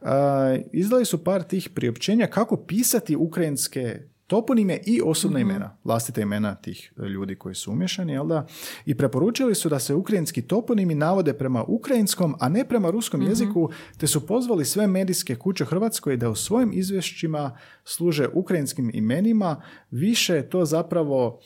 A, 0.00 0.56
izdali 0.72 1.04
su 1.04 1.24
par 1.24 1.42
tih 1.42 1.68
priopćenja 1.74 2.26
kako 2.26 2.56
pisati 2.56 3.16
ukrajinske 3.16 4.11
toponime 4.32 4.78
i 4.86 5.00
osobna 5.04 5.40
imena, 5.40 5.76
vlastita 5.84 6.20
imena 6.20 6.54
tih 6.54 6.92
ljudi 6.96 7.34
koji 7.34 7.54
su 7.54 7.72
umješani, 7.72 8.12
jel 8.12 8.26
da? 8.26 8.46
I 8.86 8.94
preporučili 8.94 9.54
su 9.54 9.68
da 9.68 9.78
se 9.78 9.94
ukrajinski 9.94 10.42
toponimi 10.42 10.94
navode 10.94 11.32
prema 11.32 11.64
ukrajinskom, 11.68 12.34
a 12.40 12.48
ne 12.48 12.64
prema 12.64 12.90
ruskom 12.90 13.22
jeziku, 13.22 13.70
te 13.98 14.06
su 14.06 14.26
pozvali 14.26 14.64
sve 14.64 14.86
medijske 14.86 15.36
kuće 15.36 15.64
Hrvatskoj 15.64 16.16
da 16.16 16.30
u 16.30 16.34
svojim 16.34 16.70
izvješćima 16.72 17.58
služe 17.84 18.28
ukrajinskim 18.32 18.90
imenima, 18.94 19.62
više 19.90 20.34
je 20.34 20.50
to 20.50 20.64
zapravo 20.64 21.40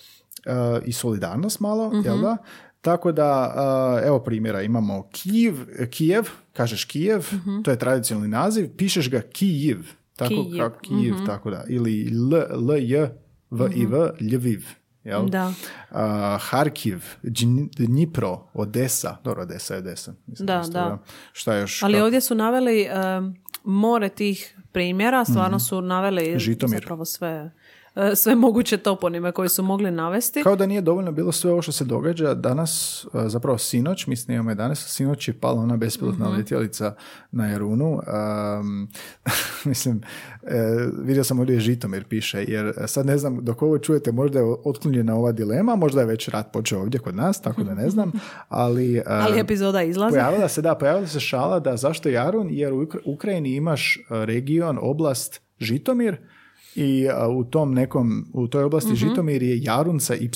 e, 0.44 0.52
i 0.84 0.92
solidarnost 0.92 1.60
malo, 1.60 1.92
jel 2.04 2.20
da? 2.20 2.36
Tako 2.80 3.12
da, 3.12 3.54
e, 4.02 4.06
evo 4.06 4.20
primjera, 4.20 4.62
imamo 4.62 5.08
Kijev, 5.12 5.54
Kijev, 5.90 6.28
kažeš 6.52 6.84
Kijev, 6.84 7.26
to 7.64 7.70
je 7.70 7.78
tradicionalni 7.78 8.28
naziv, 8.28 8.76
pišeš 8.76 9.10
ga 9.10 9.20
Kijev, 9.20 9.78
tako 10.16 10.28
Kijev, 10.30 10.58
kako 10.58 10.78
Kijev, 10.80 11.14
tako 11.26 11.50
da, 11.50 11.64
ili 11.68 12.08
L, 12.32 12.36
L, 12.50 12.78
J, 12.78 13.08
V, 13.50 13.70
I, 13.74 13.86
V, 13.86 13.98
Lviv. 14.32 14.66
Jel? 15.04 15.26
Da. 15.26 15.52
A, 15.90 16.38
Harkiv, 16.40 17.04
Dnipro, 17.76 18.46
Odesa, 18.54 19.16
dobro, 19.24 19.42
Odesa 19.42 19.74
je 19.74 19.78
Odesa. 19.78 20.14
Mislim, 20.26 20.46
Da, 20.46 20.60
isto, 20.60 20.72
da. 20.72 20.98
Šta 21.32 21.56
još? 21.56 21.82
Ali 21.82 21.94
Ka- 21.94 22.02
ovdje 22.02 22.20
su 22.20 22.34
naveli 22.34 22.82
em, 22.82 23.34
more 23.64 24.08
tih 24.08 24.56
primjera, 24.72 25.24
stvarno 25.24 25.58
su 25.58 25.80
naveli 25.80 26.38
Žitomir. 26.38 26.80
zapravo 26.80 27.04
sve 27.04 27.50
sve 28.14 28.34
moguće 28.36 28.76
toponime 28.76 29.32
koje 29.32 29.48
su 29.48 29.62
mogli 29.62 29.90
navesti. 29.90 30.42
Kao 30.42 30.56
da 30.56 30.66
nije 30.66 30.80
dovoljno 30.80 31.12
bilo 31.12 31.32
sve 31.32 31.50
ovo 31.52 31.62
što 31.62 31.72
se 31.72 31.84
događa 31.84 32.34
danas, 32.34 33.04
e, 33.06 33.28
zapravo 33.28 33.58
sinoć, 33.58 34.06
mislim 34.06 34.34
imamo 34.34 34.50
11, 34.52 34.74
sinoć 34.86 35.28
je 35.28 35.34
pala 35.34 35.62
ona 35.62 35.76
bespilotna 35.76 36.26
Mhm. 36.26 36.36
letjelica 36.36 36.94
na 37.32 37.46
Jarunu. 37.46 38.00
Um, 38.60 38.88
mislim, 39.64 40.00
e, 40.42 40.56
vidio 40.98 41.24
sam 41.24 41.38
ovdje 41.38 41.60
Žitomir 41.60 42.04
piše, 42.04 42.44
jer 42.44 42.74
sad 42.86 43.06
ne 43.06 43.18
znam, 43.18 43.38
dok 43.38 43.62
ovo 43.62 43.78
čujete, 43.78 44.12
možda 44.12 44.38
je 44.38 44.54
otklonjena 44.64 45.16
ova 45.16 45.32
dilema, 45.32 45.76
možda 45.76 46.00
je 46.00 46.06
već 46.06 46.28
rat 46.28 46.52
počeo 46.52 46.80
ovdje 46.80 47.00
kod 47.00 47.14
nas, 47.16 47.40
tako 47.40 47.64
da 47.64 47.74
ne 47.74 47.90
znam, 47.90 48.12
ali... 48.48 48.96
e, 48.96 49.02
Ali 49.06 49.40
epizoda 49.40 49.82
izlazi. 49.82 50.12
Pojavila 50.12 50.48
se, 50.48 50.62
da, 50.62 50.74
pojavila 50.74 51.06
se 51.06 51.20
šala 51.20 51.60
da 51.60 51.76
zašto 51.76 52.08
Jarun, 52.08 52.48
jer 52.50 52.72
u 52.72 52.76
Ukra- 52.76 53.00
Ukrajini 53.06 53.50
imaš 53.50 53.96
e, 53.96 54.00
region, 54.26 54.78
oblast 54.82 55.40
Žitomir 55.60 56.16
i 56.76 57.08
a, 57.10 57.28
u 57.28 57.44
tom 57.44 57.74
nekom, 57.74 58.26
u 58.32 58.48
toj 58.48 58.64
oblasti 58.64 58.88
Mhm. 58.88 58.96
Žitomir 58.98 59.42
je 59.42 59.62
Jarun 59.62 60.00
sa 60.00 60.14
Y. 60.14 60.30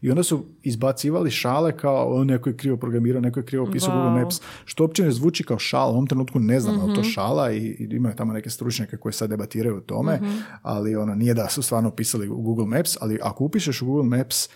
I 0.00 0.10
onda 0.10 0.22
su 0.22 0.44
izbacivali 0.62 1.30
šale 1.30 1.76
kao 1.76 2.08
o, 2.10 2.24
neko 2.24 2.48
je 2.48 2.56
krivo 2.56 2.76
programirao, 2.76 3.20
neko 3.20 3.40
je 3.40 3.46
krivo 3.46 3.70
pisao 3.72 3.88
Wow. 3.88 3.96
Google 3.96 4.20
Maps, 4.20 4.40
što 4.64 4.84
uopće 4.84 5.02
ne 5.02 5.10
zvuči 5.10 5.44
kao 5.44 5.58
šala. 5.58 5.86
U 5.86 5.94
ovom 5.94 6.06
trenutku 6.06 6.38
ne 6.40 6.60
znam 6.60 6.74
je 6.74 6.82
li 6.82 6.86
Mhm. 6.86 6.94
to 6.94 7.02
šala 7.04 7.52
i, 7.52 7.58
i 7.58 7.88
imaju 7.90 8.14
tamo 8.16 8.32
neke 8.32 8.50
stručnjake 8.50 8.96
koji 8.96 9.12
sad 9.12 9.30
debatiraju 9.30 9.76
o 9.76 9.80
tome, 9.80 10.16
Mhm. 10.16 10.30
ali 10.62 10.96
ono 10.96 11.14
nije 11.14 11.34
da 11.34 11.48
su 11.48 11.62
stvarno 11.62 11.90
pisali 11.90 12.28
u 12.28 12.36
Google 12.36 12.66
Maps, 12.66 12.96
ali 13.00 13.18
ako 13.22 13.44
upišeš 13.44 13.82
u 13.82 13.86
Google 13.86 14.18
Maps 14.18 14.46
e, 14.46 14.50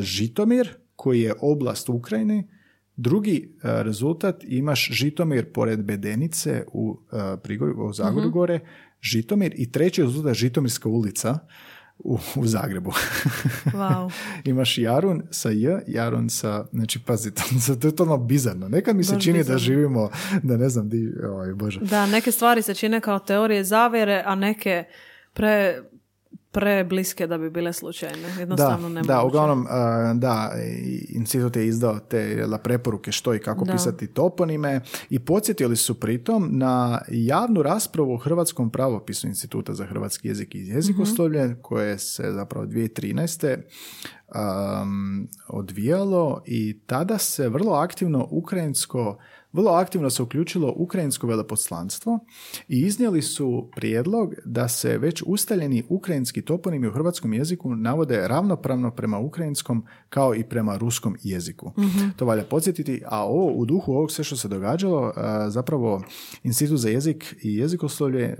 Žitomir, 0.00 0.68
koji 0.96 1.20
je 1.20 1.34
oblast 1.40 1.88
u 1.88 1.94
Ukrajini, 1.94 2.48
Drugi 2.96 3.36
e, 3.54 3.82
rezultat 3.82 4.44
imaš 4.44 4.88
Žitomir 4.92 5.52
pored 5.52 5.82
Bedenice 5.82 6.64
u, 6.72 6.98
e, 7.12 7.36
Prigorju, 7.36 7.74
u 7.78 7.92
Zagorju 7.92 8.30
gore, 8.30 8.60
Žitomir 9.12 9.54
i 9.56 9.72
treći 9.72 10.02
rezultat 10.02 10.34
Žitomirska 10.34 10.88
ulica 10.88 11.38
u, 11.98 12.18
u 12.36 12.46
Zagrebu. 12.46 12.92
Wow. 13.64 14.10
imaš 14.44 14.78
Jarun 14.78 15.22
sa 15.30 15.50
J, 15.50 15.80
Jarun 15.86 16.30
sa, 16.30 16.66
znači 16.72 16.98
pazi, 16.98 17.34
to, 17.34 17.42
to 17.66 17.72
je 17.72 17.78
totalno 17.80 18.16
bizarno. 18.16 18.68
Nekad 18.68 18.96
mi 18.96 19.04
se 19.04 19.14
Baš 19.14 19.24
čini 19.24 19.38
da 19.38 19.42
bizarno. 19.42 19.58
živimo, 19.58 20.10
da 20.42 20.56
ne 20.56 20.68
znam 20.68 20.88
di, 20.88 21.12
ovaj, 21.28 21.54
bože. 21.54 21.80
Da, 21.80 22.06
neke 22.06 22.32
stvari 22.32 22.62
se 22.62 22.74
čine 22.74 23.00
kao 23.00 23.18
teorije 23.18 23.64
zavjere, 23.64 24.22
a 24.26 24.34
neke 24.34 24.84
pre, 25.32 25.82
prebliske 26.54 27.26
da 27.26 27.38
bi 27.38 27.50
bile 27.50 27.72
slučajne. 27.72 28.28
Jednostavno 28.38 28.88
da, 28.88 28.88
nemoguće. 28.88 29.12
da, 29.12 29.22
uglavnom, 29.22 29.66
a, 29.70 30.14
da, 30.16 30.52
institut 31.08 31.56
je 31.56 31.66
izdao 31.66 31.98
te 31.98 32.46
preporuke 32.62 33.12
što 33.12 33.34
i 33.34 33.38
kako 33.38 33.64
Da. 33.64 33.72
pisati 33.72 34.06
toponime 34.06 34.80
i 35.10 35.18
podsjetili 35.18 35.76
su 35.76 36.00
pritom 36.00 36.48
na 36.52 37.00
javnu 37.08 37.62
raspravu 37.62 38.14
o 38.14 38.16
hrvatskom 38.16 38.70
pravopisu 38.70 39.26
Instituta 39.26 39.74
za 39.74 39.86
hrvatski 39.86 40.28
jezik 40.28 40.54
i 40.54 40.58
jezikoslovlje 40.58 41.56
koje 41.62 41.98
se 41.98 42.32
zapravo 42.32 42.66
2013. 42.66 43.58
Um, 44.34 45.28
odvijalo 45.48 46.42
i 46.46 46.78
tada 46.86 47.18
se 47.18 47.48
vrlo 47.48 47.72
aktivno 47.72 48.28
ukrajinsko 48.30 49.18
vrlo 49.54 49.70
aktivno 49.70 50.10
se 50.10 50.22
uključilo 50.22 50.74
ukrajinsko 50.76 51.26
veleposlanstvo 51.26 52.18
i 52.68 52.80
iznijeli 52.80 53.22
su 53.22 53.70
prijedlog 53.76 54.34
da 54.44 54.68
se 54.68 54.98
već 54.98 55.22
ustaljeni 55.26 55.84
ukrajinski 55.88 56.42
toponimi 56.42 56.86
u 56.86 56.92
hrvatskom 56.92 57.32
jeziku 57.32 57.76
navode 57.76 58.28
ravnopravno 58.28 58.90
prema 58.90 59.18
ukrajinskom 59.18 59.86
kao 60.08 60.34
i 60.34 60.44
prema 60.44 60.76
ruskom 60.76 61.16
jeziku. 61.22 61.72
To 62.16 62.26
valja 62.26 62.44
podsjetiti, 62.44 63.02
a 63.06 63.24
ovo 63.24 63.52
u 63.52 63.64
duhu 63.64 63.92
ovog 63.92 64.10
sve 64.10 64.24
što 64.24 64.36
se 64.36 64.48
događalo, 64.48 65.12
a, 65.16 65.50
zapravo 65.50 66.02
Institut 66.42 66.78
za 66.78 66.88
jezik 66.88 67.34
i 67.42 67.56
jezikoslovlje 67.56 68.24
e, 68.24 68.36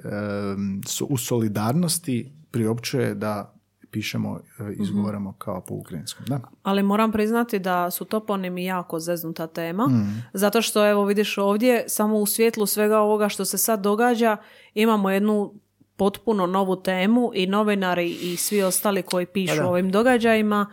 su 0.87 1.07
u 1.07 1.17
solidarnosti 1.17 2.33
priopćuje 2.51 3.15
da 3.15 3.55
pišemo, 3.95 4.40
e, 4.61 4.72
izgovaramo 4.80 5.32
kao 5.38 5.61
po 5.61 5.74
ukrajinskom. 5.74 6.26
Da. 6.26 6.40
Ali 6.62 6.82
moram 6.82 7.12
priznati 7.12 7.59
da 7.59 7.90
su 7.90 8.05
toponimi 8.05 8.64
jako 8.64 9.01
zeznuta 9.01 9.47
tema, 9.47 9.86
Mm. 9.86 10.22
zato 10.32 10.62
što 10.62 10.90
evo 10.90 11.05
vidiš 11.05 11.38
ovdje, 11.38 11.84
samo 11.88 12.16
u 12.18 12.26
svjetlu 12.26 12.66
svega 12.66 12.99
ovoga 12.99 13.28
što 13.28 13.45
se 13.45 13.59
sad 13.59 13.80
događa, 13.80 14.36
imamo 14.74 15.11
jednu 15.11 15.53
potpuno 15.97 16.47
novu 16.47 16.82
temu 16.82 17.30
i 17.34 17.47
novinari 17.47 18.11
i 18.11 18.36
svi 18.36 18.62
ostali 18.62 19.03
koji 19.03 19.26
pišu 19.26 19.57
Pa 19.59 19.66
o 19.66 19.70
ovim 19.70 19.90
događajima 19.90 20.66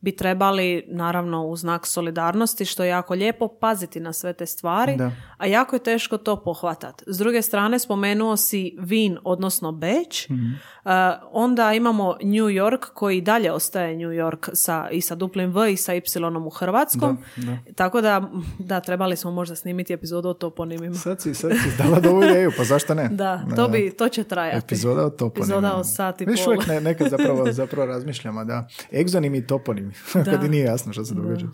bi 0.00 0.16
trebali, 0.16 0.84
naravno, 0.88 1.46
u 1.46 1.56
znak 1.56 1.86
solidarnosti, 1.86 2.64
što 2.64 2.84
je 2.84 2.88
jako 2.88 3.14
lijepo, 3.14 3.48
paziti 3.48 4.00
na 4.00 4.12
sve 4.12 4.32
te 4.32 4.46
stvari, 4.46 4.96
Da. 4.96 5.10
A 5.40 5.46
jako 5.46 5.76
je 5.76 5.80
teško 5.80 6.18
to 6.18 6.42
pohvatat. 6.42 7.02
S 7.06 7.18
druge 7.18 7.42
strane, 7.42 7.78
spomenuo 7.78 8.36
si 8.36 8.76
Vin, 8.78 9.18
odnosno 9.24 9.72
Beč, 9.72 10.28
Mhm. 10.28 10.52
Uh, 10.84 10.90
onda 11.32 11.72
imamo 11.72 12.16
New 12.22 12.48
York 12.48 12.86
koji 12.94 13.20
dalje 13.20 13.52
ostaje 13.52 13.96
New 13.96 14.10
York 14.10 14.50
sa, 14.52 14.88
i 14.90 15.00
sa 15.00 15.14
duplim 15.14 15.52
V 15.52 15.72
i 15.72 15.76
sa 15.76 15.94
Y 15.94 16.02
u 16.46 16.50
hrvatskom. 16.50 17.18
Da, 17.36 17.56
Tako 17.74 18.00
da, 18.00 18.30
da, 18.58 18.80
trebali 18.80 19.16
smo 19.16 19.30
možda 19.30 19.56
snimiti 19.56 19.92
epizodu 19.92 20.28
o 20.28 20.34
toponimima. 20.34 20.94
Sad 20.94 21.20
si, 21.20 21.34
sad 21.34 21.52
si 21.52 21.82
dala 21.82 22.00
dovu 22.00 22.24
ideju, 22.24 22.52
pa 22.56 22.64
zašto 22.64 22.94
ne? 22.94 23.08
Da, 23.20 23.44
to, 23.56 23.68
bi, 23.68 23.90
to 23.98 24.08
će 24.08 24.24
trajati. 24.24 24.58
Epizoda 24.58 25.04
o 25.06 25.10
toponimima. 25.10 25.44
Epizoda 25.58 25.76
o 25.76 25.84
sat 25.84 26.20
i 26.20 26.24
Viš 26.24 26.46
uvijek 26.46 26.66
ne, 26.66 26.80
nekad 26.80 27.10
zapravo, 27.16 27.52
zapravo 27.52 27.86
razmišljamo, 27.86 28.44
da. 28.44 28.68
Egzonimi 28.92 29.38
i 29.38 29.46
toponimi, 29.46 29.92
kad 30.30 30.50
nije 30.50 30.64
jasno 30.64 30.92
što 30.92 31.04
se 31.04 31.14
događa. 31.14 31.46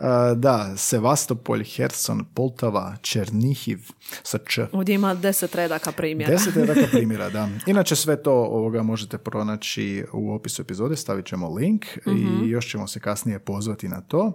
A, 0.00 0.34
da, 0.36 0.72
Sevastopolj, 0.76 1.64
Herson, 1.64 2.24
Poltava, 2.34 2.96
Černihiv, 3.16 3.80
sa 4.22 4.38
Č. 4.38 4.66
Ovdje 4.72 4.94
ima 4.94 5.14
deset 5.14 5.54
redaka 5.54 5.92
primjera. 5.92 6.32
Deset 6.32 6.56
je 6.56 6.66
dakle 6.66 6.86
primjera, 6.90 7.30
da. 7.30 7.48
Inače 7.66 7.96
sve 7.96 8.22
to 8.22 8.32
ovoga 8.32 8.82
možete 8.82 9.18
pronaći 9.18 10.04
u 10.12 10.32
opisu 10.32 10.62
epizode, 10.62 10.96
stavit 10.96 11.26
ćemo 11.26 11.54
link 11.54 11.84
i 12.06 12.48
još 12.48 12.70
ćemo 12.70 12.86
se 12.86 13.00
kasnije 13.00 13.38
pozvati 13.38 13.88
na 13.88 14.00
to. 14.00 14.32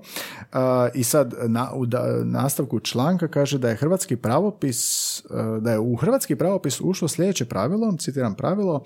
A, 0.51 0.89
I 0.93 1.03
sad 1.03 1.33
na, 1.47 1.73
u 1.73 1.85
da- 1.85 2.21
nastavku 2.23 2.79
članka 2.79 3.27
kaže 3.27 3.57
da 3.57 3.69
je 3.69 3.75
hrvatski 3.75 4.15
pravopis, 4.15 5.19
e, 5.19 5.23
da 5.61 5.71
je 5.71 5.79
u 5.79 5.95
hrvatski 5.95 6.35
pravopis 6.35 6.81
ušlo 6.81 7.07
sljedeće 7.07 7.45
pravilo, 7.45 7.97
citiram 7.99 8.35
pravilo, 8.35 8.83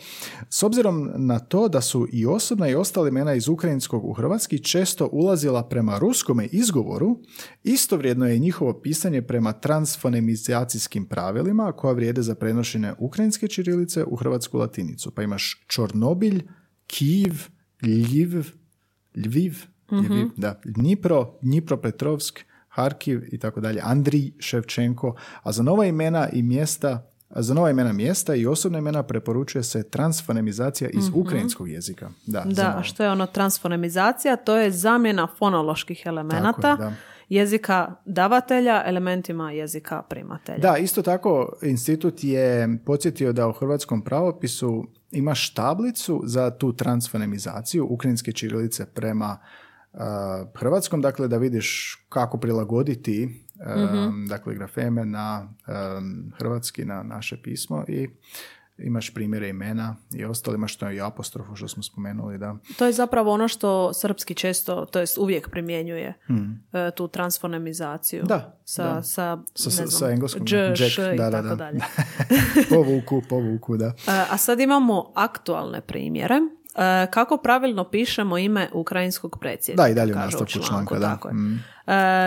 s 0.50 0.64
obzirom 0.64 1.12
na 1.16 1.40
to 1.40 1.68
da 1.68 1.82
su 1.82 2.08
i 2.12 2.26
osobna 2.26 2.68
i 2.68 2.76
ostala 2.76 3.08
imena 3.08 3.34
iz 3.34 3.48
ukrajinskog 3.48 4.06
u 4.06 4.14
hrvatski 4.14 4.64
često 4.64 5.10
ulazila 5.12 5.64
prema 5.64 5.98
ruskome 5.98 6.46
izgovoru, 6.46 7.18
istovrijedno 7.64 8.28
je 8.28 8.40
njihovo 8.40 8.74
pisanje 8.74 9.22
prema 9.22 9.54
transfonemizacijskim 9.86 11.06
pravilima 11.06 11.72
koja 11.72 11.94
vrijede 11.94 12.22
za 12.22 12.36
prenošenje 12.36 12.94
ukrajinske 12.98 13.48
čirilice 13.48 14.04
u 14.04 14.16
hrvatsku 14.16 14.58
latinicu. 14.58 15.12
Pa 15.12 15.24
imaš 15.24 15.66
Čornobilj, 15.68 16.48
Kijev, 16.88 17.34
Ljiv, 17.82 18.46
Lviv, 19.26 19.56
Lviv, 19.92 20.30
da, 20.38 20.62
Dnipro, 20.66 21.38
Dnipropetrovsk, 21.42 22.40
Harkiv 22.68 23.24
i 23.32 23.38
tako 23.38 23.62
dalje, 23.62 23.82
Andrij 23.84 24.32
Ševčenko, 24.40 25.16
a 25.44 25.52
za 25.52 25.64
nova 25.64 25.86
imena 25.86 26.30
i 26.30 26.44
mjesta 26.44 27.12
a 27.30 27.42
za 27.42 27.54
nova 27.54 27.70
imena 27.70 27.94
mjesta 27.94 28.36
i 28.36 28.46
osobna 28.46 28.78
imena 28.78 29.04
preporučuje 29.04 29.64
se 29.64 29.90
transfonemizacija 29.90 30.90
iz 30.90 31.10
ukrajinskog 31.14 31.70
jezika. 31.70 32.10
Da, 32.26 32.44
Da, 32.46 32.76
a 32.78 32.84
što 32.84 33.04
je 33.04 33.10
ono 33.10 33.26
transfonemizacija? 33.26 34.36
To 34.36 34.56
je 34.56 34.72
zamjena 34.72 35.28
fonoloških 35.38 36.04
elemenata 36.06 36.62
Tako 36.62 36.84
je, 36.84 36.90
da. 36.90 36.94
Jezika 37.30 37.96
davatelja 38.06 38.84
elementima 38.86 39.52
jezika 39.52 40.02
primatelja. 40.02 40.58
Da, 40.58 40.78
isto 40.78 41.02
tako 41.02 41.54
institut 41.62 42.24
je 42.24 42.78
podsjetio 42.86 43.34
da 43.34 43.48
u 43.48 43.52
hrvatskom 43.52 44.02
pravopisu 44.02 44.88
imaš 45.12 45.54
tablicu 45.54 46.22
za 46.26 46.50
tu 46.52 46.74
transfonemizaciju 46.74 47.88
ukrajinske 47.90 48.32
čirilice 48.32 48.86
prema 48.86 49.38
uh, 49.94 50.00
hrvatskom, 50.56 51.02
dakle 51.02 51.28
da 51.28 51.38
vidiš 51.38 51.98
kako 52.10 52.38
prilagoditi 52.38 53.46
um, 54.04 54.26
dakle 54.28 54.56
grafeme 54.56 55.06
na 55.06 55.50
um, 55.68 56.34
hrvatski, 56.38 56.86
na 56.86 57.04
naše 57.04 57.38
pismo 57.44 57.86
i 57.88 58.10
imaš 58.78 59.14
primjere 59.14 59.50
imena 59.50 59.96
i 60.14 60.26
ostalo, 60.26 60.56
imaš 60.56 60.76
to 60.76 60.92
i 60.92 61.02
apostrofu 61.02 61.56
što 61.56 61.68
smo 61.68 61.84
spomenuli, 61.84 62.38
da. 62.38 62.56
To 62.78 62.86
je 62.86 62.92
zapravo 62.94 63.32
ono 63.32 63.48
što 63.48 63.94
srpski 63.94 64.36
često, 64.36 64.86
to 64.86 65.00
jest 65.00 65.18
uvijek 65.18 65.50
primjenjuje 65.50 66.14
e, 66.74 66.92
tu 66.92 67.08
transfonemizaciju. 67.08 68.24
Da, 68.24 68.60
Sa, 68.66 68.84
da. 68.84 69.02
sa, 69.02 69.04
Sa- 69.04 69.36
ne 69.36 69.44
sa- 69.56 69.70
znam, 69.70 69.88
sa 69.88 70.10
engleskog, 70.12 70.44
dž, 70.44 70.54
Jack, 70.54 70.80
š 70.82 71.14
i 71.14 71.18
da, 71.18 71.30
da, 71.30 71.32
tako 71.32 71.48
da. 71.48 71.56
dalje. 71.56 71.80
povuku, 72.70 73.22
povuku, 73.30 73.78
da. 73.78 73.86
E, 73.86 73.92
A 74.30 74.38
sad 74.38 74.60
imamo 74.60 75.12
aktualne 75.16 75.82
primjere. 75.82 76.36
E, 76.76 77.08
Kako 77.12 77.38
pravilno 77.38 77.84
pišemo 77.84 78.38
ime 78.38 78.70
ukrajinskog 78.74 79.38
predsjednika? 79.40 79.84
Da, 79.84 79.90
i 79.90 79.94
dalje 79.94 80.14
u 80.14 80.16
nastavku 80.16 80.52
članku, 80.52 80.68
članka, 80.68 80.96
da. 80.96 81.10
tako 81.10 81.28
je. 81.28 81.34
Mm. 81.34 81.64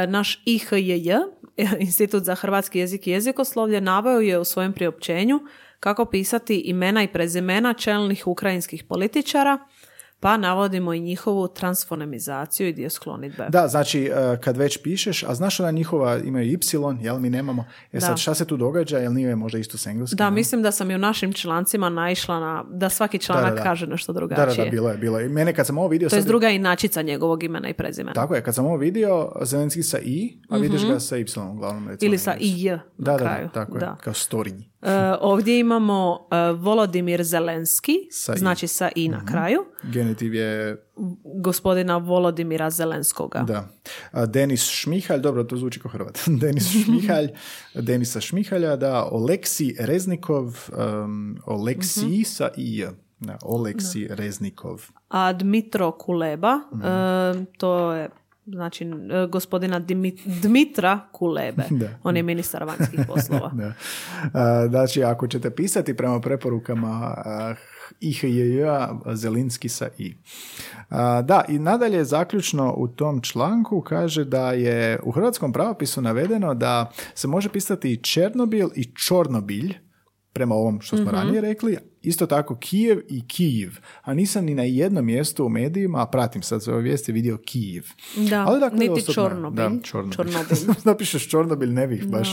Naš 0.08 0.42
IHJJ, 0.44 1.12
Institut 1.80 2.24
za 2.24 2.34
hrvatski 2.34 2.78
jezik 2.78 3.06
i 3.06 3.10
jezikoslovlje, 3.10 3.80
naveo 3.80 4.20
je 4.20 4.38
u 4.38 4.44
svojem 4.44 4.72
priopćenju 4.72 5.40
kako 5.80 6.04
pisati 6.04 6.56
imena 6.56 7.02
i 7.02 7.08
prezimena 7.08 7.72
čelnih 7.74 8.26
ukrajinskih 8.26 8.84
političara, 8.84 9.58
pa 10.20 10.36
navodimo 10.36 10.92
i 10.92 11.00
njihovu 11.00 11.48
transfonemizaciju 11.48 12.68
i 12.68 12.72
dio 12.72 12.90
sklonitbe. 12.90 13.46
Da, 13.48 13.68
znači 13.68 14.04
e, 14.04 14.12
kad 14.40 14.56
već 14.56 14.82
pišeš, 14.82 15.22
a 15.22 15.34
znaš 15.34 15.60
ona 15.60 15.70
njihova 15.70 16.18
imaju 16.18 16.44
y, 16.46 16.58
jel 17.00 17.18
mi 17.18 17.30
nemamo, 17.30 17.64
e 17.92 18.00
sad 18.00 18.10
Da. 18.10 18.16
šta 18.16 18.34
se 18.34 18.44
tu 18.44 18.56
događa, 18.56 18.98
jel 18.98 19.12
nije 19.12 19.36
možda 19.36 19.58
isto 19.58 19.78
s 19.78 19.86
engleskim? 19.86 20.16
Da, 20.16 20.24
ne? 20.24 20.30
mislim 20.30 20.62
da 20.62 20.72
sam 20.72 20.90
i 20.90 20.94
u 20.94 20.98
našim 20.98 21.32
člancima 21.32 21.88
naišla 21.88 22.40
na 22.40 22.64
da 22.70 22.88
svaki 22.88 23.18
članak 23.18 23.50
da, 23.50 23.56
da. 23.56 23.62
kaže 23.62 23.86
nešto 23.86 24.12
Da, 24.12 24.20
da, 24.20 24.26
drugačije. 24.26 24.64
da, 24.64 24.70
bilo 24.70 24.90
je, 24.90 24.96
bilo 24.96 25.18
je. 25.18 25.26
I 25.26 25.30
Mene 25.30 25.54
kad 25.54 25.66
sam 25.66 25.78
ovo 25.78 25.88
vidio... 25.88 26.08
To 26.08 26.16
je 26.16 26.22
sad- 26.22 26.28
druga 26.28 26.48
inačica 26.48 27.02
njegovog 27.02 27.42
imena 27.42 27.68
i 27.68 27.74
prezimena. 27.74 28.12
Tako 28.12 28.34
je, 28.34 28.42
kad 28.42 28.54
sam 28.54 28.66
ovo 28.66 28.76
vidio, 28.76 29.32
Zelenski 29.42 29.82
sa 29.82 29.98
i, 29.98 30.38
a 30.48 30.56
vidiš 30.56 30.86
ga 30.86 31.00
sa 31.00 31.16
y 31.16 31.24
uglavnom. 31.50 31.88
Recimo, 31.88 31.96
Mhm. 31.98 32.06
Ili 32.06 32.18
sa 32.18 32.34
i 32.34 32.62
j 32.62 32.78
Da, 32.98 33.12
na 33.12 33.18
da, 33.18 33.24
kraju. 33.24 33.44
da, 33.44 33.52
tako 33.52 33.78
Da. 33.78 33.86
je, 33.86 33.92
kao 34.00 34.12
story. 34.12 34.62
E, 34.82 34.90
ovdje 35.20 35.58
imamo 35.58 36.28
e, 36.30 36.52
Volodimir 36.52 37.22
Zelenski, 37.22 37.92
Sa 38.10 38.34
znači 38.34 38.68
sa 38.68 38.88
i 38.94 39.08
na 39.08 39.24
kraju, 39.24 39.64
Genitiv 39.84 40.34
je, 40.34 40.76
gospodina 41.34 41.96
Volodimira 41.96 42.70
Zelenskoga. 42.70 43.38
da. 43.40 43.68
A, 44.12 44.26
Denis 44.26 44.62
Šmihalj, 44.62 45.20
dobro, 45.20 45.44
to 45.44 45.56
zvuči 45.56 45.80
kao 45.80 45.90
Hrvat. 45.90 46.18
Denis 46.40 46.72
Šmihalj, 46.74 47.28
Denisa 47.76 48.20
Šmihalja, 48.20 48.76
da. 48.76 49.08
Oleksi 49.12 49.76
Reznikov, 49.78 50.44
um, 51.04 51.38
Oleksi 51.46 52.06
Mhm. 52.06 52.22
sa 52.22 52.50
i. 52.56 52.84
Da, 53.20 53.38
Oleksi 53.42 54.06
Reznikov. 54.10 54.82
A 55.08 55.32
Dmitro 55.32 55.92
Kuleba, 55.92 56.60
Mhm. 56.72 56.82
e, 56.84 57.44
to 57.52 57.92
je 57.92 58.08
znači 58.52 58.84
e, 58.84 59.26
gospodina 59.26 59.80
Dmitra 60.42 61.00
Kulebe. 61.12 61.64
Da. 61.78 61.88
On 62.02 62.16
je 62.16 62.22
ministar 62.22 62.64
vanjskih 62.64 63.00
poslova. 63.14 63.50
Da. 63.54 63.72
A, 64.34 64.66
Znači, 64.68 65.04
ako 65.04 65.26
ćete 65.26 65.50
pisati 65.50 65.96
prema 65.96 66.20
preporukama 66.20 67.14
a, 67.16 67.54
IHJJ, 68.00 68.62
Zelinski 69.14 69.68
sa 69.68 69.88
I. 69.98 70.14
Da, 71.22 71.44
i 71.48 71.58
nadalje 71.58 72.04
zaključno 72.04 72.74
u 72.76 72.88
tom 72.88 73.20
članku 73.20 73.80
kaže 73.80 74.24
da 74.24 74.52
je 74.52 75.00
u 75.02 75.10
hrvatskom 75.10 75.52
pravopisu 75.52 76.02
navedeno 76.02 76.54
da 76.54 76.90
se 77.14 77.28
može 77.28 77.48
pisati 77.48 77.92
i 77.92 77.96
Černobil 77.96 78.68
i 78.74 78.84
Čornobilj, 78.94 79.74
prema 80.32 80.54
ovom 80.54 80.80
što 80.80 80.96
smo 80.96 81.10
ranije 81.10 81.40
rekli, 81.40 81.76
isto 82.02 82.26
tako 82.26 82.56
Kijev 82.56 83.00
i 83.08 83.28
Kijiv. 83.28 83.70
A 84.02 84.14
nisam 84.14 84.44
ni 84.44 84.54
na 84.54 84.62
jednom 84.62 85.04
mjestu 85.04 85.44
u 85.44 85.48
medijima, 85.48 86.02
a 86.02 86.06
pratim 86.06 86.42
sad 86.42 86.62
sve 86.62 86.72
ove 86.74 86.82
vijesti, 86.82 87.12
vidio 87.12 87.38
Kijiv. 87.38 87.84
Da, 88.30 88.44
Ali 88.46 88.60
dakle, 88.60 88.78
niti 88.78 88.90
osobno- 88.92 89.14
Čornobilj. 89.14 89.56
Da, 89.58 89.82
Čornobilj. 89.82 90.16
Čornobilj. 90.16 90.58
Napišeš 90.84 91.28
Čornobilj, 91.28 91.70
ne 91.70 91.86
bih 91.86 92.06
baš. 92.06 92.28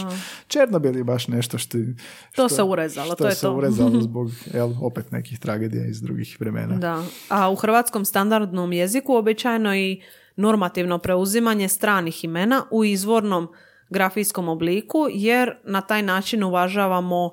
Černobil 0.48 0.98
je 0.98 1.04
baš 1.04 1.28
nešto 1.28 1.58
što... 1.58 1.78
To 1.78 1.84
što- 2.32 2.50
se 2.50 2.64
urezalo, 2.64 3.06
što 3.06 3.16
to 3.16 3.28
je 3.28 3.36
se 3.36 3.41
to. 3.41 3.54
urezalo 3.54 4.02
zbog, 4.02 4.32
jel, 4.54 4.74
opet 4.82 5.12
nekih 5.12 5.39
tragedija 5.39 5.86
iz 5.86 6.02
drugih 6.02 6.38
vremena. 6.39 6.76
Da. 6.76 7.04
A 7.30 7.52
u 7.52 7.56
hrvatskom 7.56 8.06
standardnom 8.06 8.74
jeziku 8.74 9.16
običajno 9.16 9.76
i 9.76 10.02
normativno 10.36 10.98
preuzimanje 10.98 11.68
stranih 11.68 12.24
imena 12.24 12.64
u 12.72 12.86
izvornom 12.86 13.48
grafijskom 13.89 14.50
obliku, 14.50 15.08
jer 15.12 15.58
na 15.64 15.82
taj 15.82 16.02
način 16.02 16.43
uvažavamo 16.43 17.32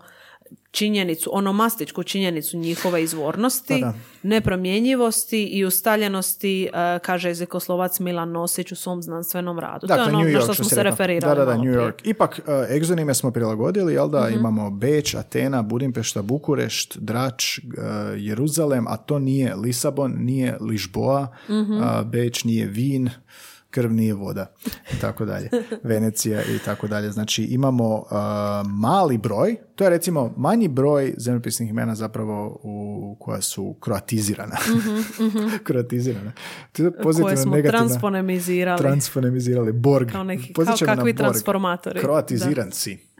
činjenicu, 0.72 1.30
onomastičku 1.32 2.02
činjenicu 2.02 2.56
njihove 2.56 3.02
izvornosti, 3.02 3.74
Da, 3.74 3.86
da. 3.86 3.94
nepromjenjivosti 4.24 5.44
i 5.44 5.64
ustaljenosti, 5.64 6.64
e, 6.64 6.68
kaže 6.98 7.28
jezikoslovac 7.28 8.00
Milan 8.00 8.30
Nosić 8.30 8.72
u 8.72 8.76
svom 8.76 9.02
znanstvenom 9.02 9.58
radu. 9.58 9.86
to 9.86 9.94
je 9.94 10.02
ono 10.02 10.10
New 10.10 10.20
na 10.20 10.30
York, 10.30 10.34
što 10.34 10.44
što 10.44 10.54
smo 10.54 10.64
se 10.66 10.82
referirali 10.82 11.20
Da, 11.30 11.34
da, 11.36 11.46
da, 11.46 11.54
New 11.54 11.62
prije. 11.64 11.76
York. 11.78 11.94
Ipak, 12.04 12.40
uh, 12.40 12.70
egzonime 12.70 13.14
smo 13.14 13.30
prilagodili, 13.30 13.92
jel 13.92 14.08
da? 14.08 14.20
Mhm. 14.22 14.34
Imamo 14.34 14.70
Beč, 14.72 15.14
Atena, 15.14 15.62
Budimpešta, 15.62 16.22
Bukurešt, 16.22 16.96
Drač, 16.96 17.58
uh, 17.58 17.64
Jeruzalem, 18.18 18.86
a 18.86 18.96
to 18.96 19.18
nije 19.18 19.54
Lisabon, 19.56 20.14
nije 20.18 20.56
Ližboa, 20.60 21.28
Mhm. 21.48 21.72
uh, 21.72 21.82
Beč 22.04 22.44
nije 22.44 22.66
Vin, 22.66 23.10
krv 23.72 23.92
nije 23.92 24.14
voda 24.14 24.54
i 24.90 25.00
tako 25.00 25.24
dalje. 25.24 25.50
Venecija 25.82 26.42
i 26.42 26.58
tako 26.58 26.86
dalje. 26.88 27.10
Znači 27.10 27.44
imamo 27.44 27.94
uh, 27.94 28.06
mali 28.70 29.18
broj, 29.18 29.56
to 29.74 29.84
je 29.84 29.90
recimo 29.90 30.34
manji 30.36 30.68
broj 30.68 31.14
zemljopisnih 31.16 31.70
imena 31.70 31.94
zapravo 31.94 32.60
u, 32.62 33.16
koja 33.20 33.40
su 33.40 33.76
kroatizirana. 33.80 34.56
kroatizirana. 35.64 36.32
To 36.72 36.82
je 36.82 36.88
Mhm, 36.88 36.92
Koje 36.92 37.02
pozitivno, 37.02 37.36
smo 37.36 37.52
negativno. 37.52 37.78
transponemizirali. 37.78 38.78
Transfonemizirali. 38.78 39.72
Borg. 39.72 40.08
Kao 40.08 40.24
neki- 40.24 40.52
kao 40.54 40.64
kakvi 40.78 41.02
Borg. 41.04 41.16
transformatori. 41.16 42.00
Kroatiziran 42.00 42.72
si. 42.72 43.11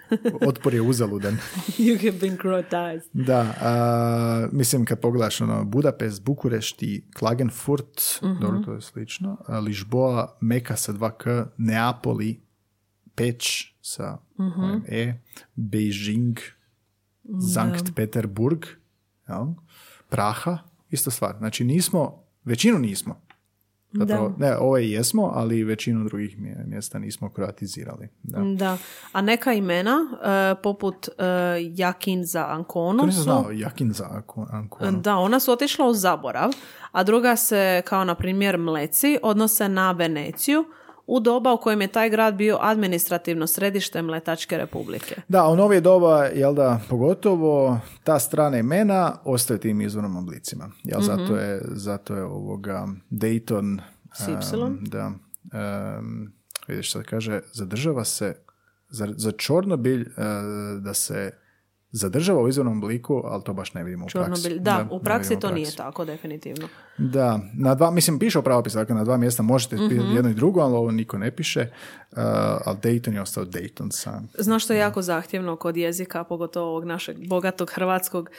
Otpor 0.43 0.75
je 0.75 0.81
uzaludan. 0.83 1.37
you 1.79 1.97
have 2.03 2.19
been 2.21 2.37
croatized. 2.37 3.09
Da, 3.13 3.55
a, 3.61 4.49
mislim 4.53 4.85
kad 4.85 5.01
pogledaš 5.01 5.41
ono, 5.41 5.65
Budapest, 5.65 6.23
Bukurešt 6.23 6.83
i 6.83 7.05
Klagenfurt, 7.13 8.01
Mhm. 8.23 8.41
dobro 8.41 8.61
to 8.61 8.73
je 8.73 8.81
slično, 8.81 9.37
a, 9.47 9.59
Ližboa, 9.59 10.37
Meka 10.41 10.77
sa 10.77 10.93
2K, 10.93 11.27
Neapoli, 11.57 12.41
Peć 13.15 13.75
sa 13.81 14.19
Mhm. 14.39 14.61
ovim 14.61 14.83
E, 14.89 15.15
Beijing, 15.55 16.39
Sankt 17.55 17.95
Peterburg, 17.97 18.65
jel? 19.29 19.47
Praha, 20.09 20.59
ista 20.91 21.11
stvar. 21.11 21.35
Znači 21.39 21.65
nismo, 21.65 22.23
većinu 22.45 22.79
nismo. 22.79 23.21
Zapravo, 23.95 24.35
ne, 24.39 24.57
ove 24.57 24.85
jesmo, 24.85 25.33
ali 25.35 25.65
većinu 25.65 26.05
drugih 26.05 26.39
mje- 26.39 26.65
mjesta 26.67 26.99
nismo 26.99 27.31
kroatizirali. 27.31 28.09
Da. 28.23 28.39
Da, 28.57 28.79
a 29.13 29.21
neka 29.23 29.53
imena, 29.53 29.99
e, 30.53 30.63
poput 30.63 31.09
e, 31.09 31.13
Jakin 31.73 32.25
za 32.25 32.47
Ankonu, 32.47 32.99
To 32.99 33.07
nisam 33.07 33.23
znao, 33.23 33.47
Jakin 33.53 33.93
za 33.93 34.05
Anko- 34.07 34.47
Anconu. 34.51 35.01
Da, 35.01 35.17
ona 35.17 35.41
su 35.41 35.53
otišla 35.53 35.87
u 35.87 35.95
zaborav, 35.95 36.51
a 36.93 37.03
druga 37.03 37.37
se, 37.37 37.83
kao 37.85 38.05
na 38.05 38.15
primjer 38.15 38.59
Mleci, 38.59 39.19
odnose 39.23 39.69
na 39.69 39.93
Veneciju, 39.93 40.65
u 41.07 41.21
doba 41.21 41.53
u 41.53 41.61
kojem 41.61 41.81
je 41.81 41.89
taj 41.89 42.11
grad 42.11 42.35
bio 42.35 42.59
administrativno 42.61 43.47
središte 43.47 44.03
Mletačke 44.03 44.57
republike. 44.57 45.15
Da, 45.29 45.49
u 45.49 45.57
novije 45.57 45.81
doba, 45.81 46.25
jel 46.25 46.55
da, 46.55 46.81
pogotovo 46.89 47.81
ta 48.05 48.19
strana 48.19 48.59
imena 48.59 49.17
ostaje 49.25 49.61
tim 49.61 49.81
izvornim 49.81 50.17
oblicima. 50.17 50.71
Jel, 50.85 51.01
Mhm. 51.01 51.07
zato, 51.07 51.37
je, 51.37 51.63
zato 51.65 52.15
je 52.15 52.25
ovoga 52.25 52.87
Dayton... 53.11 53.81
Em, 54.29 54.79
da, 54.85 55.13
em, 55.53 56.33
vidiš 56.69 56.89
šta 56.89 57.03
kaže, 57.03 57.41
zadržava 57.53 58.05
se 58.05 58.35
za, 58.89 59.09
za 59.17 59.33
Čornobilj 59.33 60.01
e, 60.01 60.07
da 60.81 60.95
se 60.95 61.31
zadržava 61.93 62.43
u 62.43 62.49
izvornom 62.49 62.79
obliku, 62.79 63.23
ali 63.25 63.43
to 63.43 63.53
baš 63.53 63.75
ne 63.75 63.85
vidimo 63.85 64.05
u 64.05 64.09
praksi. 64.09 64.43
Čornobilj. 64.43 64.63
Da, 64.63 64.87
u 64.91 64.99
praksi 65.01 65.37
to 65.37 65.49
u 65.49 65.53
nije 65.53 65.65
praksi. 65.65 65.77
tako, 65.77 66.05
definitivno. 66.05 66.69
Da, 66.99 67.41
na 67.55 67.75
dva, 67.75 67.91
mislim, 67.91 68.19
piše 68.19 68.39
u 68.39 68.43
pravopisu, 68.43 68.77
dakle 68.77 68.95
na 68.95 69.05
dva 69.05 69.17
mjesta 69.17 69.43
možete 69.43 69.77
Mhm. 69.77 69.89
pisati 69.89 70.09
jedno 70.09 70.31
i 70.31 70.35
drugo, 70.35 70.61
ali 70.61 70.75
ovo 70.75 70.91
niko 70.91 71.19
ne 71.19 71.31
piše, 71.31 71.61
uh, 71.61 72.19
ali 72.65 72.77
Dayton 72.79 73.15
je 73.15 73.21
ostao 73.21 73.45
Dayton 73.45 73.91
sam. 73.93 74.29
Znaš 74.35 74.65
što 74.65 74.73
je 74.73 74.79
jako 74.79 75.03
zahtjevno 75.03 75.57
kod 75.57 75.77
jezika, 75.77 76.25
pogotovo 76.25 76.69
ovog 76.69 76.85
našeg 76.85 77.29
bogatog 77.29 77.71
hrvatskog, 77.71 78.31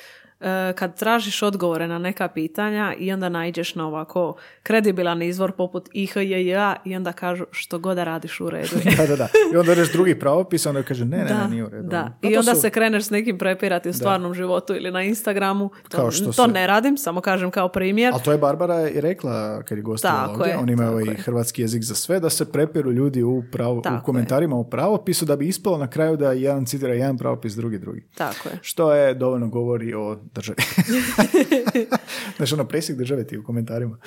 kad 0.75 0.95
tražiš 0.95 1.41
odgovore 1.43 1.87
na 1.87 1.99
neka 1.99 2.27
pitanja 2.27 2.93
i 2.95 3.13
onda 3.13 3.29
naiđeš 3.29 3.75
na 3.75 3.87
ovako 3.87 4.35
kredibilan 4.63 5.21
izvor 5.21 5.51
poput 5.51 5.89
IHJJ 5.93 6.53
i 6.85 6.95
onda 6.95 7.11
kažu 7.11 7.45
što 7.51 7.79
god 7.79 7.95
da 7.95 8.03
radiš 8.03 8.39
u 8.39 8.49
redu 8.49 8.75
je. 8.75 8.95
da, 8.97 9.05
da, 9.07 9.15
da. 9.15 9.27
I 9.53 9.57
onda 9.57 9.73
reš 9.73 9.91
drugi 9.91 10.19
pravopis, 10.19 10.65
onda 10.65 10.83
kaže 10.83 11.05
ne, 11.05 11.17
ne, 11.17 11.23
Da, 11.25 11.43
ne, 11.43 11.49
nije 11.49 11.65
u 11.65 11.69
redu. 11.69 11.87
da. 11.89 12.17
I 12.21 12.37
onda 12.37 12.55
su- 12.55 12.61
se 12.61 12.69
kreneš 12.69 13.03
s 13.03 13.09
nekim 13.09 13.37
prepirati 13.37 13.89
u 13.89 13.93
stvarnom 13.93 14.33
životu 14.33 14.75
ili 14.75 14.91
na 14.91 15.03
Instagramu. 15.03 15.69
To, 15.83 15.97
Kao 15.97 16.11
što 16.11 16.25
to 16.25 16.33
se- 16.33 16.47
ne 16.47 16.67
radim, 16.67 16.97
samo 16.97 17.21
kažem 17.21 17.51
kao 17.51 17.67
primjer. 17.69 18.13
Ali 18.13 18.23
to 18.23 18.31
je 18.31 18.37
Barbara 18.37 18.89
i 18.89 19.01
rekla 19.01 19.33
kad 19.63 19.77
je 19.77 19.83
Tako 20.01 20.31
ovdje, 20.31 20.51
je, 20.51 20.57
oni 20.57 20.71
imaju 20.73 20.89
ovaj 20.91 21.03
je. 21.03 21.13
hrvatski 21.15 21.61
jezik 21.61 21.83
za 21.83 21.95
sve, 21.95 22.19
da 22.19 22.29
se 22.29 22.51
prepiru 22.51 22.91
ljudi 22.91 23.23
u, 23.23 23.43
pravo, 23.51 23.73
u 23.77 24.03
komentarima 24.03 24.55
u 24.55 24.63
pravopisu 24.63 25.25
da 25.25 25.35
bi 25.35 25.47
ispalo 25.47 25.77
na 25.77 25.87
kraju 25.87 26.17
da 26.17 26.31
jedan 26.31 26.65
citira 26.65 26.93
jedan 26.93 27.17
pravopis, 27.17 27.53
drugi 27.53 27.77
drugi. 27.77 28.03
Tako 28.15 28.49
je. 28.49 28.57
Što 28.61 28.93
je 28.93 29.13
dovoljno 29.13 29.47
govori 29.47 29.93
o 29.93 30.15
даже. 30.33 30.55
Znaš, 32.37 32.53
ono, 32.53 32.65
presjek 32.65 32.97
države 32.97 33.27
ti 33.27 33.37
u 33.37 33.43
komentarima. 33.43 33.97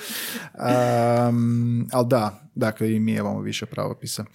Um, 1.29 1.87
ali 1.91 2.07
da, 2.07 2.41
dakle 2.55 2.93
i 2.93 2.99
mi 2.99 3.11
imamo 3.11 3.41
više 3.41 3.65
pravopisa. 3.65 4.25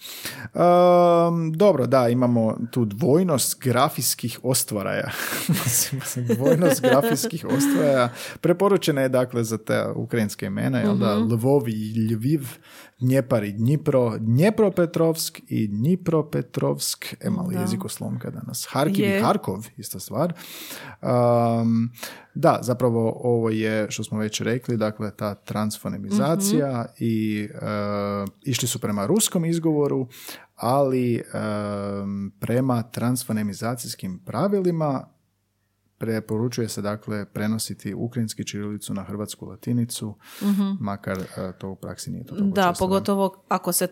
Um, 0.53 1.53
dobro, 1.53 1.87
da, 1.87 2.09
imamo 2.09 2.57
tu 2.71 2.85
dvojnost 2.85 3.61
grafijskih 3.61 4.39
ostvaraja. 4.43 5.11
Dvojnost 6.35 6.81
grafijskih 6.81 7.45
ostvaraja. 7.45 8.09
Preporučena 8.41 9.01
je 9.01 9.09
dakle 9.09 9.43
za 9.43 9.57
te 9.57 9.85
ukrajinske 9.95 10.45
imena, 10.45 10.79
jel 10.79 10.95
da, 10.95 11.15
Lvov 11.15 11.69
i 11.69 12.07
Lviv, 12.11 12.47
Dnjepar 12.99 13.43
i 13.43 13.51
Dnjipro, 13.51 14.17
Dnjepropetrovsk 14.17 15.41
i 15.47 15.67
Dnjipropetrovsk, 15.67 17.15
e 17.21 17.29
malo 17.29 17.51
Da. 17.51 17.61
jezikoslomka 17.61 18.29
danas, 18.29 18.67
Harkiv 18.69 19.05
i 19.05 19.07
Je. 19.07 19.21
Harkov, 19.21 19.67
ista 19.77 19.99
stvar. 19.99 20.33
Um, 21.01 21.91
da, 22.35 22.59
zapravo 22.61 23.21
ovo 23.23 23.49
je, 23.49 23.91
što 23.91 24.03
smo 24.03 24.19
već 24.19 24.41
rekli, 24.41 24.77
dakle 24.77 25.11
ta 25.15 25.35
transfonemizacija 25.35 26.85
i 26.99 27.47
uh, 27.53 28.29
išli 28.41 28.67
su 28.67 28.79
prema 28.79 29.05
ruskom 29.05 29.45
izgovoru, 29.45 30.07
ali 30.55 31.21
um, 32.01 32.33
prema 32.39 32.83
transfonemizacijskim 32.83 34.19
pravilima 34.25 35.13
preporučuje 35.97 36.69
se 36.69 36.81
dakle 36.81 37.25
prenositi 37.25 37.93
ukrajinski 37.93 38.45
čirilicu 38.45 38.93
na 38.93 39.03
hrvatsku 39.03 39.45
latinicu, 39.45 40.15
makar 40.79 41.17
e, 41.17 41.51
to 41.57 41.69
u 41.69 41.75
praksi 41.75 42.11
nije 42.11 42.25
to 42.25 42.35
Da, 42.35 42.69
često, 42.69 42.85
pogotovo 42.85 43.43
ako 43.47 43.71
se 43.71 43.87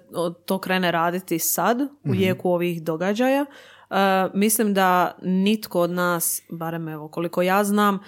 to 0.45 0.59
krene 0.59 0.91
raditi 0.91 1.39
sad, 1.39 1.81
u 2.03 2.15
jeku 2.15 2.49
ovih 2.49 2.83
događaja. 2.83 3.45
E, 3.89 3.95
mislim 4.33 4.73
da 4.73 5.17
nitko 5.21 5.79
od 5.79 5.91
nas, 5.91 6.41
barem 6.49 6.87
evo 6.87 7.07
koliko 7.07 7.41
ja 7.41 7.63
znam, 7.63 7.95
e, 7.95 7.99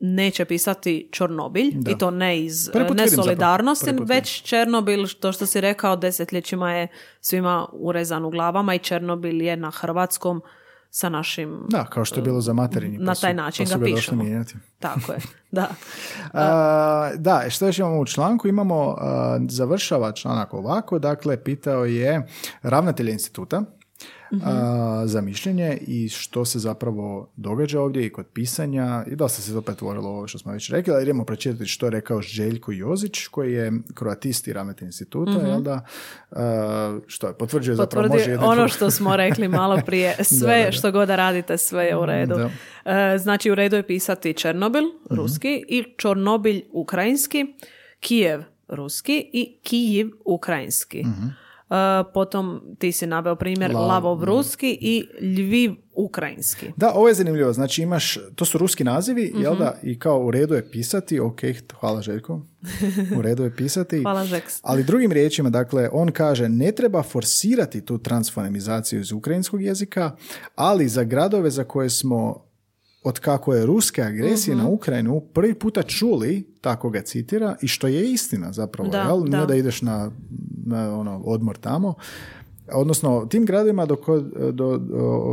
neće 0.00 0.44
pisati 0.44 1.08
Čornobilj 1.12 1.70
Da. 1.74 1.90
i 1.90 1.98
to 1.98 2.10
ne 2.10 2.40
iz 2.40 2.70
Prvi 2.72 2.86
put 2.86 2.96
ne 2.96 3.02
vidim 3.02 3.10
zapravo. 3.10 3.24
solidarnosti, 3.26 3.84
Prvi 3.86 3.98
put 3.98 4.08
već 4.08 4.42
Černobil, 4.42 5.06
to 5.10 5.32
što 5.32 5.46
si 5.46 5.60
rekao, 5.60 5.96
desetljećima 5.96 6.72
je 6.72 6.88
svima 7.20 7.66
urezan 7.72 8.24
u 8.24 8.30
glavama 8.30 8.74
i 8.74 8.78
Černobil 8.78 9.42
je 9.42 9.56
na 9.56 9.70
hrvatskom 9.70 10.42
sa 10.90 11.08
našim... 11.08 11.66
Da, 11.68 11.84
kao 11.84 12.04
što 12.04 12.16
je 12.16 12.22
bilo 12.22 12.40
za 12.40 12.52
materinji. 12.52 12.98
pa 12.98 13.04
Na 13.04 13.14
su- 13.14 13.20
taj 13.20 13.34
način 13.34 13.66
pa 13.66 13.72
su 13.72 13.78
ga 13.78 13.84
pišemo. 13.86 14.22
mijenjati. 14.22 14.54
Tako 14.78 15.12
je, 15.12 15.18
da. 15.50 15.66
A, 16.32 17.10
da, 17.16 17.44
što 17.48 17.66
još 17.66 17.78
imamo 17.78 17.98
u 17.98 18.06
članku? 18.06 18.48
Imamo, 18.48 18.96
a, 18.98 19.38
završava 19.48 20.12
članak 20.12 20.54
ovako, 20.54 20.98
dakle, 20.98 21.44
pitao 21.44 21.84
je 21.84 22.26
ravnatelja 22.62 23.12
instituta 23.12 23.62
a, 24.44 25.02
za 25.06 25.20
mišljenje 25.20 25.78
i 25.80 26.08
što 26.08 26.44
se 26.44 26.58
zapravo 26.58 27.30
događa 27.36 27.80
ovdje 27.80 28.06
i 28.06 28.10
kod 28.10 28.26
pisanja 28.26 29.04
i 29.06 29.16
dosta 29.16 29.42
se 29.42 29.52
to 29.52 29.62
pretvorilo 29.62 30.08
ovo 30.08 30.26
što 30.26 30.38
smo 30.38 30.52
već 30.52 30.70
rekli, 30.70 30.92
ali 30.92 31.02
idemo 31.02 31.24
pročitati 31.24 31.66
što 31.66 31.86
je 31.86 31.90
rekao 31.90 32.22
Željko 32.22 32.72
Jozić, 32.72 33.26
koji 33.26 33.52
je 33.52 33.72
kroatist 33.94 34.48
i 34.48 34.52
ravnatelj 34.52 34.86
instituta, 34.86 35.46
jel 35.46 35.60
da, 35.62 35.84
a, 36.30 36.98
što 37.06 37.26
je, 37.26 37.34
potvrđuje 37.34 37.74
zapravo, 37.76 38.08
može 38.08 38.36
ono 38.38 38.68
što 38.68 38.90
smo 38.90 39.16
rekli 39.16 39.48
malo 39.60 39.80
prije. 39.86 40.16
Sve 40.20 40.48
Da, 40.48 40.58
da, 40.58 40.64
da. 40.64 40.72
što 40.72 40.92
god 40.92 41.08
da 41.08 41.16
radite, 41.16 41.58
sve 41.58 41.84
je 41.84 41.96
u 41.96 42.06
redu. 42.06 42.34
Da. 42.34 42.50
E, 43.14 43.18
Znači, 43.18 43.50
u 43.50 43.54
redu 43.54 43.76
je 43.76 43.86
pisati 43.86 44.34
Černobil, 44.34 44.82
Mhm. 44.82 45.14
ruski, 45.14 45.64
i 45.68 45.84
Čornobilj, 45.96 46.64
ukrajinski, 46.72 47.46
Kijev, 48.00 48.42
ruski 48.68 49.30
i 49.32 49.58
Kijiv, 49.62 50.10
ukrajinski. 50.24 51.00
Mhm. 51.00 51.26
E, 51.70 51.74
Potom 52.14 52.60
ti 52.78 52.92
si 52.92 53.06
naveo 53.06 53.36
primjer 53.36 53.70
Lav- 53.70 53.86
Lavov, 53.88 54.24
ruski 54.24 54.78
i 54.80 55.06
Lviv, 55.22 55.72
ukrajinski. 55.94 56.66
Da, 56.76 56.92
ovo 56.94 57.08
je 57.08 57.14
zanimljivo. 57.14 57.52
Znači 57.52 57.82
imaš, 57.82 58.18
to 58.34 58.44
su 58.44 58.58
ruski 58.58 58.84
nazivi, 58.84 59.32
jel 59.36 59.56
da? 59.56 59.78
I 59.82 59.98
kao 59.98 60.20
u 60.20 60.30
redu 60.30 60.54
je 60.54 60.70
pisati, 60.70 61.20
ok, 61.20 61.40
hvala 61.80 62.02
Željko, 62.02 62.40
u 63.18 63.22
redu 63.22 63.44
je 63.44 63.56
pisati. 63.56 64.02
Hvala, 64.02 64.24
Žeks. 64.24 64.58
Ali 64.62 64.84
drugim 64.84 65.12
riječima, 65.12 65.50
dakle, 65.50 65.88
on 65.92 66.10
kaže 66.10 66.48
ne 66.48 66.72
treba 66.72 67.02
forsirati 67.02 67.84
tu 67.84 67.98
transfonemizaciju 67.98 69.00
iz 69.00 69.12
ukrajinskog 69.12 69.62
jezika, 69.62 70.16
ali 70.54 70.88
za 70.88 71.04
gradove 71.04 71.50
za 71.50 71.64
koje 71.64 71.90
smo 71.90 72.49
od 73.02 73.18
kako 73.18 73.54
je 73.54 73.66
ruske 73.66 74.02
agresije 74.02 74.54
Mhm. 74.56 74.64
na 74.64 74.70
Ukrajinu 74.70 75.20
prvi 75.22 75.54
puta 75.54 75.82
čuli, 75.82 76.54
tako 76.60 76.90
ga 76.90 77.02
citira, 77.02 77.56
i 77.62 77.68
što 77.68 77.86
je 77.86 78.12
istina 78.12 78.52
zapravo, 78.52 78.88
Da, 78.90 78.98
jel? 79.00 79.22
Da. 79.22 79.46
da 79.46 79.54
ideš 79.54 79.82
na, 79.82 80.10
na 80.66 80.94
ono, 80.94 81.18
odmor 81.18 81.56
tamo. 81.56 81.94
Odnosno, 82.72 83.26
tim 83.26 83.46
gradovima 83.46 83.86
do, 83.86 83.96
do, 84.52 84.80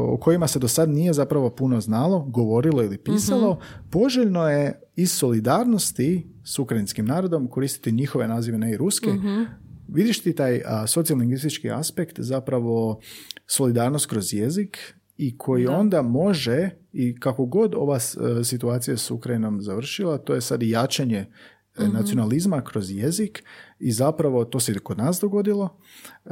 o 0.06 0.18
kojima 0.18 0.48
se 0.48 0.60
do 0.60 0.68
sad 0.68 0.90
nije 0.90 1.14
zapravo 1.14 1.50
puno 1.50 1.82
znalo, 1.82 2.20
govorilo 2.22 2.84
ili 2.84 2.98
pisalo, 2.98 3.54
Mhm. 3.54 3.62
poželjno 3.90 4.50
je 4.50 4.64
iz 4.96 5.12
solidarnosti 5.12 6.28
s 6.44 6.60
ukrajinskim 6.60 7.06
narodom 7.06 7.48
koristiti 7.48 7.92
njihove 7.92 8.28
nazive, 8.28 8.58
ne 8.58 8.72
i 8.72 8.78
ruske. 8.78 9.10
Mhm. 9.10 9.42
Vidiš 9.88 10.20
ti 10.20 10.34
taj 10.34 10.62
socijalingvistički 10.88 11.72
aspekt, 11.72 12.20
zapravo 12.20 13.00
solidarnost 13.48 14.06
kroz 14.06 14.34
jezik 14.34 14.78
i 15.18 15.38
koji 15.38 15.64
Da. 15.64 15.78
onda 15.78 16.02
može 16.02 16.70
i 16.94 17.20
kako 17.20 17.46
god 17.46 17.76
ova 17.76 17.96
e, 17.96 18.44
situacija 18.44 18.98
s 18.98 19.12
Ukrajinom 19.12 19.62
završila, 19.62 20.18
to 20.18 20.36
je 20.36 20.42
sad 20.42 20.64
i 20.64 20.70
jačanje 20.70 21.26
Mhm. 21.84 21.94
nacionalizma 21.94 22.62
kroz 22.64 22.92
jezik 22.92 23.44
i 23.80 23.92
zapravo 23.92 24.46
to 24.46 24.60
se 24.60 24.72
i 24.72 24.80
kod 24.80 24.98
nas 24.98 25.20
dogodilo. 25.20 25.80
E, 26.26 26.30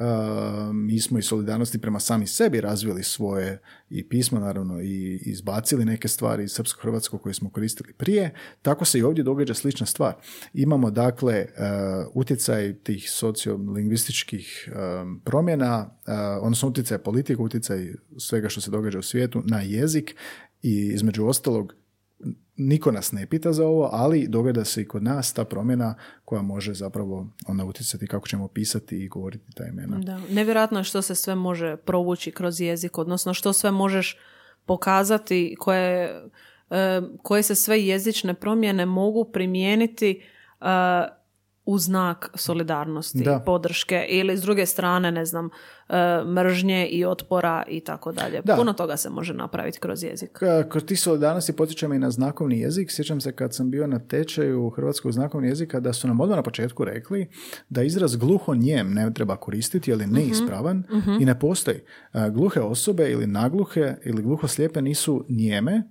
mi 0.73 0.99
smo 0.99 1.19
i 1.19 1.21
solidarnosti 1.21 1.81
prema 1.81 1.99
sami 1.99 2.27
sebi 2.27 2.61
razvili 2.61 3.03
svoje 3.03 3.61
i 3.89 4.09
pismo 4.09 4.39
naravno 4.39 4.81
i 4.81 5.21
izbacili 5.25 5.85
neke 5.85 6.07
stvari 6.07 6.43
iz 6.43 6.51
srpsko-hrvatskog 6.51 7.21
koje 7.21 7.33
smo 7.33 7.49
koristili 7.49 7.93
prije. 7.93 8.33
Tako 8.61 8.85
se 8.85 8.99
i 8.99 9.03
ovdje 9.03 9.23
događa 9.23 9.53
slična 9.53 9.85
stvar. 9.85 10.13
Imamo 10.53 10.91
dakle 10.91 11.33
e, 11.35 11.47
utjecaj 12.13 12.73
tih 12.83 13.11
sociolingvističkih 13.11 14.69
e, 14.71 14.75
promjena, 15.23 15.89
e, 16.05 16.11
odnosno 16.41 16.69
utjecaj 16.69 16.97
politike, 16.97 17.41
utjecaj 17.41 17.93
svega 18.17 18.49
što 18.49 18.61
se 18.61 18.71
događa 18.71 18.99
u 18.99 19.03
svijetu 19.03 19.41
na 19.45 19.61
jezik 19.61 20.15
i 20.61 20.91
između 20.93 21.25
ostalog 21.25 21.73
niko 22.57 22.91
nas 22.91 23.11
ne 23.11 23.27
pita 23.27 23.53
za 23.53 23.65
ovo, 23.67 23.89
ali 23.91 24.27
događa 24.27 24.65
se 24.65 24.81
i 24.81 24.87
kod 24.87 25.03
nas 25.03 25.33
ta 25.33 25.45
promjena 25.45 25.95
koja 26.25 26.41
može 26.41 26.73
zapravo 26.73 27.27
onda 27.47 27.63
utjecati 27.65 28.07
kako 28.07 28.27
ćemo 28.27 28.47
pisati 28.47 29.03
i 29.03 29.07
govoriti 29.07 29.51
ta 29.55 29.65
imena. 29.65 29.97
Da. 29.97 30.19
Nevjerojatno 30.29 30.79
je 30.79 30.83
što 30.83 31.01
se 31.01 31.15
sve 31.15 31.35
može 31.35 31.77
provući 31.77 32.31
kroz 32.31 32.61
jezik, 32.61 32.97
odnosno 32.97 33.33
što 33.33 33.53
sve 33.53 33.71
možeš 33.71 34.17
pokazati, 34.65 35.55
koje, 35.59 36.21
e, 36.69 37.01
koje 37.23 37.43
se 37.43 37.55
sve 37.55 37.85
jezične 37.85 38.33
promjene 38.33 38.85
mogu 38.85 39.25
primijeniti 39.31 40.21
e, 40.61 40.65
u 41.65 41.77
znak 41.77 42.29
solidarnosti, 42.35 43.19
Da. 43.19 43.39
podrške 43.39 44.05
ili 44.09 44.37
s 44.37 44.41
druge 44.41 44.65
strane, 44.65 45.11
ne 45.11 45.25
znam, 45.25 45.49
e, 45.89 45.93
mržnje 46.25 46.87
i 46.87 47.05
otpora 47.05 47.63
i 47.67 47.79
tako 47.79 48.11
dalje. 48.11 48.41
Da. 48.43 48.55
Puno 48.55 48.73
toga 48.73 48.97
se 48.97 49.09
može 49.09 49.33
napraviti 49.33 49.79
kroz 49.79 50.03
jezik. 50.03 50.29
K- 50.31 50.69
Kod 50.69 50.85
tih 50.85 50.99
solidarnosti 50.99 51.53
potičem 51.53 51.93
i 51.93 51.99
na 51.99 52.11
znakovni 52.11 52.59
jezik. 52.59 52.91
Sjećam 52.91 53.21
se 53.21 53.31
kad 53.31 53.55
sam 53.55 53.71
bio 53.71 53.87
na 53.87 53.99
tečaju 53.99 54.69
hrvatskog 54.69 55.11
znakovnog 55.11 55.49
jezika 55.49 55.79
da 55.79 55.93
su 55.93 56.07
nam 56.07 56.19
odmah 56.19 56.35
na 56.35 56.43
početku 56.43 56.85
rekli 56.85 57.27
da 57.69 57.83
izraz 57.83 58.15
gluho 58.15 58.55
njem 58.55 58.93
ne 58.93 59.13
treba 59.13 59.35
koristiti 59.35 59.91
jer 59.91 60.01
je 60.01 60.07
neispravan 60.07 60.83
i 61.19 61.25
ne 61.25 61.39
postoji. 61.39 61.77
A, 62.11 62.29
Gluhe 62.29 62.61
osobe 62.61 63.11
ili 63.11 63.27
nagluhe 63.27 63.95
ili 64.03 64.21
gluho 64.21 64.47
slijepe 64.47 64.81
nisu 64.81 65.25
njeme, 65.29 65.83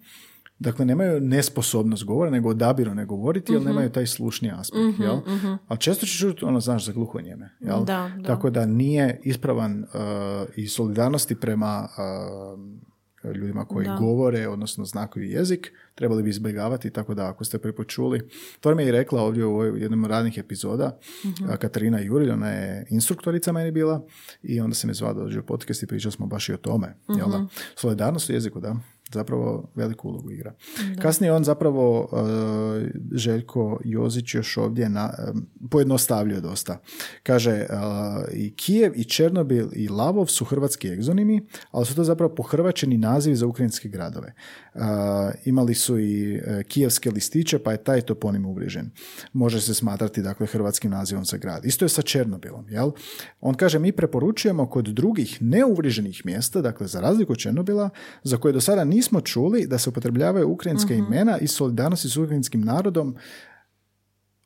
Dakle, 0.64 0.84
nemaju 0.84 1.20
nesposobnost 1.20 2.04
govora, 2.04 2.30
nego 2.30 2.48
odabiru 2.48 2.94
ne 2.94 3.04
govoriti, 3.04 3.52
jer 3.52 3.62
nemaju 3.62 3.90
taj 3.90 4.06
slušni 4.06 4.50
aspekt, 4.54 4.98
jel? 4.98 5.16
Ali 5.68 5.80
često 5.80 6.06
ćeš 6.06 6.18
čuti, 6.18 6.44
ono, 6.44 6.60
znaš, 6.60 6.86
za 6.86 6.92
gluho 6.92 7.20
njeme, 7.20 7.50
jel? 7.60 7.84
Da, 7.84 8.10
da. 8.16 8.22
Tako 8.26 8.50
da 8.50 8.66
nije 8.66 9.20
ispravan 9.24 9.82
uh, 9.82 9.88
i 10.56 10.68
solidarnosti 10.68 11.34
prema 11.34 11.88
uh, 13.24 13.34
ljudima 13.34 13.64
koji 13.64 13.86
Da. 13.86 13.96
govore, 13.96 14.48
odnosno 14.48 14.84
znakovi 14.84 15.30
jezik, 15.30 15.72
trebali 15.94 16.22
bi 16.22 16.30
izbjegavati, 16.30 16.90
tako 16.90 17.14
da 17.14 17.28
ako 17.28 17.44
ste 17.44 17.58
prvi 17.58 17.74
put 17.74 17.88
čuli. 17.88 18.28
To 18.60 18.74
mi 18.74 18.82
je 18.82 18.88
i 18.88 18.92
rekla 18.92 19.22
ovdje 19.22 19.44
u 19.44 19.50
ovoj 19.50 19.80
jednom 19.82 20.04
od 20.04 20.10
radnih 20.10 20.38
epizoda, 20.38 20.98
a, 21.48 21.56
Katarina 21.56 22.00
Jurilj, 22.00 22.30
ona 22.30 22.48
je 22.48 22.86
instruktorica 22.90 23.52
meni 23.52 23.70
bila 23.70 24.06
i 24.42 24.60
onda 24.60 24.74
se 24.74 24.86
me 24.86 24.94
zvala 24.94 25.14
da 25.14 25.20
dođe 25.20 25.40
u 25.40 25.46
podcast 25.46 25.82
i 25.82 25.86
pričali 25.86 26.12
smo 26.12 26.26
baš 26.26 26.48
i 26.48 26.52
o 26.52 26.56
tome. 26.56 26.96
Jel 27.08 27.30
da? 27.30 27.46
Solidarnost 27.76 28.30
u 28.30 28.32
jeziku, 28.32 28.60
da 28.60 28.76
zapravo 29.14 29.70
veliku 29.74 30.08
ulogu 30.08 30.30
igra. 30.30 30.54
Kasnije 31.02 31.32
on 31.32 31.44
zapravo 31.44 32.00
uh, 32.00 32.18
Željko 33.12 33.80
Jozić 33.84 34.34
još 34.34 34.56
ovdje 34.56 34.88
na, 34.88 35.10
um, 35.34 35.46
pojednostavljuje 35.70 36.40
dosta. 36.40 36.78
Kaže 37.22 37.66
uh, 37.70 37.76
i 38.32 38.54
Kijev 38.54 38.92
i 38.96 39.04
Černobil 39.04 39.68
i 39.72 39.88
Lavov 39.88 40.26
su 40.26 40.44
hrvatski 40.44 40.88
egzonimi, 40.88 41.46
ali 41.70 41.86
su 41.86 41.94
to 41.94 42.04
zapravo 42.04 42.34
pohrvačeni 42.34 42.98
nazivi 42.98 43.36
za 43.36 43.46
ukrajinske 43.46 43.88
gradove. 43.88 44.34
Uh, 44.74 44.80
imali 45.44 45.74
su 45.74 45.98
i 45.98 46.36
uh, 46.36 46.62
kijevske 46.68 47.10
listiće, 47.10 47.58
pa 47.58 47.72
je 47.72 47.84
taj 47.84 48.00
toponim 48.00 48.46
uvriježen. 48.46 48.90
Može 49.32 49.60
se 49.60 49.74
smatrati 49.74 50.22
dakle 50.22 50.46
hrvatskim 50.46 50.90
nazivom 50.90 51.24
za 51.24 51.36
grad. 51.36 51.64
Isto 51.64 51.84
je 51.84 51.88
sa 51.88 52.02
Černobilom, 52.02 52.68
jel? 52.68 52.90
On 53.40 53.54
kaže 53.54 53.78
mi 53.78 53.92
preporučujemo 53.92 54.66
kod 54.66 54.84
drugih 54.84 55.38
neuvriženih 55.40 56.22
mjesta, 56.24 56.60
dakle 56.60 56.86
za 56.86 57.00
razliku 57.00 57.32
od 57.32 57.38
Černobila, 57.38 57.90
za 58.22 58.36
koje 58.36 58.52
do 58.52 58.60
sada 58.60 58.84
nismo 59.04 59.20
čuli 59.20 59.66
da 59.66 59.78
se 59.78 59.90
upotrebljavaju 59.90 60.50
ukrajinske 60.50 60.96
imena 60.96 61.38
i 61.38 61.46
solidarnosti 61.46 62.08
s 62.08 62.16
ukrajinskim 62.16 62.60
narodom, 62.60 63.16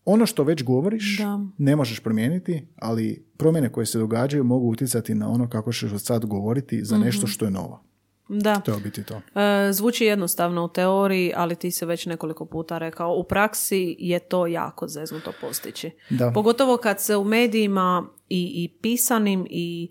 ono 0.04 0.26
što 0.26 0.44
već 0.44 0.62
govoriš 0.62 1.18
Da. 1.18 1.40
ne 1.58 1.76
možeš 1.76 2.00
promijeniti, 2.00 2.66
ali 2.76 3.26
promjene 3.36 3.72
koje 3.72 3.86
se 3.86 3.98
događaju 3.98 4.44
mogu 4.44 4.68
utjecati 4.70 5.14
na 5.14 5.30
ono 5.30 5.48
kako 5.48 5.72
ćeš 5.72 5.92
od 5.92 6.02
sad 6.02 6.26
govoriti 6.26 6.84
za 6.84 6.98
nešto 6.98 7.26
što 7.26 7.44
je 7.44 7.50
novo. 7.50 7.84
Da. 8.28 8.60
To 8.60 8.74
je 8.74 8.80
biti 8.80 9.02
to. 9.02 9.20
E, 9.40 9.72
zvuči 9.72 10.04
jednostavno 10.04 10.64
u 10.64 10.68
teoriji, 10.68 11.32
ali 11.36 11.56
ti 11.56 11.70
se 11.70 11.86
već 11.86 12.06
nekoliko 12.06 12.46
puta 12.46 12.78
rekao, 12.78 13.14
u 13.14 13.24
praksi 13.24 13.96
je 13.98 14.18
to 14.18 14.46
jako 14.46 14.88
zeznuto 14.88 15.32
postići. 15.40 15.90
Da. 16.10 16.30
Pogotovo 16.34 16.76
kad 16.76 17.00
se 17.00 17.16
u 17.16 17.24
medijima 17.24 18.06
i, 18.28 18.64
i 18.64 18.78
pisanim 18.82 19.46
i 19.50 19.88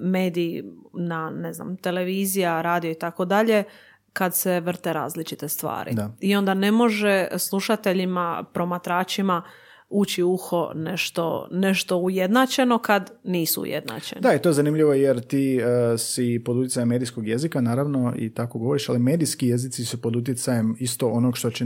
mediji 0.00 0.64
na, 0.94 1.30
ne 1.30 1.52
znam, 1.52 1.76
televizija, 1.76 2.62
radio 2.62 2.90
i 2.90 2.98
tako 2.98 3.24
dalje, 3.24 3.64
kad 4.12 4.34
se 4.34 4.60
vrte 4.60 4.92
različite 4.92 5.48
stvari. 5.48 5.94
Da. 5.94 6.10
I 6.20 6.36
onda 6.36 6.54
ne 6.54 6.72
može 6.72 7.28
slušateljima, 7.38 8.44
promatračima 8.52 9.42
ući 9.88 10.22
uho 10.22 10.72
nešto, 10.74 11.48
nešto 11.50 11.96
ujednačeno 11.96 12.78
kad 12.78 13.12
nisu 13.24 13.62
ujednačeni. 13.62 14.20
Da, 14.20 14.34
i 14.34 14.38
to 14.38 14.48
je 14.48 14.52
zanimljivo 14.52 14.92
jer 14.94 15.20
ti 15.20 15.60
uh, 15.60 16.00
si 16.00 16.42
pod 16.44 16.56
utjecajem 16.56 16.88
medijskog 16.88 17.28
jezika, 17.28 17.60
naravno, 17.60 18.14
i 18.16 18.34
tako 18.34 18.58
govoriš, 18.58 18.88
ali 18.88 18.98
medijski 18.98 19.48
jezici 19.48 19.84
su 19.84 20.00
pod 20.00 20.16
utjecajem 20.16 20.76
isto 20.78 21.08
onog 21.08 21.36
što 21.36 21.50
će 21.50 21.64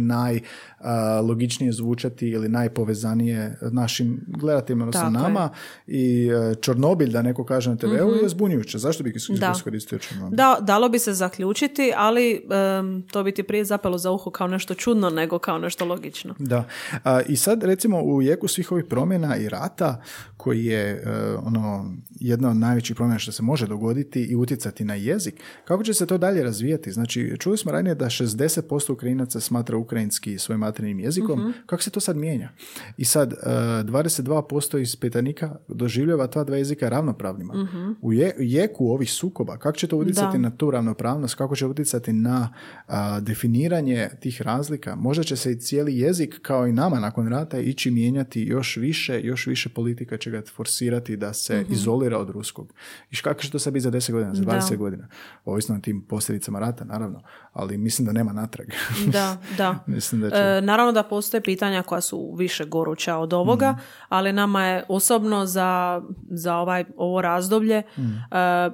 najlogičnije 0.84 1.72
zvučati 1.72 2.28
ili 2.28 2.48
najpovezanije 2.48 3.58
našim 3.72 4.20
gledateljima, 4.26 4.84
odnosno 4.84 5.10
nama. 5.10 5.48
I 5.86 6.30
uh, 6.32 6.56
Čornobilj, 6.60 7.10
da 7.10 7.22
neko 7.22 7.44
kaže 7.44 7.70
na 7.70 7.76
TV-u, 7.76 8.08
mm-hmm. 8.08 8.22
je 8.22 8.28
zbunjujuće. 8.28 8.78
Zašto 8.78 9.04
bi 9.04 9.12
iskoristio 9.54 9.98
Čornobilj? 9.98 10.36
Da, 10.36 10.58
dalo 10.60 10.88
bi 10.88 10.98
se 10.98 11.12
zaključiti, 11.12 11.92
ali 11.96 12.42
to 13.10 13.22
bi 13.22 13.32
ti 13.32 13.42
prije 13.42 13.64
zapelo 13.64 13.98
za 13.98 14.10
uho 14.10 14.30
kao 14.30 14.46
nešto 14.46 14.74
čudno 14.74 15.10
nego 15.10 15.38
kao 15.38 15.58
nešto 15.58 15.84
logično. 15.84 16.34
Da. 16.38 16.64
I 17.28 17.36
sad, 17.36 17.62
recimo, 17.62 18.02
u 18.02 18.22
jeku 18.22 18.48
svih 18.48 18.72
ovih 18.72 18.84
promjena 18.84 19.36
i 19.36 19.48
rata 19.48 20.02
koji 20.36 20.64
je 20.64 21.02
uh, 21.04 21.46
ono 21.46 21.94
jedna 22.20 22.50
od 22.50 22.56
najvećih 22.56 22.96
promjena 22.96 23.18
što 23.18 23.32
se 23.32 23.42
može 23.42 23.66
dogoditi 23.66 24.22
i 24.22 24.36
utjecati 24.36 24.84
na 24.84 24.94
jezik. 24.94 25.34
Kako 25.64 25.84
će 25.84 25.94
se 25.94 26.06
to 26.06 26.18
dalje 26.18 26.42
razvijati? 26.42 26.92
Znači, 26.92 27.36
čuli 27.38 27.58
smo 27.58 27.72
ranije 27.72 27.94
da 27.94 28.04
60% 28.04 28.92
Ukrajinaca 28.92 29.40
smatra 29.40 29.76
ukrajinski 29.76 30.38
svojim 30.38 30.62
materijalnim 30.70 31.00
jezikom. 31.00 31.40
uh 31.40 31.54
Kako 31.66 31.82
se 31.82 31.90
to 31.90 32.00
sad 32.00 32.16
mijenja? 32.16 32.50
I 32.96 33.04
sad, 33.04 33.32
uh, 33.32 33.38
e, 33.42 33.84
22% 33.84 34.78
ispitanika 34.78 35.56
doživljava 35.68 36.26
ta 36.26 36.44
dva 36.44 36.56
jezika 36.56 36.88
ravnopravnima. 36.88 37.54
uh 37.54 37.96
U 38.00 38.12
jeku 38.38 38.86
ovih 38.86 39.12
sukoba, 39.12 39.56
kako 39.56 39.76
će 39.76 39.86
to 39.86 39.96
utjecati 39.96 40.38
na 40.38 40.50
tu 40.50 40.70
ravnopravnost? 40.70 41.34
Kako 41.34 41.56
će 41.56 41.66
utjecati 41.66 42.12
na 42.12 42.54
definiranje 43.20 44.08
tih 44.20 44.42
razlika? 44.42 44.94
Možda 44.96 45.24
će 45.24 45.36
se 45.36 45.52
i 45.52 45.60
cijeli 45.60 45.98
jezik, 45.98 46.38
kao 46.42 46.66
i 46.66 46.72
nama 46.72 47.00
nakon 47.00 47.28
rata, 47.28 47.58
ići 47.58 47.90
mijenjati 47.90 48.42
još 48.42 48.76
više, 48.76 49.20
još 49.22 49.46
više 49.46 49.68
politika 49.68 50.16
će 50.16 50.30
ga 50.30 50.42
forsirati 50.54 51.16
da 51.16 51.32
se 51.32 51.60
mm 51.60 51.72
izolira 51.72 52.18
od 52.18 52.30
ruskog. 52.30 52.72
I 53.10 53.16
kako 53.16 53.42
će 53.42 53.50
to 53.50 53.58
sad 53.58 53.72
biti 53.72 53.82
za 53.82 53.90
10 53.90 54.12
godina, 54.12 54.34
za 54.34 54.42
20 54.42 54.76
godina? 54.76 55.08
Ovisno 55.44 55.74
o 55.74 55.78
tim 55.78 56.02
posljedicama 56.08 56.58
rata, 56.58 56.84
naravno. 56.84 57.22
Ali 57.52 57.78
mislim 57.78 58.06
da 58.06 58.12
nema 58.12 58.32
natrag. 58.32 58.68
da, 59.06 59.36
da. 59.56 59.84
mislim 59.86 60.20
da 60.20 60.30
će... 60.30 60.36
e, 60.36 60.59
naravno 60.60 60.92
da 60.92 61.02
postoje 61.02 61.40
pitanja 61.40 61.82
koja 61.82 62.00
su 62.00 62.34
više 62.36 62.64
goruća 62.64 63.16
od 63.16 63.32
ovoga, 63.32 63.70
mhm. 63.70 63.80
ali 64.08 64.32
nama 64.32 64.66
je 64.66 64.84
osobno 64.88 65.46
za, 65.46 66.02
za 66.30 66.56
ovaj, 66.56 66.84
ovo 66.96 67.22
razdoblje 67.22 67.82
mm. 67.98 68.02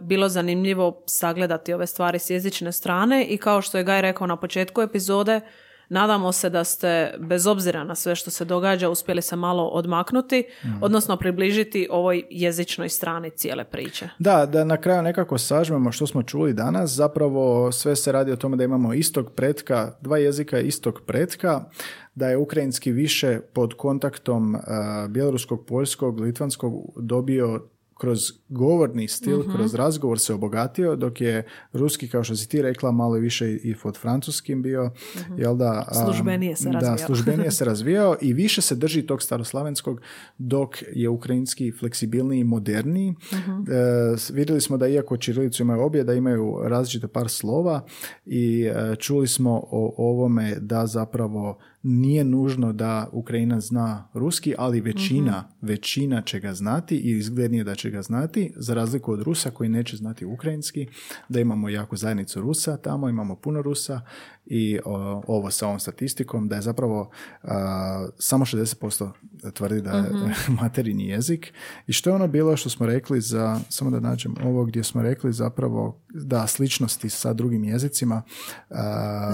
bilo 0.02 0.28
zanimljivo 0.28 1.02
sagledati 1.06 1.72
ove 1.72 1.86
stvari 1.86 2.18
s 2.18 2.30
jezične 2.30 2.72
strane 2.72 3.24
i 3.24 3.36
kao 3.36 3.62
što 3.62 3.78
je 3.78 3.84
Gaj 3.84 4.02
rekao 4.02 4.26
na 4.26 4.36
početku 4.36 4.82
epizode, 4.82 5.40
Nadamo 5.88 6.32
se 6.32 6.50
da 6.50 6.64
ste, 6.64 7.14
bez 7.18 7.46
obzira 7.46 7.84
na 7.84 7.94
sve 7.94 8.14
što 8.14 8.30
se 8.30 8.44
događa, 8.44 8.90
uspjeli 8.90 9.22
se 9.22 9.36
malo 9.36 9.64
odmaknuti, 9.64 10.44
mhm. 10.64 10.82
odnosno 10.82 11.16
približiti 11.16 11.88
ovoj 11.90 12.22
jezičnoj 12.30 12.88
strani 12.88 13.30
cijele 13.30 13.64
priče. 13.64 14.08
Da, 14.18 14.46
da 14.46 14.64
na 14.64 14.76
kraju 14.76 15.02
nekako 15.02 15.38
sažmemo 15.38 15.92
što 15.92 16.06
smo 16.06 16.22
čuli 16.22 16.52
danas. 16.52 16.90
Zapravo 16.90 17.72
sve 17.72 17.96
se 17.96 18.12
radi 18.12 18.32
o 18.32 18.36
tome 18.36 18.56
da 18.56 18.64
imamo 18.64 18.94
istog 18.94 19.32
pretka, 19.32 19.92
dva 20.00 20.18
jezika 20.18 20.58
istog 20.58 21.00
pretka, 21.06 21.64
da 22.14 22.28
je 22.28 22.36
ukrajinski 22.36 22.92
više 22.92 23.40
pod 23.52 23.74
kontaktom 23.74 24.54
uh, 24.54 24.60
bjeloruskog, 25.08 25.66
poljskog, 25.66 26.20
litvanskog 26.20 26.72
dobio 26.96 27.68
kroz 27.98 28.20
govorni 28.48 29.08
stil, 29.08 29.40
uh 29.40 29.54
kroz 29.54 29.74
razgovor 29.74 30.18
se 30.18 30.34
obogatio, 30.34 30.96
dok 30.96 31.20
je 31.20 31.46
ruski, 31.72 32.08
kao 32.08 32.24
što 32.24 32.36
si 32.36 32.48
ti 32.48 32.62
rekla, 32.62 32.92
malo 32.92 33.14
više 33.14 33.52
i 33.52 33.74
pod 33.82 33.96
francuskim 33.96 34.62
bio, 34.62 34.84
uh 34.84 35.38
jel 35.38 35.56
da... 35.56 35.88
službenije 36.04 36.56
se 36.56 36.72
razvijao. 36.72 36.96
Da, 36.96 37.02
službenije 37.06 37.50
se 37.50 37.64
razvijao 37.64 38.16
i 38.20 38.32
više 38.32 38.60
se 38.62 38.74
drži 38.74 39.02
tog 39.02 39.22
staroslavenskog, 39.22 40.00
dok 40.38 40.76
je 40.94 41.08
ukrajinski 41.08 41.72
fleksibilniji 41.72 42.40
i 42.40 42.44
moderniji. 42.44 43.14
uh 43.32 43.36
E, 43.68 44.32
vidjeli 44.32 44.60
smo 44.60 44.76
da 44.76 44.88
iako 44.88 45.16
čirilicu 45.16 45.62
imaju 45.62 45.82
obje, 45.82 46.04
da 46.04 46.14
imaju 46.14 46.58
različite 46.64 47.08
par 47.08 47.28
slova 47.28 47.84
i 48.26 48.62
e, 48.62 48.96
čuli 48.96 49.28
smo 49.28 49.52
o 49.70 49.94
ovome 49.96 50.56
da 50.60 50.86
zapravo 50.86 51.58
nije 51.88 52.24
nužno 52.24 52.72
da 52.72 53.08
Ukrajina 53.12 53.60
zna 53.60 54.08
ruski, 54.14 54.54
ali 54.58 54.80
većina, 54.80 55.48
mhm. 55.58 55.66
većina 55.66 56.22
će 56.22 56.40
ga 56.40 56.54
znati 56.54 56.96
i 56.96 57.18
izglednije 57.18 57.64
da 57.64 57.74
će 57.74 57.90
ga 57.90 58.02
znati, 58.02 58.52
za 58.56 58.74
razliku 58.74 59.12
od 59.12 59.22
Rusa 59.22 59.50
koji 59.50 59.68
neće 59.68 59.96
znati 59.96 60.24
ukrajinski, 60.24 60.86
da 61.28 61.40
imamo 61.40 61.68
jako 61.68 61.96
zajednicu 61.96 62.40
Rusa 62.40 62.76
tamo, 62.76 63.08
imamo 63.08 63.36
puno 63.36 63.62
Rusa 63.62 64.00
i 64.46 64.78
ovo 65.26 65.50
sa 65.50 65.66
ovom 65.66 65.80
statistikom, 65.80 66.48
da 66.48 66.56
je 66.56 66.62
zapravo 66.62 67.10
samo 68.18 68.44
60% 68.44 69.10
tvrdi 69.52 69.80
da 69.80 69.90
je 69.90 70.10
uh 70.10 70.56
materijni 70.60 71.08
jezik. 71.08 71.52
I 71.86 71.92
što 71.92 72.10
je 72.10 72.14
ono 72.14 72.28
bilo 72.28 72.56
što 72.56 72.70
smo 72.70 72.86
rekli 72.86 73.20
za, 73.20 73.60
samo 73.68 73.90
da 73.90 74.00
nađem 74.00 74.34
ovo 74.44 74.64
gdje 74.64 74.84
smo 74.84 75.02
rekli 75.02 75.32
zapravo 75.32 76.00
da 76.08 76.46
sličnosti 76.46 77.10
sa 77.10 77.32
drugim 77.32 77.64
jezicima. 77.64 78.22